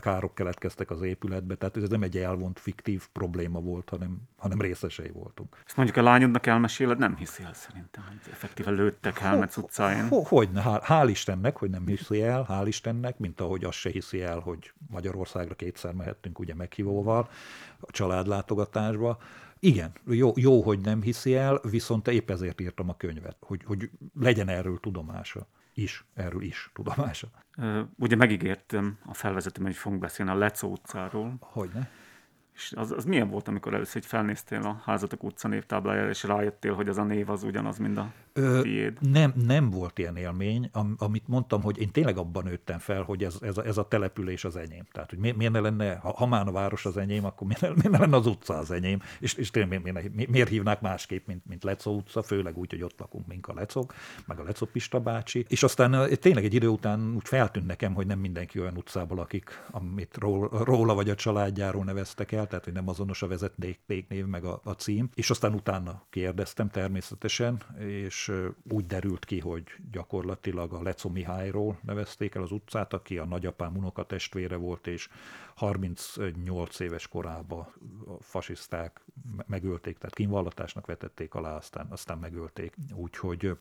károk 0.00 0.34
keletkeztek 0.34 0.90
az 0.90 1.02
épületbe, 1.02 1.54
tehát 1.54 1.76
ez 1.76 1.88
nem 1.88 2.02
egy 2.02 2.16
elvont 2.16 2.58
fiktív 2.58 3.06
probléma 3.12 3.60
volt, 3.60 3.88
hanem, 3.88 4.18
hanem 4.36 4.60
részesei 4.60 5.10
voltunk. 5.10 5.56
Ezt 5.66 5.76
mondjuk 5.76 5.98
a 5.98 6.02
lányodnak 6.02 6.46
elmeséled, 6.46 6.98
nem 6.98 7.16
hiszi 7.16 7.42
el 7.42 7.54
szerintem, 7.54 8.04
hogy 8.08 8.32
effektíve 8.32 8.70
lőttek 8.70 9.18
Helmec 9.18 9.56
utcáin. 9.56 10.08
Ho, 10.08 10.22
hogy 10.22 10.48
hál, 10.54 10.82
hál' 10.86 11.08
Istennek, 11.08 11.56
hogy 11.56 11.70
nem 11.70 11.86
hiszi 11.86 12.22
el, 12.22 12.46
hál' 12.48 12.64
Istennek, 12.66 12.81
mint 13.16 13.40
ahogy 13.40 13.64
azt 13.64 13.78
se 13.78 13.90
hiszi 13.90 14.22
el, 14.22 14.38
hogy 14.38 14.72
Magyarországra 14.90 15.54
kétszer 15.54 15.92
mehettünk 15.92 16.38
ugye 16.38 16.54
meghívóval 16.54 17.28
a 17.80 17.90
családlátogatásba. 17.90 19.18
Igen, 19.58 19.92
jó, 20.06 20.32
jó, 20.36 20.62
hogy 20.62 20.80
nem 20.80 21.02
hiszi 21.02 21.34
el, 21.34 21.60
viszont 21.70 22.08
épp 22.08 22.30
ezért 22.30 22.60
írtam 22.60 22.88
a 22.88 22.96
könyvet, 22.96 23.36
hogy, 23.40 23.64
hogy 23.64 23.90
legyen 24.20 24.48
erről 24.48 24.80
tudomása 24.80 25.46
is, 25.74 26.04
erről 26.14 26.42
is 26.42 26.70
tudomása. 26.74 27.28
Ugye 27.96 28.16
megígértem 28.16 28.98
a 29.06 29.14
felvezetőm, 29.14 29.64
hogy 29.64 29.74
fogunk 29.74 30.00
beszélni 30.00 30.30
a 30.30 30.34
Lecó 30.34 30.68
utcáról. 30.68 31.36
Hogyne. 31.40 31.90
És 32.62 32.72
az, 32.76 32.90
az 32.90 33.04
milyen 33.04 33.28
volt, 33.28 33.48
amikor 33.48 33.74
először 33.74 34.02
felnéztél 34.02 34.60
a 34.62 34.82
házatok 34.84 35.22
utca 35.22 35.48
névtáblájára, 35.48 36.08
és 36.08 36.22
rájöttél, 36.22 36.74
hogy 36.74 36.88
az 36.88 36.98
a 36.98 37.04
név 37.04 37.30
az 37.30 37.42
ugyanaz, 37.42 37.78
mint 37.78 37.98
a 37.98 38.12
Ö, 38.34 38.60
tiéd? 38.62 38.98
Nem, 39.00 39.32
nem 39.46 39.70
volt 39.70 39.98
ilyen 39.98 40.16
élmény, 40.16 40.68
am, 40.72 40.94
amit 40.98 41.28
mondtam, 41.28 41.62
hogy 41.62 41.78
én 41.80 41.90
tényleg 41.90 42.16
abban 42.16 42.44
nőttem 42.44 42.78
fel, 42.78 43.02
hogy 43.02 43.24
ez, 43.24 43.36
ez, 43.40 43.58
a, 43.58 43.64
ez 43.64 43.76
a 43.76 43.88
település 43.88 44.44
az 44.44 44.56
enyém. 44.56 44.84
Tehát, 44.92 45.10
hogy 45.10 45.18
mi, 45.18 45.30
miért 45.30 45.52
ne 45.52 45.60
lenne, 45.60 45.94
ha, 45.94 46.12
ha 46.12 46.26
már 46.26 46.48
a 46.48 46.52
város 46.52 46.86
az 46.86 46.96
enyém, 46.96 47.24
akkor 47.24 47.46
miért 47.46 47.62
ne, 47.62 47.68
miért 47.68 47.90
ne 47.90 47.98
lenne 47.98 48.16
az 48.16 48.26
utca 48.26 48.58
az 48.58 48.70
enyém, 48.70 49.00
és, 49.20 49.34
és 49.34 49.50
tényleg 49.50 49.82
miért, 49.82 50.12
miért, 50.14 50.30
miért 50.30 50.48
hívnák 50.48 50.80
másképp, 50.80 51.26
mint, 51.26 51.46
mint 51.46 51.64
Lecó 51.64 51.96
utca, 51.96 52.22
főleg 52.22 52.58
úgy, 52.58 52.70
hogy 52.70 52.82
ott 52.82 52.98
lakunk, 52.98 53.26
mink 53.26 53.48
a 53.48 53.54
Lecok, 53.54 53.94
meg 54.26 54.38
a 54.38 54.42
Lecó 54.42 54.66
Pista 54.66 55.00
bácsi. 55.00 55.44
És 55.48 55.62
aztán 55.62 56.08
tényleg 56.20 56.44
egy 56.44 56.54
idő 56.54 56.68
után 56.68 57.14
úgy 57.14 57.28
feltűnt 57.28 57.66
nekem, 57.66 57.94
hogy 57.94 58.06
nem 58.06 58.18
mindenki 58.18 58.60
olyan 58.60 58.76
utcából 58.76 59.16
lakik, 59.16 59.62
amit 59.70 60.16
róla, 60.16 60.64
róla 60.64 60.94
vagy 60.94 61.10
a 61.10 61.14
családjáról 61.14 61.84
neveztek 61.84 62.32
el, 62.32 62.46
tehát 62.52 62.66
hogy 62.66 62.74
nem 62.76 62.88
azonos 62.88 63.22
a 63.22 63.26
vezetéknév 63.26 64.26
meg 64.26 64.44
a, 64.44 64.60
a 64.64 64.70
cím. 64.70 65.08
És 65.14 65.30
aztán 65.30 65.54
utána 65.54 66.02
kérdeztem 66.10 66.68
természetesen, 66.68 67.62
és 67.78 68.32
úgy 68.70 68.86
derült 68.86 69.24
ki, 69.24 69.38
hogy 69.38 69.62
gyakorlatilag 69.90 70.72
a 70.72 70.82
Leco 70.82 71.08
Mihályról 71.08 71.78
nevezték 71.82 72.34
el 72.34 72.42
az 72.42 72.50
utcát, 72.50 72.92
aki 72.92 73.18
a 73.18 73.24
nagyapám 73.24 73.76
unokatestvére 73.76 74.56
volt, 74.56 74.86
és 74.86 75.08
38 75.54 76.80
éves 76.80 77.08
korában 77.08 77.60
a 78.06 78.22
fasiszták 78.22 79.00
megölték, 79.46 79.98
tehát 79.98 80.14
kínvallatásnak 80.14 80.86
vetették 80.86 81.34
alá, 81.34 81.56
aztán, 81.56 81.86
aztán 81.90 82.18
megölték. 82.18 82.74
Úgyhogy 82.94 83.56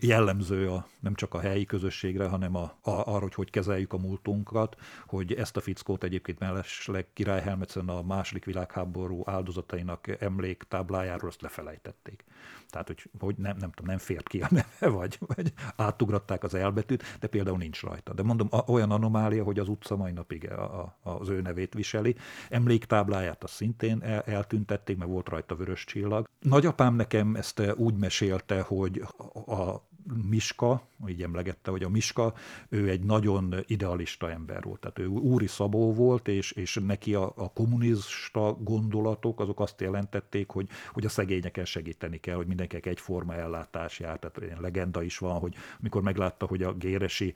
jellemző 0.00 0.70
a, 0.70 0.86
nem 1.00 1.14
csak 1.14 1.34
a 1.34 1.40
helyi 1.40 1.64
közösségre, 1.64 2.28
hanem 2.28 2.54
a, 2.54 2.62
a, 2.62 2.90
arra, 2.90 3.20
hogy 3.20 3.34
hogy 3.34 3.50
kezeljük 3.50 3.92
a 3.92 3.98
múltunkat, 3.98 4.76
hogy 5.06 5.32
ezt 5.32 5.56
a 5.56 5.60
fickót 5.60 6.04
egyébként 6.04 6.38
mellesleg 6.38 7.06
Király 7.12 7.40
Helmetsen 7.40 7.88
a 7.88 8.02
második 8.02 8.44
világháború 8.44 9.22
áldozatainak 9.24 10.22
emléktáblájáról 10.22 11.28
azt 11.28 11.40
lefelejtették. 11.42 12.24
Tehát, 12.70 12.86
hogy, 12.86 13.10
hogy 13.18 13.36
nem, 13.36 13.56
nem 13.56 13.70
tudom, 13.70 13.90
nem 13.90 13.98
fért 13.98 14.28
ki 14.28 14.40
a 14.40 14.48
neve, 14.50 14.94
vagy, 14.94 15.18
vagy 15.20 15.52
átugratták 15.76 16.42
az 16.42 16.54
elbetűt, 16.54 17.02
de 17.20 17.26
például 17.26 17.58
nincs 17.58 17.82
rajta. 17.82 18.14
De 18.14 18.22
mondom, 18.22 18.48
olyan 18.66 18.90
anomália, 18.90 19.44
hogy 19.44 19.58
az 19.58 19.68
utca 19.68 19.96
mai 19.96 20.12
napig 20.12 20.50
a, 20.50 20.82
a, 21.02 21.10
az 21.10 21.28
ő 21.28 21.40
nevét 21.40 21.74
viseli. 21.74 22.16
Emléktábláját 22.50 23.44
azt 23.44 23.54
szintén 23.54 24.02
el, 24.02 24.20
eltüntették, 24.20 24.96
mert 24.96 25.10
volt 25.10 25.28
rajta 25.28 25.56
vörös 25.56 25.84
csillag. 25.84 26.28
Nagyapám 26.40 26.94
nekem 26.94 27.36
ezt 27.36 27.62
úgy 27.76 27.94
mesélte, 27.96 28.60
hogy 28.60 29.04
a 29.46 29.82
Miska, 30.28 30.82
így 31.08 31.22
emlegette, 31.22 31.70
hogy 31.70 31.82
a 31.82 31.88
Miska, 31.88 32.34
ő 32.68 32.88
egy 32.88 33.02
nagyon 33.02 33.54
idealista 33.66 34.30
ember 34.30 34.62
volt. 34.62 34.80
Tehát 34.80 34.98
ő 34.98 35.06
úri 35.06 35.46
szabó 35.46 35.94
volt, 35.94 36.28
és, 36.28 36.52
és 36.52 36.80
neki 36.86 37.14
a, 37.14 37.32
a 37.36 37.52
kommunista 37.52 38.56
gondolatok 38.60 39.40
azok 39.40 39.60
azt 39.60 39.80
jelentették, 39.80 40.50
hogy, 40.50 40.68
hogy 40.92 41.04
a 41.04 41.08
szegényeken 41.08 41.64
segíteni 41.64 42.18
kell, 42.18 42.36
hogy 42.36 42.46
mindenkinek 42.46 42.86
egyforma 42.86 43.34
ellátás 43.34 43.98
jár. 43.98 44.18
Tehát 44.18 44.38
ilyen 44.40 44.60
legenda 44.60 45.02
is 45.02 45.18
van, 45.18 45.38
hogy 45.38 45.54
amikor 45.80 46.02
meglátta, 46.02 46.46
hogy 46.46 46.62
a 46.62 46.72
géresi 46.72 47.34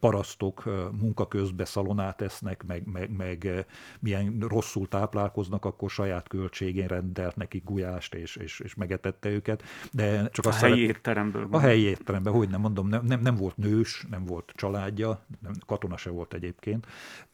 parasztok 0.00 0.64
munka 1.00 1.28
közben 1.28 1.66
szalonát 1.66 2.20
esznek, 2.20 2.64
meg, 2.66 2.86
meg, 2.86 3.16
meg 3.16 3.66
milyen 4.00 4.38
rosszul 4.48 4.88
táplálkoznak, 4.88 5.64
akkor 5.64 5.90
saját 5.90 6.28
költségén 6.28 6.86
rendelt 6.86 7.36
nekik 7.36 7.64
gulyást, 7.64 8.14
és, 8.14 8.36
és, 8.36 8.60
és 8.60 8.74
megetette 8.74 9.28
őket. 9.28 9.62
De 9.92 10.28
csak 10.28 10.46
a 10.46 10.52
helyi 10.52 10.72
szeret... 10.72 10.96
étteremből. 10.96 11.46
A 11.50 11.58
helyi 11.58 11.82
étteremben, 11.82 12.32
hogy 12.32 12.48
nem 12.48 12.60
mondom, 12.60 12.85
nem, 12.88 13.04
nem, 13.04 13.20
nem 13.20 13.36
volt 13.36 13.56
nős, 13.56 14.06
nem 14.10 14.24
volt 14.24 14.52
családja, 14.54 15.24
nem, 15.40 15.52
katona 15.66 15.96
se 15.96 16.10
volt 16.10 16.34
egyébként, 16.34 16.86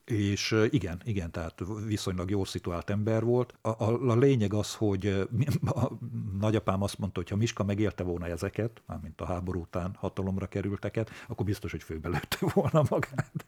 és 0.05 0.57
igen, 0.71 1.01
igen, 1.05 1.31
tehát 1.31 1.63
viszonylag 1.87 2.31
jó 2.31 2.45
szituált 2.45 2.91
ember 2.91 3.25
volt. 3.25 3.55
A, 3.61 3.69
a, 3.69 4.11
a 4.11 4.17
lényeg 4.17 4.55
az, 4.55 4.75
hogy 4.75 5.27
a 5.65 5.91
nagyapám 6.39 6.83
azt 6.83 6.99
mondta, 6.99 7.21
hogy 7.21 7.29
ha 7.29 7.37
Miska 7.37 7.65
megélte 7.65 8.03
volna 8.03 8.27
ezeket, 8.27 8.83
mármint 8.87 9.21
a 9.21 9.27
háború 9.27 9.61
után 9.61 9.95
hatalomra 9.99 10.47
kerülteket, 10.47 11.11
akkor 11.29 11.47
biztos, 11.47 11.71
hogy 11.71 11.83
főbelőtte 11.83 12.37
volna 12.55 12.83
magát. 12.91 13.45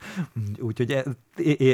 Úgyhogy 0.58 0.92
e, 0.92 1.04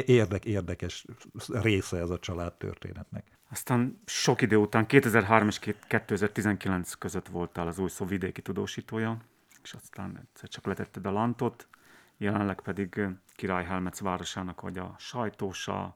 érdek, 0.05 0.45
érdekes 0.45 1.05
része 1.47 1.97
ez 1.97 2.09
a 2.09 2.19
család 2.19 2.53
történetnek. 2.53 3.39
Aztán 3.49 4.01
sok 4.05 4.41
idő 4.41 4.55
után, 4.55 4.85
2003 4.85 5.47
és 5.47 5.59
2019 5.87 6.93
között 6.93 7.27
voltál 7.27 7.67
az 7.67 7.79
új 7.79 7.89
szó 7.89 8.05
vidéki 8.05 8.41
tudósítója, 8.41 9.17
és 9.63 9.73
aztán 9.73 10.17
egyszer 10.17 10.49
csak 10.49 10.65
letetted 10.65 11.05
a 11.05 11.11
lantot, 11.11 11.67
jelenleg 12.17 12.61
pedig 12.61 13.01
Király 13.35 13.65
Helmec 13.65 13.99
városának 13.99 14.61
vagy 14.61 14.77
a 14.77 14.95
sajtósa, 14.97 15.95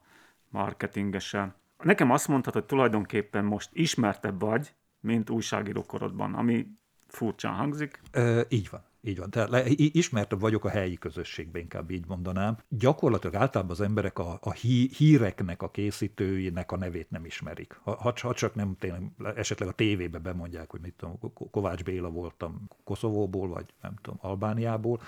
marketingese. 0.49 1.55
Nekem 1.77 2.11
azt 2.11 2.27
mondhatod, 2.27 2.61
hogy 2.61 2.69
tulajdonképpen 2.69 3.45
most 3.45 3.69
ismertebb 3.73 4.39
vagy, 4.39 4.73
mint 4.99 5.29
újságíró 5.29 5.83
korodban, 5.83 6.33
ami 6.33 6.67
furcsán 7.07 7.53
hangzik. 7.53 8.01
Ö, 8.11 8.41
így 8.49 8.69
van. 8.69 8.83
Így 9.07 9.17
van. 9.17 9.29
Tehát 9.29 9.69
ismertebb 9.69 10.39
vagyok 10.39 10.65
a 10.65 10.69
helyi 10.69 10.97
közösségben, 10.97 11.61
inkább 11.61 11.91
így 11.91 12.05
mondanám. 12.07 12.57
Gyakorlatilag 12.69 13.35
általában 13.35 13.71
az 13.71 13.81
emberek 13.81 14.19
a, 14.19 14.37
a 14.41 14.51
hí, 14.51 14.89
híreknek 14.97 15.61
a 15.61 15.71
készítőinek 15.71 16.71
a 16.71 16.77
nevét 16.77 17.09
nem 17.09 17.25
ismerik. 17.25 17.79
Ha, 17.83 18.13
ha 18.21 18.33
csak 18.33 18.55
nem 18.55 18.75
tényleg 18.79 19.11
esetleg 19.35 19.69
a 19.69 19.71
tévébe 19.71 20.17
bemondják, 20.17 20.71
hogy 20.71 20.81
mit 20.81 20.93
tudom, 20.93 21.19
Kovács 21.51 21.83
Béla 21.83 22.09
voltam 22.09 22.69
Koszovóból, 22.83 23.47
vagy 23.47 23.73
nem 23.81 23.95
tudom, 24.01 24.19
Albániából, 24.21 25.01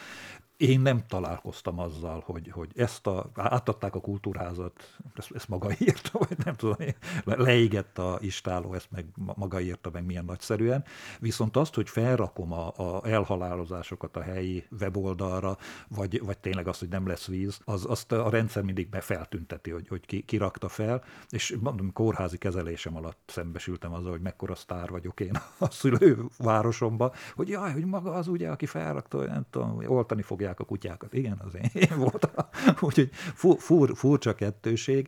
én 0.58 0.80
nem 0.80 1.06
találkoztam 1.08 1.80
azzal, 1.80 2.24
hogy, 2.26 2.50
hogy 2.52 2.72
ezt 2.76 3.08
a, 3.08 3.30
átadták 3.36 3.96
a 3.96 4.00
kultúrházat, 4.00 4.98
ezt, 5.16 5.32
ezt 5.32 5.48
maga 5.48 5.70
írta, 5.80 6.20
vagy 6.20 6.38
nem 6.46 6.56
tudom, 6.56 6.76
leégett 7.24 7.98
a 7.98 8.18
istáló, 8.22 8.74
ezt 8.74 8.92
meg 8.92 9.06
maga 9.36 9.60
írta 9.60 9.90
meg 9.94 10.06
milyen 10.06 10.26
nagyszerűen. 10.26 10.84
Viszont 11.20 11.58
azt, 11.58 11.76
hogy 11.76 11.90
felrakom 11.90 12.54
a, 12.54 12.74
a 12.76 13.08
elhalálozásokat 13.08 14.18
a 14.18 14.22
helyi 14.22 14.68
weboldalra, 14.80 15.58
vagy, 15.88 16.22
vagy 16.26 16.38
tényleg 16.38 16.68
azt, 16.68 16.80
hogy 16.80 16.90
nem 16.90 17.08
lesz 17.08 17.28
víz, 17.28 17.60
az, 17.66 17.86
azt 17.86 18.12
a 18.12 18.30
rendszer 18.30 18.64
mindig 18.64 18.96
feltünteti, 19.00 19.70
hogy, 19.70 19.88
hogy 19.88 20.06
ki, 20.06 20.22
ki 20.22 20.42
fel, 20.68 21.04
és 21.30 21.58
mondom, 21.60 21.94
kórházi 21.94 22.38
kezelésem 22.38 22.96
alatt 22.96 23.20
szembesültem 23.26 23.94
azzal, 23.94 24.12
hogy 24.12 24.22
mekkora 24.22 24.56
sztár 24.56 24.90
vagyok 24.90 25.20
én 25.20 25.38
a 25.60 25.70
szülővárosomba, 25.70 27.14
hogy 27.36 27.48
jaj, 27.50 27.72
hogy 27.72 27.86
maga 27.86 28.12
az 28.12 28.28
ugye, 28.28 28.50
aki 28.50 28.66
felrakta, 28.66 29.26
nem 29.26 29.46
tudom, 29.50 29.80
oltani 29.88 30.22
fogja 30.22 30.47
a 30.56 30.64
kutyákat. 30.64 31.14
Igen, 31.14 31.42
az 31.46 31.58
én 31.74 31.98
voltam. 31.98 32.46
Úgyhogy 32.88 33.10
fur, 33.14 33.60
fur, 33.60 33.92
furcsa 33.96 34.36
kettőség. 34.36 35.08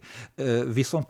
Viszont 0.73 1.07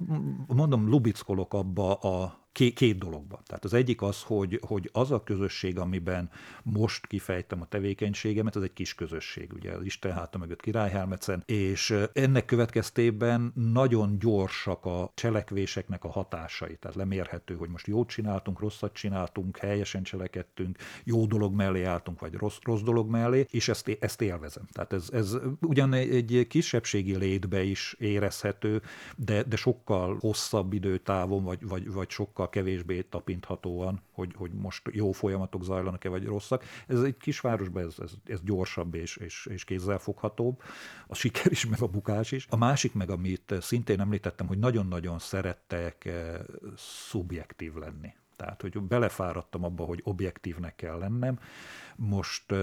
mondom, 0.48 0.90
lubickolok 0.90 1.54
abba 1.54 1.94
a 1.94 2.48
két, 2.60 2.74
két 2.74 2.98
dologba. 2.98 3.42
Tehát 3.46 3.64
az 3.64 3.74
egyik 3.74 4.02
az, 4.02 4.24
hogy, 4.24 4.60
hogy 4.68 4.90
az 4.94 5.12
a 5.12 5.24
közösség, 5.24 5.78
amiben 5.78 6.30
most 6.64 7.08
kifejtem 7.08 7.62
a 7.62 7.66
tevékenységemet, 7.66 8.56
az 8.56 8.64
egy 8.64 8.74
kis 8.74 8.96
közösség, 8.96 9.54
ugye 9.54 9.72
az 9.72 9.84
Isten 9.84 10.14
háta 10.14 10.38
mögött 10.38 10.62
Királyhelmecen, 10.62 11.44
és 11.46 11.96
ennek 12.14 12.46
következtében 12.46 13.52
nagyon 13.56 14.20
gyorsak 14.20 14.86
a 14.86 15.12
cselekvéseknek 15.14 16.04
a 16.04 16.10
hatásai. 16.10 16.78
Tehát 16.78 16.98
lemérhető, 16.98 17.56
hogy 17.56 17.70
most 17.70 17.88
jót 17.88 18.10
csináltunk, 18.10 18.60
rosszat 18.60 18.94
csináltunk, 18.94 19.58
helyesen 19.58 20.04
cselekedtünk, 20.04 20.78
jó 21.04 21.26
dolog 21.26 21.54
mellé 21.56 21.84
álltunk, 21.84 22.20
vagy 22.20 22.34
rossz, 22.34 22.58
rossz 22.62 22.82
dolog 22.82 23.10
mellé, 23.10 23.46
és 23.50 23.68
ezt, 23.68 23.98
ezt 24.00 24.22
élvezem. 24.22 24.68
Tehát 24.72 24.94
ez, 24.94 25.10
ez 25.12 25.38
ugyan 25.62 25.94
egy 25.94 26.46
kisebbségi 26.50 27.18
létbe 27.18 27.64
is 27.64 27.96
érezhető, 28.00 28.82
de, 29.16 29.44
de 29.44 29.56
sokkal 29.56 30.18
hosszabb 30.20 30.74
időtávon, 30.74 31.44
vagy, 31.44 31.68
vagy, 31.68 31.92
vagy 31.92 32.10
sokkal 32.10 32.48
kevésbé 32.50 33.02
tapinthatóan, 33.02 34.02
hogy, 34.12 34.34
hogy 34.36 34.52
most 34.52 34.90
jó 34.92 35.12
folyamatok 35.12 35.64
zajlanak-e, 35.64 36.10
vagy 36.10 36.26
rosszak. 36.26 36.64
Ez 36.88 37.02
egy 37.02 37.18
kisvárosban 37.18 37.84
ez, 37.84 37.96
ez, 38.00 38.12
ez 38.26 38.40
gyorsabb 38.44 38.96
és, 38.96 39.18
és, 39.18 39.48
és 39.52 39.64
kézzelfoghatóbb, 39.64 40.62
a 41.08 41.16
siker 41.16 41.52
is, 41.52 41.66
meg 41.66 41.82
a 41.82 41.88
bukás 41.88 42.32
is. 42.32 42.48
A 42.50 42.58
másik 42.58 42.94
meg, 42.94 43.10
amit 43.10 43.54
szintén 43.60 44.00
említettem, 44.00 44.48
hogy 44.48 44.60
nagyon-nagyon 44.60 45.20
szerettek 45.20 46.06
eh, 46.06 46.40
szubjektív 46.78 47.74
lenni. 47.74 48.14
Tehát, 48.40 48.62
hogy 48.62 48.82
belefáradtam 48.82 49.64
abba, 49.64 49.84
hogy 49.84 50.02
objektívnek 50.04 50.76
kell 50.76 50.98
lennem, 50.98 51.40
most, 51.96 52.54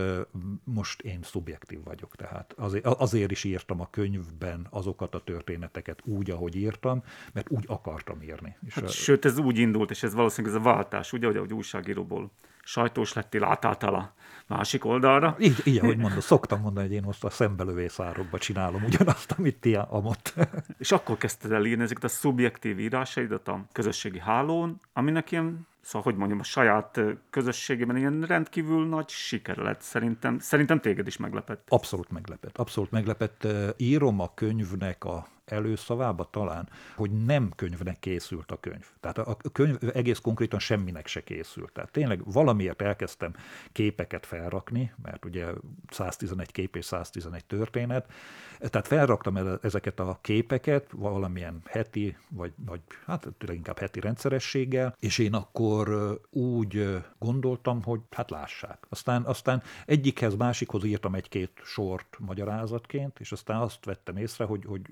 most 0.64 1.02
én 1.02 1.18
szubjektív 1.22 1.84
vagyok. 1.84 2.16
Tehát 2.16 2.54
azért, 2.56 2.86
azért 2.86 3.30
is 3.30 3.44
írtam 3.44 3.80
a 3.80 3.90
könyvben 3.90 4.66
azokat 4.70 5.14
a 5.14 5.24
történeteket 5.24 6.00
úgy, 6.04 6.30
ahogy 6.30 6.56
írtam, 6.56 7.02
mert 7.32 7.50
úgy 7.50 7.64
akartam 7.68 8.22
írni. 8.22 8.56
És 8.66 8.74
hát, 8.74 8.84
a... 8.84 8.88
Sőt, 8.88 9.24
ez 9.24 9.38
úgy 9.38 9.58
indult, 9.58 9.90
és 9.90 10.02
ez 10.02 10.14
valószínűleg 10.14 10.56
ez 10.56 10.62
a 10.62 10.64
váltás, 10.64 11.12
ugye, 11.12 11.38
hogy 11.38 11.52
újságíróból 11.52 12.30
sajtós 12.66 13.12
lettél, 13.12 13.44
átálltál 13.44 13.94
a 13.94 14.12
másik 14.46 14.84
oldalra. 14.84 15.36
Így, 15.38 15.60
így 15.64 15.78
ahogy 15.78 15.96
mondom, 15.96 16.20
szoktam 16.20 16.60
mondani, 16.60 16.86
hogy 16.86 16.96
én 16.96 17.02
most 17.02 17.24
a 17.24 17.30
szembelövész 17.30 18.00
árokba 18.00 18.38
csinálom 18.38 18.84
ugyanazt, 18.84 19.32
amit 19.32 19.56
ti 19.56 19.74
amott. 19.74 20.34
És 20.78 20.92
akkor 20.92 21.16
kezdted 21.16 21.52
el 21.52 21.64
írni 21.64 21.82
ezeket 21.82 22.04
a 22.04 22.08
szubjektív 22.08 22.78
írásaidat 22.78 23.48
a 23.48 23.64
közösségi 23.72 24.18
hálón, 24.18 24.80
aminek 24.92 25.30
ilyen 25.30 25.66
szóval, 25.80 26.02
hogy 26.02 26.16
mondjam, 26.16 26.40
a 26.40 26.42
saját 26.42 27.00
közösségében 27.30 27.96
ilyen 27.96 28.22
rendkívül 28.22 28.86
nagy 28.86 29.08
siker 29.08 29.56
lett. 29.56 29.80
Szerintem, 29.80 30.38
szerintem 30.38 30.80
téged 30.80 31.06
is 31.06 31.16
meglepett. 31.16 31.66
Abszolút 31.68 32.10
meglepett. 32.10 32.58
Abszolút 32.58 32.90
meglepett. 32.90 33.46
Írom 33.76 34.20
a 34.20 34.34
könyvnek 34.34 35.04
a 35.04 35.26
előszavába 35.46 36.28
talán, 36.30 36.68
hogy 36.96 37.24
nem 37.24 37.52
könyvnek 37.56 37.98
készült 37.98 38.50
a 38.50 38.60
könyv. 38.60 38.86
Tehát 39.00 39.18
a 39.18 39.36
könyv 39.52 39.76
egész 39.94 40.18
konkrétan 40.18 40.58
semminek 40.58 41.06
se 41.06 41.24
készült. 41.24 41.72
Tehát 41.72 41.90
tényleg 41.90 42.32
valamiért 42.32 42.82
elkezdtem 42.82 43.34
képeket 43.72 44.26
felrakni, 44.26 44.92
mert 45.02 45.24
ugye 45.24 45.46
111 45.90 46.52
kép 46.52 46.76
és 46.76 46.84
111 46.84 47.44
történet, 47.44 48.12
tehát 48.58 48.86
felraktam 48.86 49.36
ezeket 49.62 50.00
a 50.00 50.18
képeket 50.20 50.90
valamilyen 50.90 51.60
heti, 51.64 52.16
vagy, 52.28 52.52
vagy 52.56 52.80
hát 53.06 53.28
inkább 53.52 53.78
heti 53.78 54.00
rendszerességgel, 54.00 54.96
és 54.98 55.18
én 55.18 55.34
akkor 55.34 56.18
úgy 56.30 57.04
gondoltam, 57.18 57.82
hogy 57.82 58.00
hát 58.10 58.30
lássák. 58.30 58.86
Aztán, 58.88 59.22
aztán 59.22 59.62
egyikhez, 59.86 60.34
másikhoz 60.34 60.84
írtam 60.84 61.14
egy-két 61.14 61.50
sort 61.64 62.16
magyarázatként, 62.18 63.20
és 63.20 63.32
aztán 63.32 63.60
azt 63.60 63.84
vettem 63.84 64.16
észre, 64.16 64.44
hogy, 64.44 64.64
hogy 64.64 64.82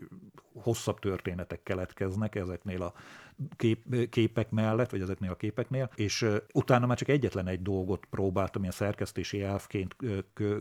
hosszabb 0.55 0.99
történetek 0.99 1.63
keletkeznek 1.63 2.35
ezeknél 2.35 2.83
a 2.83 2.95
kép, 3.57 4.09
képek 4.09 4.51
mellett, 4.51 4.91
vagy 4.91 5.01
ezeknél 5.01 5.31
a 5.31 5.37
képeknél, 5.37 5.91
és 5.95 6.27
utána 6.53 6.87
már 6.87 6.97
csak 6.97 7.09
egyetlen 7.09 7.47
egy 7.47 7.63
dolgot 7.63 8.07
próbáltam 8.11 8.61
ilyen 8.61 8.75
szerkesztési 8.75 9.43
elfként 9.43 9.97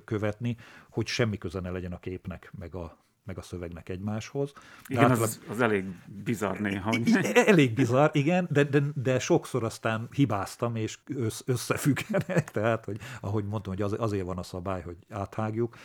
követni, 0.06 0.58
hogy 0.89 1.08
semmi 1.08 1.38
köze 1.38 1.60
ne 1.60 1.70
legyen 1.70 1.94
a 1.94 2.00
képnek, 2.00 2.52
meg 2.58 2.76
a 2.76 2.98
meg 3.26 3.38
a 3.38 3.41
szövegnek 3.41 3.89
egymáshoz. 3.89 4.53
Igen, 4.88 5.03
átlag... 5.03 5.21
az, 5.21 5.41
az 5.49 5.61
elég 5.61 5.86
bizarr 6.24 6.57
néha. 6.57 6.93
E, 7.13 7.43
elég 7.45 7.74
bizarr, 7.74 8.09
igen, 8.11 8.47
de, 8.51 8.63
de, 8.63 8.84
de 8.95 9.19
sokszor 9.19 9.63
aztán 9.63 10.07
hibáztam, 10.11 10.76
és 10.76 10.97
összefüggenek, 11.45 12.51
tehát, 12.51 12.86
hogy 12.86 12.99
ahogy 13.21 13.45
mondtam, 13.45 13.74
hogy 13.74 13.82
az, 13.82 13.95
azért 13.97 14.26
van 14.26 14.38
a 14.38 14.43
szabály, 14.43 14.82
hogy 14.82 14.97
áthágjuk. 15.09 15.76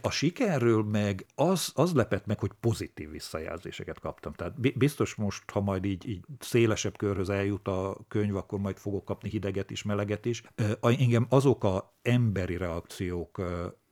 A 0.00 0.10
sikerről 0.10 0.82
meg 0.82 1.26
az, 1.34 1.72
az 1.74 1.92
lepett 1.92 2.26
meg, 2.26 2.38
hogy 2.38 2.50
pozitív 2.60 3.10
visszajelzéseket 3.10 4.00
kaptam. 4.00 4.32
Tehát 4.32 4.78
biztos 4.78 5.14
most, 5.14 5.50
ha 5.50 5.60
majd 5.60 5.84
így, 5.84 6.08
így 6.08 6.24
szélesebb 6.38 6.96
körhöz 6.96 7.28
eljut 7.28 7.68
a 7.68 7.96
könyv, 8.08 8.36
akkor 8.36 8.58
majd 8.58 8.76
fogok 8.76 9.04
kapni 9.04 9.28
hideget 9.28 9.70
is, 9.70 9.82
meleget 9.82 10.24
is. 10.24 10.42
Engem 10.80 11.26
azok 11.28 11.64
a 11.64 11.94
emberi 12.02 12.56
reakciók 12.56 13.42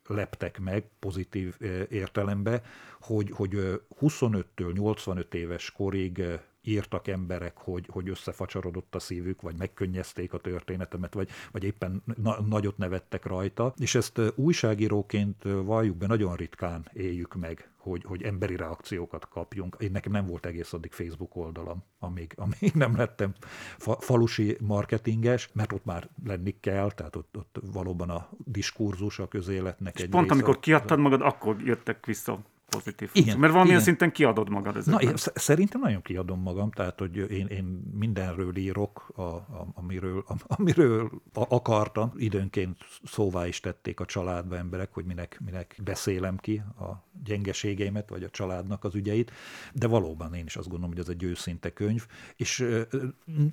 leptek 0.08 0.58
meg 0.58 0.84
pozitív 0.98 1.56
értelembe, 1.90 2.62
hogy, 3.00 3.30
hogy 3.30 3.80
25-től 4.00 4.72
85 4.72 5.34
éves 5.34 5.70
korig 5.72 6.22
írtak 6.68 7.08
emberek, 7.08 7.56
hogy, 7.56 7.88
hogy 7.90 8.08
összefacsarodott 8.08 8.94
a 8.94 8.98
szívük, 8.98 9.42
vagy 9.42 9.56
megkönnyezték 9.56 10.32
a 10.32 10.38
történetemet, 10.38 11.14
vagy, 11.14 11.28
vagy 11.52 11.64
éppen 11.64 12.02
na- 12.22 12.40
nagyot 12.40 12.76
nevettek 12.76 13.24
rajta. 13.24 13.74
És 13.78 13.94
ezt 13.94 14.20
újságíróként 14.34 15.42
valljuk 15.42 15.96
be, 15.96 16.06
nagyon 16.06 16.36
ritkán 16.36 16.88
éljük 16.92 17.34
meg, 17.34 17.70
hogy, 17.76 18.04
hogy 18.04 18.22
emberi 18.22 18.56
reakciókat 18.56 19.28
kapjunk. 19.28 19.76
Én 19.78 19.90
nekem 19.90 20.12
nem 20.12 20.26
volt 20.26 20.46
egész 20.46 20.72
addig 20.72 20.92
Facebook 20.92 21.36
oldalam, 21.36 21.84
amíg, 21.98 22.32
amíg 22.44 22.72
nem 22.74 22.96
lettem 22.96 23.32
fa, 23.78 23.96
falusi 24.00 24.56
marketinges, 24.60 25.50
mert 25.52 25.72
ott 25.72 25.84
már 25.84 26.08
lenni 26.24 26.56
kell, 26.60 26.90
tehát 26.92 27.16
ott, 27.16 27.36
ott 27.36 27.60
valóban 27.72 28.10
a 28.10 28.28
diskurzus 28.44 29.18
a 29.18 29.28
közéletnek 29.28 29.94
és 29.94 30.02
egy 30.02 30.08
pont 30.08 30.22
része, 30.22 30.34
amikor 30.34 30.58
kiadtad 30.58 30.98
magad, 30.98 31.20
akkor 31.20 31.60
jöttek 31.60 32.06
vissza 32.06 32.38
pozitív 32.68 33.10
igen, 33.12 33.38
Mert 33.38 33.52
valamilyen 33.52 33.80
igen. 33.80 33.88
szinten 33.88 34.12
kiadod 34.12 34.48
magad 34.48 34.76
ezekben. 34.76 35.04
Na, 35.04 35.10
én 35.10 35.16
szerintem 35.34 35.80
nagyon 35.80 36.02
kiadom 36.02 36.40
magam, 36.40 36.70
tehát 36.70 36.98
hogy 36.98 37.16
én, 37.16 37.46
én 37.46 37.64
mindenről 37.92 38.56
írok, 38.56 39.12
a, 39.14 39.22
a, 39.22 39.66
amiről, 39.74 40.24
a, 40.28 40.34
amiről 40.46 41.10
akartam. 41.32 42.12
Időnként 42.16 42.76
szóvá 43.04 43.46
is 43.46 43.60
tették 43.60 44.00
a 44.00 44.04
családba 44.04 44.56
emberek, 44.56 44.92
hogy 44.92 45.04
minek, 45.04 45.40
minek 45.44 45.80
beszélem 45.84 46.36
ki 46.36 46.62
a 46.78 47.07
gyengeségeimet, 47.24 48.08
vagy 48.08 48.22
a 48.22 48.30
családnak 48.30 48.84
az 48.84 48.94
ügyeit, 48.94 49.32
de 49.72 49.86
valóban 49.86 50.34
én 50.34 50.46
is 50.46 50.56
azt 50.56 50.68
gondolom, 50.68 50.94
hogy 50.94 51.02
ez 51.02 51.08
egy 51.08 51.22
őszinte 51.22 51.72
könyv, 51.72 52.06
és 52.36 52.66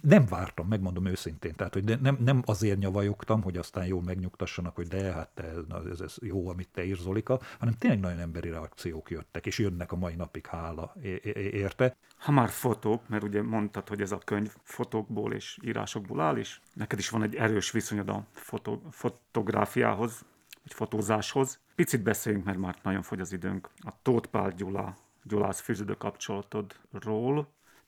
nem 0.02 0.26
vártam, 0.26 0.68
megmondom 0.68 1.06
őszintén, 1.06 1.56
tehát 1.56 1.74
hogy 1.74 2.00
nem, 2.02 2.18
nem 2.20 2.42
azért 2.46 2.80
nyavajogtam, 2.80 3.42
hogy 3.42 3.58
aztán 3.58 3.86
jól 3.86 4.02
megnyugtassanak, 4.02 4.76
hogy 4.76 4.88
de, 4.88 5.12
hát 5.12 5.30
te, 5.34 5.54
ez, 5.92 6.00
ez 6.00 6.16
jó, 6.22 6.50
amit 6.50 6.70
te 6.74 6.86
írsz, 6.86 7.02
Zolika, 7.02 7.40
hanem 7.60 7.74
tényleg 7.74 8.00
nagyon 8.00 8.20
emberi 8.20 8.50
reakciók 8.50 9.10
jöttek, 9.10 9.46
és 9.46 9.60
jönnek 9.60 9.92
a 9.92 9.96
mai 9.96 10.16
napig, 10.16 10.46
hála 10.46 10.96
érte. 11.34 11.98
Ha 12.18 12.32
már 12.32 12.50
fotók, 12.50 13.08
mert 13.08 13.24
ugye 13.24 13.42
mondtad, 13.42 13.88
hogy 13.88 14.02
ez 14.02 14.12
a 14.12 14.18
könyv 14.18 14.56
fotókból 14.64 15.34
és 15.34 15.58
írásokból 15.64 16.22
áll, 16.22 16.38
és 16.38 16.60
neked 16.74 17.00
is 17.00 17.10
van 17.10 17.24
egy 17.24 17.36
erős 17.36 17.72
viszonyod 17.72 18.10
a 18.10 18.26
fotó, 18.32 18.82
fotográfiához, 18.92 20.26
egy 20.66 20.74
fotózáshoz. 20.74 21.60
Picit 21.76 22.04
beszéljünk, 22.04 22.46
mert 22.46 22.58
már 22.58 22.76
nagyon 22.84 23.02
fogy 23.02 23.20
az 23.20 23.34
időnk. 23.34 23.70
A 23.78 23.92
Tóth 24.02 24.28
Pál 24.28 24.50
Gyula, 24.50 24.96
Gyulász 25.24 25.60
fűződő 25.60 25.94
kapcsolatodról. 25.94 27.48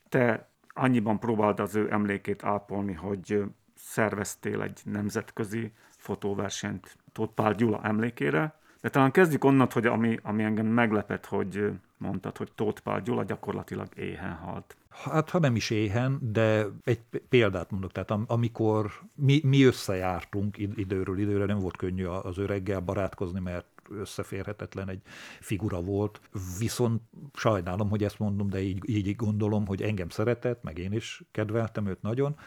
Te 0.10 0.50
annyiban 0.68 1.20
próbáld 1.20 1.60
az 1.60 1.76
ő 1.76 1.92
emlékét 1.92 2.44
ápolni, 2.44 2.94
hogy 2.94 3.44
szerveztél 3.76 4.62
egy 4.62 4.82
nemzetközi 4.84 5.72
fotóversenyt 5.90 6.98
Tóth 7.12 7.34
Pál 7.34 7.54
Gyula 7.54 7.84
emlékére, 7.84 8.56
de 8.82 8.90
talán 8.90 9.12
kezdjük 9.12 9.44
onnan, 9.44 9.68
hogy 9.72 9.86
ami, 9.86 10.20
ami 10.24 10.44
engem 10.44 10.66
meglepett, 10.66 11.26
hogy 11.26 11.72
mondtad, 11.98 12.38
hogy 12.38 12.52
Tóth 12.56 12.82
Pál 12.82 13.02
Gyula 13.02 13.24
gyakorlatilag 13.24 13.88
éhen 13.96 14.34
halt. 14.34 14.76
Hát, 14.90 15.30
ha 15.30 15.40
nem 15.40 15.56
is 15.56 15.70
éhen, 15.70 16.20
de 16.22 16.66
egy 16.84 17.00
példát 17.30 17.72
mondok, 17.72 17.92
tehát 17.92 18.12
amikor 18.28 18.92
mi, 19.16 19.42
mi 19.44 19.64
összejártunk 19.64 20.58
időről 20.58 21.20
időre, 21.20 21.46
nem 21.46 21.60
volt 21.60 21.78
könnyű 21.78 22.06
az 22.06 22.38
öreggel 22.38 22.80
barátkozni, 22.80 23.40
mert 23.40 23.66
összeférhetetlen 23.92 24.90
egy 24.90 25.02
figura 25.40 25.82
volt. 25.82 26.22
Viszont 26.60 27.02
sajnálom, 27.34 27.90
hogy 27.90 28.04
ezt 28.04 28.20
mondom, 28.20 28.50
de 28.50 28.62
így, 28.62 28.90
így 28.90 29.16
gondolom, 29.16 29.66
hogy 29.66 29.82
engem 29.82 30.10
szeretett, 30.10 30.64
meg 30.64 30.78
én 30.78 30.92
is 30.92 31.24
kedveltem 31.32 31.88
őt 31.88 32.02
nagyon, 32.02 32.38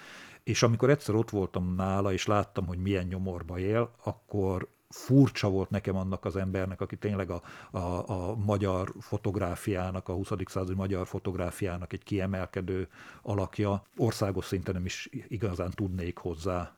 és 0.43 0.62
amikor 0.62 0.91
egyszer 0.91 1.14
ott 1.14 1.30
voltam 1.30 1.74
nála, 1.74 2.12
és 2.12 2.26
láttam, 2.26 2.66
hogy 2.66 2.78
milyen 2.78 3.07
nyomorba 3.07 3.59
él, 3.59 3.91
akkor 4.05 4.68
furcsa 4.88 5.49
volt 5.49 5.70
nekem 5.70 5.97
annak 5.97 6.24
az 6.24 6.36
embernek, 6.36 6.80
aki 6.80 6.97
tényleg 6.97 7.30
a, 7.30 7.43
a, 7.70 8.11
a 8.11 8.34
magyar 8.34 8.93
fotográfiának, 9.01 10.09
a 10.09 10.12
20. 10.12 10.30
századi 10.45 10.74
magyar 10.74 11.07
fotográfiának 11.07 11.93
egy 11.93 12.03
kiemelkedő 12.03 12.88
alakja. 13.22 13.82
Országos 13.97 14.45
szinten 14.45 14.74
nem 14.74 14.84
is 14.84 15.09
igazán 15.28 15.70
tudnék 15.70 16.18
hozzá 16.18 16.74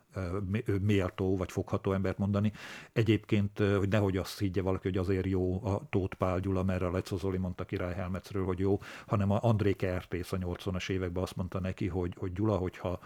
méltó 0.80 1.36
vagy 1.36 1.52
fogható 1.52 1.92
embert 1.92 2.18
mondani. 2.18 2.52
Egyébként, 2.92 3.58
hogy 3.58 3.88
nehogy 3.88 4.16
azt 4.16 4.38
higgye 4.38 4.62
valaki, 4.62 4.88
hogy 4.88 4.98
azért 4.98 5.26
jó 5.26 5.64
a 5.66 5.82
Tóth 5.90 6.16
Pál 6.16 6.40
Gyula, 6.40 6.62
mert 6.62 6.82
a 6.82 6.90
Lecó 6.90 7.16
Zoli 7.16 7.38
mondta 7.38 7.64
Király 7.64 7.94
Helmecről, 7.94 8.44
hogy 8.44 8.58
jó, 8.58 8.80
hanem 9.06 9.30
a 9.30 9.38
André 9.42 9.72
Kertész 9.72 10.32
a 10.32 10.38
80-as 10.38 10.90
években 10.90 11.22
azt 11.22 11.36
mondta 11.36 11.60
neki, 11.60 11.88
hogy, 11.88 12.14
hogy 12.18 12.32
Gyula, 12.32 12.56
hogyha 12.56 13.00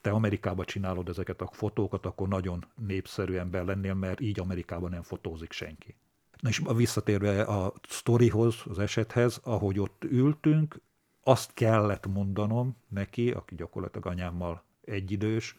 te 0.00 0.10
Amerikában 0.10 0.64
csinálod 0.64 1.08
ezeket 1.08 1.40
a 1.40 1.50
fotókat, 1.52 2.06
akkor 2.06 2.28
nagyon 2.28 2.64
népszerű 2.86 3.34
ember 3.34 3.64
lennél, 3.64 3.94
mert 3.94 4.20
így 4.20 4.40
Amerikában 4.40 4.90
nem 4.90 5.02
fotózik 5.02 5.52
senki. 5.52 5.94
Na 6.40 6.48
és 6.48 6.62
visszatérve 6.76 7.42
a 7.42 7.72
sztorihoz, 7.88 8.62
az 8.68 8.78
esethez, 8.78 9.40
ahogy 9.42 9.78
ott 9.78 10.04
ültünk, 10.04 10.80
azt 11.22 11.54
kellett 11.54 12.06
mondanom 12.06 12.76
neki, 12.88 13.30
aki 13.30 13.54
gyakorlatilag 13.54 14.06
anyámmal 14.06 14.64
egyidős 14.84 15.56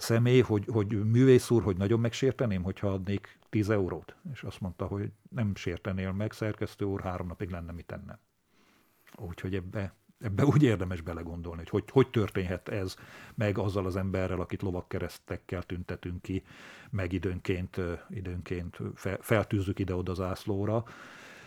személy, 0.00 0.40
hogy, 0.40 0.64
hogy 0.72 1.04
művész 1.04 1.50
úr, 1.50 1.62
hogy 1.62 1.76
nagyon 1.76 2.00
megsérteném, 2.00 2.62
hogyha 2.62 2.92
adnék 2.92 3.38
10 3.50 3.70
eurót. 3.70 4.16
És 4.32 4.42
azt 4.42 4.60
mondta, 4.60 4.86
hogy 4.86 5.10
nem 5.30 5.54
sértenél 5.54 6.12
meg, 6.12 6.32
szerkesztő 6.32 6.84
úr, 6.84 7.00
három 7.00 7.26
napig 7.26 7.50
lenne 7.50 7.72
mit 7.72 7.86
tennem. 7.86 8.18
Úgyhogy 9.16 9.54
ebbe 9.54 9.94
ebbe 10.20 10.44
úgy 10.44 10.62
érdemes 10.62 11.00
belegondolni, 11.00 11.58
hogy, 11.58 11.68
hogy 11.70 11.84
hogy 11.92 12.08
történhet 12.08 12.68
ez 12.68 12.96
meg 13.34 13.58
azzal 13.58 13.86
az 13.86 13.96
emberrel, 13.96 14.40
akit 14.40 14.62
lovakkeresztekkel 14.62 15.62
tüntetünk 15.62 16.22
ki, 16.22 16.42
meg 16.90 17.12
időnként, 17.12 17.80
időnként 18.10 18.78
feltűzzük 19.20 19.78
ide-oda 19.78 20.14
zászlóra, 20.14 20.84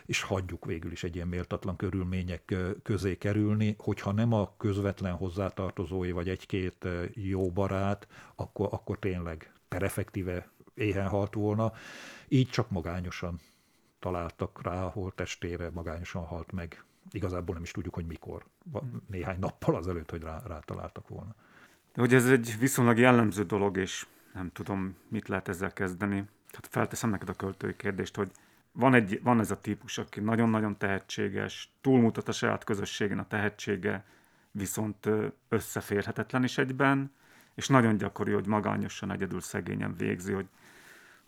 és 0.06 0.22
hagyjuk 0.22 0.66
végül 0.66 0.92
is 0.92 1.04
egy 1.04 1.16
ilyen 1.16 1.28
méltatlan 1.28 1.76
körülmények 1.76 2.56
közé 2.84 3.18
kerülni, 3.18 3.76
hogyha 3.78 4.12
nem 4.12 4.34
a 4.34 4.54
közvetlen 4.58 5.14
hozzátartozói 5.14 6.12
vagy 6.12 6.30
egy-két 6.30 6.88
jó 7.14 7.52
barát, 7.52 8.08
akkor, 8.36 8.68
akkor 8.72 9.00
tényleg 9.00 9.54
perefektíve 9.68 10.50
éhen 10.74 11.08
halt 11.08 11.34
volna. 11.34 11.74
Így 12.28 12.50
csak 12.50 12.70
magányosan 12.70 13.40
találtak 14.00 14.62
rá, 14.64 14.82
hol 14.82 15.12
testére 15.16 15.70
magányosan 15.70 16.26
halt 16.26 16.52
meg 16.52 16.84
igazából 17.12 17.54
nem 17.54 17.64
is 17.64 17.72
tudjuk, 17.72 17.94
hogy 17.94 18.06
mikor. 18.06 18.46
Néhány 19.08 19.40
nappal 19.40 19.76
azelőtt, 19.76 20.10
hogy 20.10 20.22
rá, 20.22 20.42
rátaláltak 20.48 21.08
volna. 21.08 21.36
De 21.94 22.02
hogy 22.02 22.14
ez 22.14 22.30
egy 22.30 22.56
viszonylag 22.60 22.98
jellemző 22.98 23.44
dolog, 23.44 23.78
és 23.78 24.08
nem 24.34 24.52
tudom, 24.52 24.96
mit 25.08 25.28
lehet 25.28 25.48
ezzel 25.48 25.74
kezdeni. 25.74 26.16
Tehát 26.48 26.68
felteszem 26.70 27.10
neked 27.10 27.30
a 27.30 27.34
költői 27.34 27.76
kérdést, 27.76 28.16
hogy 28.16 28.32
van, 28.74 28.94
egy, 28.94 29.20
van 29.24 29.40
ez 29.40 29.52
a 29.52 29.62
típus, 29.62 29.98
aki 29.98 30.20
nagyon-nagyon 30.20 30.78
tehetséges, 30.78 31.72
túlmutat 31.82 32.28
a 32.28 32.32
saját 32.32 32.64
közösségen 32.64 33.20
a 33.20 33.28
tehetsége, 33.28 34.06
viszont 34.52 35.10
összeférhetetlen 35.50 36.44
is 36.44 36.58
egyben, 36.58 37.12
és 37.56 37.68
nagyon 37.68 37.98
gyakori, 37.98 38.32
hogy 38.32 38.48
magányosan, 38.48 39.12
egyedül 39.12 39.42
szegényen 39.42 39.96
végzi, 39.98 40.34
hogy 40.34 40.48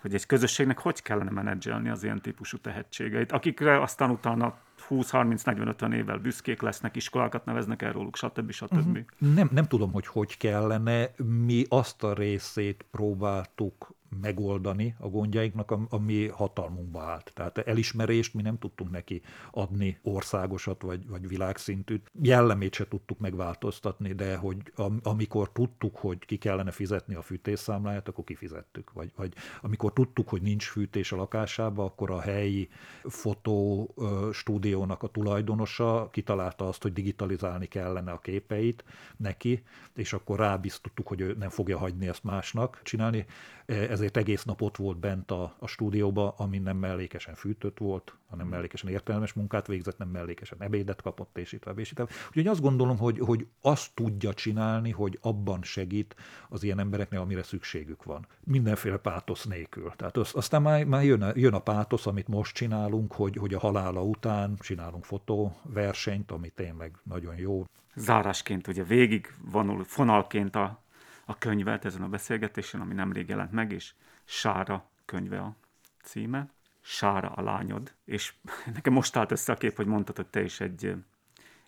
hogy 0.06 0.14
egy 0.14 0.26
közösségnek 0.26 0.80
hogy 0.80 1.02
kellene 1.02 1.32
menedzselni 1.32 1.90
az 1.90 2.04
ilyen 2.04 2.22
típusú 2.22 2.58
tehetségeit, 2.58 3.32
akikre 3.32 3.82
aztán 3.82 4.10
utána 4.10 4.58
20-30-40-50 4.90 5.94
évvel 5.94 6.18
büszkék 6.18 6.62
lesznek, 6.62 6.96
iskolákat 6.96 7.46
neveznek 7.46 7.82
el 7.82 7.92
róluk, 7.92 8.16
stb. 8.16 8.52
stb. 8.52 8.74
Uh-huh. 8.74 9.34
Nem, 9.36 9.50
nem 9.52 9.68
tudom, 9.68 9.92
hogy 9.92 10.08
hogy 10.08 10.38
kellene. 10.38 11.10
Mi 11.46 11.66
azt 11.70 12.04
a 12.04 12.14
részét 12.14 12.86
próbáltuk 12.92 13.96
megoldani 14.22 14.96
a 15.00 15.08
gondjainknak, 15.08 15.72
ami 15.90 16.28
hatalmunkba 16.28 17.02
állt. 17.02 17.32
Tehát 17.34 17.58
elismerést 17.58 18.34
mi 18.34 18.42
nem 18.42 18.60
tudtunk 18.60 18.92
neki 18.92 19.22
adni 19.52 20.00
országosat 20.02 20.82
vagy, 20.82 21.08
vagy 21.08 21.28
világszintűt. 21.28 22.12
Jellemét 22.22 22.74
se 22.74 22.88
tudtuk 22.88 23.20
megváltoztatni, 23.20 24.14
de 24.14 24.36
hogy 24.36 24.58
amikor 25.04 25.52
tudtuk, 25.52 25.96
hogy 25.96 26.26
ki 26.26 26.38
kellene 26.38 26.72
fizetni 26.72 27.16
a 27.16 27.22
fűtésszámláját, 27.22 28.08
akkor 28.08 28.24
kifizettük. 28.24 28.94
Vagy, 28.94 29.12
vagy 29.16 29.34
amikor 29.62 29.94
tudtuk, 29.94 30.30
hogy 30.30 30.42
nincs 30.42 30.66
fűtés 30.66 31.12
a 31.12 31.16
lakásába, 31.16 31.84
akkor 31.84 32.12
a 32.12 32.20
helyi 32.20 32.70
fotó 33.04 33.90
stúdiónak 34.34 35.04
a 35.04 35.08
tulajdonosa 35.08 36.10
kitalálta 36.12 36.68
azt, 36.68 36.82
hogy 36.82 36.94
digitalizálni 36.94 37.66
kellene 37.66 38.12
a 38.12 38.20
képeit 38.20 38.84
neki, 39.18 39.64
és 39.94 40.14
akkor 40.14 40.40
rábiztottuk, 40.40 41.08
hogy 41.08 41.22
ő 41.22 41.36
nem 41.40 41.50
fogja 41.50 41.78
hagyni 41.78 42.08
ezt 42.08 42.24
másnak 42.24 42.80
csinálni. 42.84 43.26
Ez 43.66 44.02
ezért 44.06 44.28
egész 44.28 44.44
nap 44.44 44.62
ott 44.62 44.76
volt 44.78 44.98
bent 44.98 45.32
a, 45.32 45.56
a 45.60 45.68
stúdióba, 45.68 46.34
ami 46.38 46.58
nem 46.58 46.78
mellékesen 46.78 47.36
fűtött 47.36 47.78
volt, 47.78 48.16
hanem 48.30 48.48
mellékesen 48.48 48.90
értelmes 48.90 49.34
munkát 49.34 49.68
végzett, 49.68 49.98
nem 49.98 50.08
mellékesen 50.08 50.62
ebédet 50.62 51.02
kapott, 51.02 51.38
és 51.38 51.52
itt 51.52 51.62
tovább, 51.62 51.80
és 51.80 51.92
itt. 51.92 52.02
Úgyhogy 52.28 52.48
azt 52.48 52.62
gondolom, 52.62 52.98
hogy, 52.98 53.20
hogy 53.20 53.48
azt 53.62 53.92
tudja 53.94 54.34
csinálni, 54.34 54.92
hogy 54.92 55.20
abban 55.22 55.64
segít 55.64 56.16
az 56.50 56.64
ilyen 56.64 56.80
embereknél, 56.80 57.20
amire 57.20 57.44
szükségük 57.44 58.04
van. 58.04 58.28
Mindenféle 58.44 58.98
pátosz 58.98 59.46
nélkül. 59.46 59.92
Tehát 59.96 60.18
az, 60.18 60.32
aztán 60.36 60.62
már, 60.62 60.84
már 60.84 61.04
jön, 61.04 61.22
a, 61.22 61.32
jön 61.36 61.54
a 61.54 61.60
pátosz, 61.60 62.08
amit 62.08 62.28
most 62.28 62.56
csinálunk, 62.56 63.14
hogy, 63.14 63.36
hogy 63.36 63.54
a 63.54 63.60
halála 63.60 64.04
után 64.04 64.56
csinálunk 64.60 65.06
fotóversenyt, 65.06 66.32
ami 66.32 66.50
tényleg 66.50 66.98
nagyon 67.04 67.36
jó. 67.36 67.66
Zárásként 67.96 68.68
ugye 68.68 68.84
végig 68.84 69.34
vonul 69.52 69.84
fonalként 69.84 70.56
a, 70.56 70.84
a 71.26 71.38
könyvet 71.38 71.86
ezen 71.86 72.02
a 72.02 72.08
beszélgetésen, 72.08 72.82
ami 72.82 72.94
nemrég 72.94 73.30
jelent 73.30 73.52
meg, 73.52 73.72
és 73.72 73.94
Sára 74.24 74.90
könyve 75.06 75.40
a 75.40 75.56
címe. 76.04 76.50
Sára 76.82 77.30
a 77.30 77.42
lányod, 77.42 77.94
és 78.06 78.34
nekem 78.74 78.94
most 78.94 79.16
állt 79.16 79.32
össze 79.32 79.52
a 79.52 79.56
kép, 79.56 79.76
hogy 79.76 79.86
mondtad, 79.86 80.16
hogy 80.16 80.28
te 80.28 80.44
is 80.44 80.60
egy, 80.60 80.86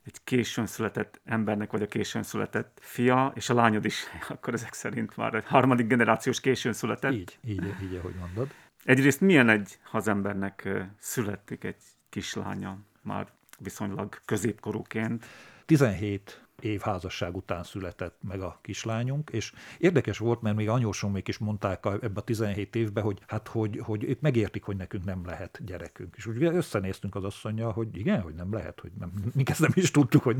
egy 0.03 0.24
későn 0.24 0.66
született 0.66 1.22
embernek 1.26 1.72
vagy 1.72 1.82
a 1.82 1.88
későn 1.88 2.24
született 2.24 2.80
fia, 2.82 3.32
és 3.36 3.49
a 3.49 3.53
lányod 3.53 3.86
is 3.86 4.03
akkor 4.30 4.53
ezek 4.53 4.74
szerint 4.74 5.18
már 5.18 5.34
egy 5.34 5.45
harmadik 5.45 5.88
generációs 5.88 6.39
későn 6.39 6.74
született. 6.74 7.14
Így, 7.14 7.39
így, 7.45 7.74
így 7.82 7.95
ahogy 7.95 8.16
mondod. 8.16 8.53
Egyrészt 8.84 9.22
milyen 9.22 9.49
egy 9.49 9.80
hazembernek 9.84 10.70
születik 10.99 11.64
egy 11.64 11.84
kislánya 12.10 12.78
már 13.01 13.28
viszonylag 13.60 14.20
középkorúként? 14.26 15.26
17 15.66 16.46
év 16.62 16.82
házasság 16.82 17.36
után 17.36 17.64
született 17.64 18.18
meg 18.28 18.41
a 18.41 18.60
kislányunk, 18.62 19.30
és 19.30 19.53
érdekes 19.78 20.18
volt, 20.18 20.41
mert 20.41 20.55
még 20.55 20.70
anyósomék 20.70 21.28
is 21.28 21.38
mondták 21.38 21.86
ebbe 21.86 22.12
a 22.20 22.22
17 22.22 22.76
évben, 22.76 23.03
hogy 23.03 23.20
hát, 23.28 23.47
hogy, 23.47 23.80
hogy 23.84 24.03
ők 24.03 24.22
megértik, 24.22 24.64
hogy 24.64 24.76
nekünk 24.78 25.03
nem 25.03 25.26
lehet 25.26 25.60
gyerekünk. 25.66 26.14
És 26.18 26.26
úgy 26.26 26.43
összenéztünk 26.43 27.16
az 27.16 27.24
asszonya, 27.24 27.72
hogy 27.72 27.97
igen, 27.97 28.22
hogy 28.22 28.34
nem 28.34 28.53
lehet, 28.53 28.80
hogy 28.80 28.91
nem, 28.99 29.12
mi 29.34 29.43
ezt 29.45 29.60
nem 29.60 29.72
is 29.74 29.91
tudtuk, 29.91 30.24
hogy 30.24 30.38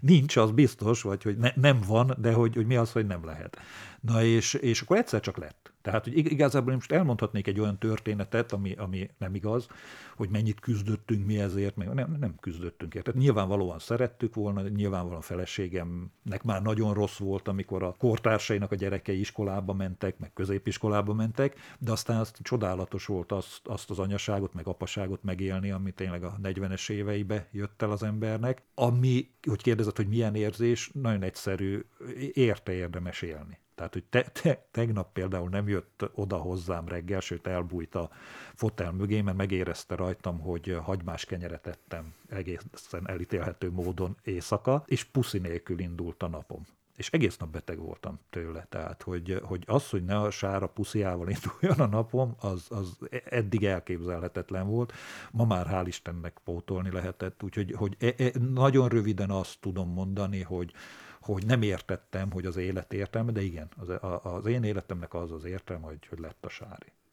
nincs, 0.00 0.36
az 0.36 0.50
biztos, 0.50 1.02
vagy 1.02 1.22
hogy 1.22 1.36
ne, 1.36 1.50
nem 1.54 1.80
van, 1.86 2.14
de 2.18 2.32
hogy, 2.32 2.54
hogy 2.54 2.66
mi 2.66 2.76
az, 2.76 2.92
hogy 2.92 3.06
nem 3.06 3.24
lehet. 3.24 3.58
Na 4.00 4.22
és, 4.22 4.54
és 4.54 4.80
akkor 4.80 4.96
egyszer 4.96 5.20
csak 5.20 5.36
lett. 5.36 5.73
Tehát, 5.84 6.04
hogy 6.04 6.16
igazából 6.16 6.72
most 6.72 6.92
elmondhatnék 6.92 7.46
egy 7.46 7.60
olyan 7.60 7.78
történetet, 7.78 8.52
ami, 8.52 8.72
ami 8.72 9.10
nem 9.18 9.34
igaz, 9.34 9.66
hogy 10.16 10.28
mennyit 10.28 10.60
küzdöttünk 10.60 11.26
mi 11.26 11.38
ezért, 11.38 11.76
meg 11.76 11.94
nem, 11.94 12.16
nem 12.20 12.34
küzdöttünk 12.40 12.94
érte. 12.94 13.12
Nyilvánvalóan 13.14 13.78
szerettük 13.78 14.34
volna, 14.34 14.68
nyilvánvalóan 14.68 15.20
feleségemnek 15.20 16.42
már 16.44 16.62
nagyon 16.62 16.94
rossz 16.94 17.18
volt, 17.18 17.48
amikor 17.48 17.82
a 17.82 17.94
kortársainak 17.98 18.72
a 18.72 18.74
gyerekei 18.74 19.18
iskolába 19.18 19.72
mentek, 19.72 20.18
meg 20.18 20.32
középiskolába 20.32 21.14
mentek, 21.14 21.58
de 21.78 21.92
aztán 21.92 22.20
azt 22.20 22.38
csodálatos 22.42 23.06
volt 23.06 23.32
azt, 23.32 23.60
azt 23.66 23.90
az 23.90 23.98
anyaságot, 23.98 24.54
meg 24.54 24.66
apaságot 24.66 25.22
megélni, 25.22 25.70
ami 25.70 25.92
tényleg 25.92 26.24
a 26.24 26.38
40-es 26.42 26.90
éveibe 26.90 27.48
jött 27.52 27.82
el 27.82 27.90
az 27.90 28.02
embernek. 28.02 28.62
Ami, 28.74 29.30
hogy 29.42 29.62
kérdezett, 29.62 29.96
hogy 29.96 30.08
milyen 30.08 30.34
érzés, 30.34 30.90
nagyon 30.92 31.22
egyszerű, 31.22 31.84
érte 32.32 32.72
érdemes 32.72 33.22
élni. 33.22 33.62
Tehát, 33.74 33.92
hogy 33.92 34.04
te, 34.04 34.22
te, 34.22 34.66
tegnap 34.70 35.12
például 35.12 35.48
nem 35.48 35.68
jött 35.68 36.10
oda 36.14 36.36
hozzám 36.36 36.88
reggel, 36.88 37.20
sőt 37.20 37.46
elbújt 37.46 37.94
a 37.94 38.10
fotel 38.54 38.92
mögé, 38.92 39.20
mert 39.20 39.36
megérezte 39.36 39.94
rajtam, 39.94 40.38
hogy 40.38 40.78
hagymás 40.82 41.24
kenyeret 41.24 41.66
ettem 41.66 42.14
egészen 42.28 43.08
elítélhető 43.08 43.70
módon 43.70 44.16
éjszaka, 44.22 44.82
és 44.86 45.04
puszi 45.04 45.38
nélkül 45.38 45.78
indult 45.78 46.22
a 46.22 46.28
napom 46.28 46.66
és 46.96 47.10
egész 47.10 47.36
nap 47.36 47.50
beteg 47.50 47.78
voltam 47.78 48.18
tőle. 48.30 48.66
Tehát, 48.68 49.02
hogy, 49.02 49.40
hogy 49.42 49.64
az, 49.66 49.90
hogy 49.90 50.04
ne 50.04 50.18
a 50.18 50.30
sára 50.30 50.66
pusziával 50.66 51.28
induljon 51.28 51.78
a 51.78 51.96
napom, 51.96 52.34
az, 52.40 52.66
az 52.68 52.98
eddig 53.24 53.64
elképzelhetetlen 53.64 54.66
volt. 54.66 54.92
Ma 55.30 55.44
már 55.44 55.66
hál' 55.70 55.86
Istennek 55.86 56.38
pótolni 56.44 56.90
lehetett, 56.90 57.42
úgyhogy 57.42 57.72
hogy 57.72 57.96
e, 57.98 58.14
e, 58.16 58.30
nagyon 58.38 58.88
röviden 58.88 59.30
azt 59.30 59.60
tudom 59.60 59.88
mondani, 59.88 60.42
hogy, 60.42 60.72
hogy 61.24 61.46
nem 61.46 61.62
értettem, 61.62 62.30
hogy 62.30 62.46
az 62.46 62.56
élet 62.56 62.92
értelme, 62.92 63.32
de 63.32 63.42
igen, 63.42 63.68
az, 63.76 63.88
az 64.22 64.46
én 64.46 64.64
életemnek 64.64 65.14
az 65.14 65.30
az 65.30 65.44
értelme, 65.44 65.86
hogy, 65.86 66.06
hogy 66.06 66.18
lett 66.18 66.44
a 66.44 66.48
sári. 66.48 66.92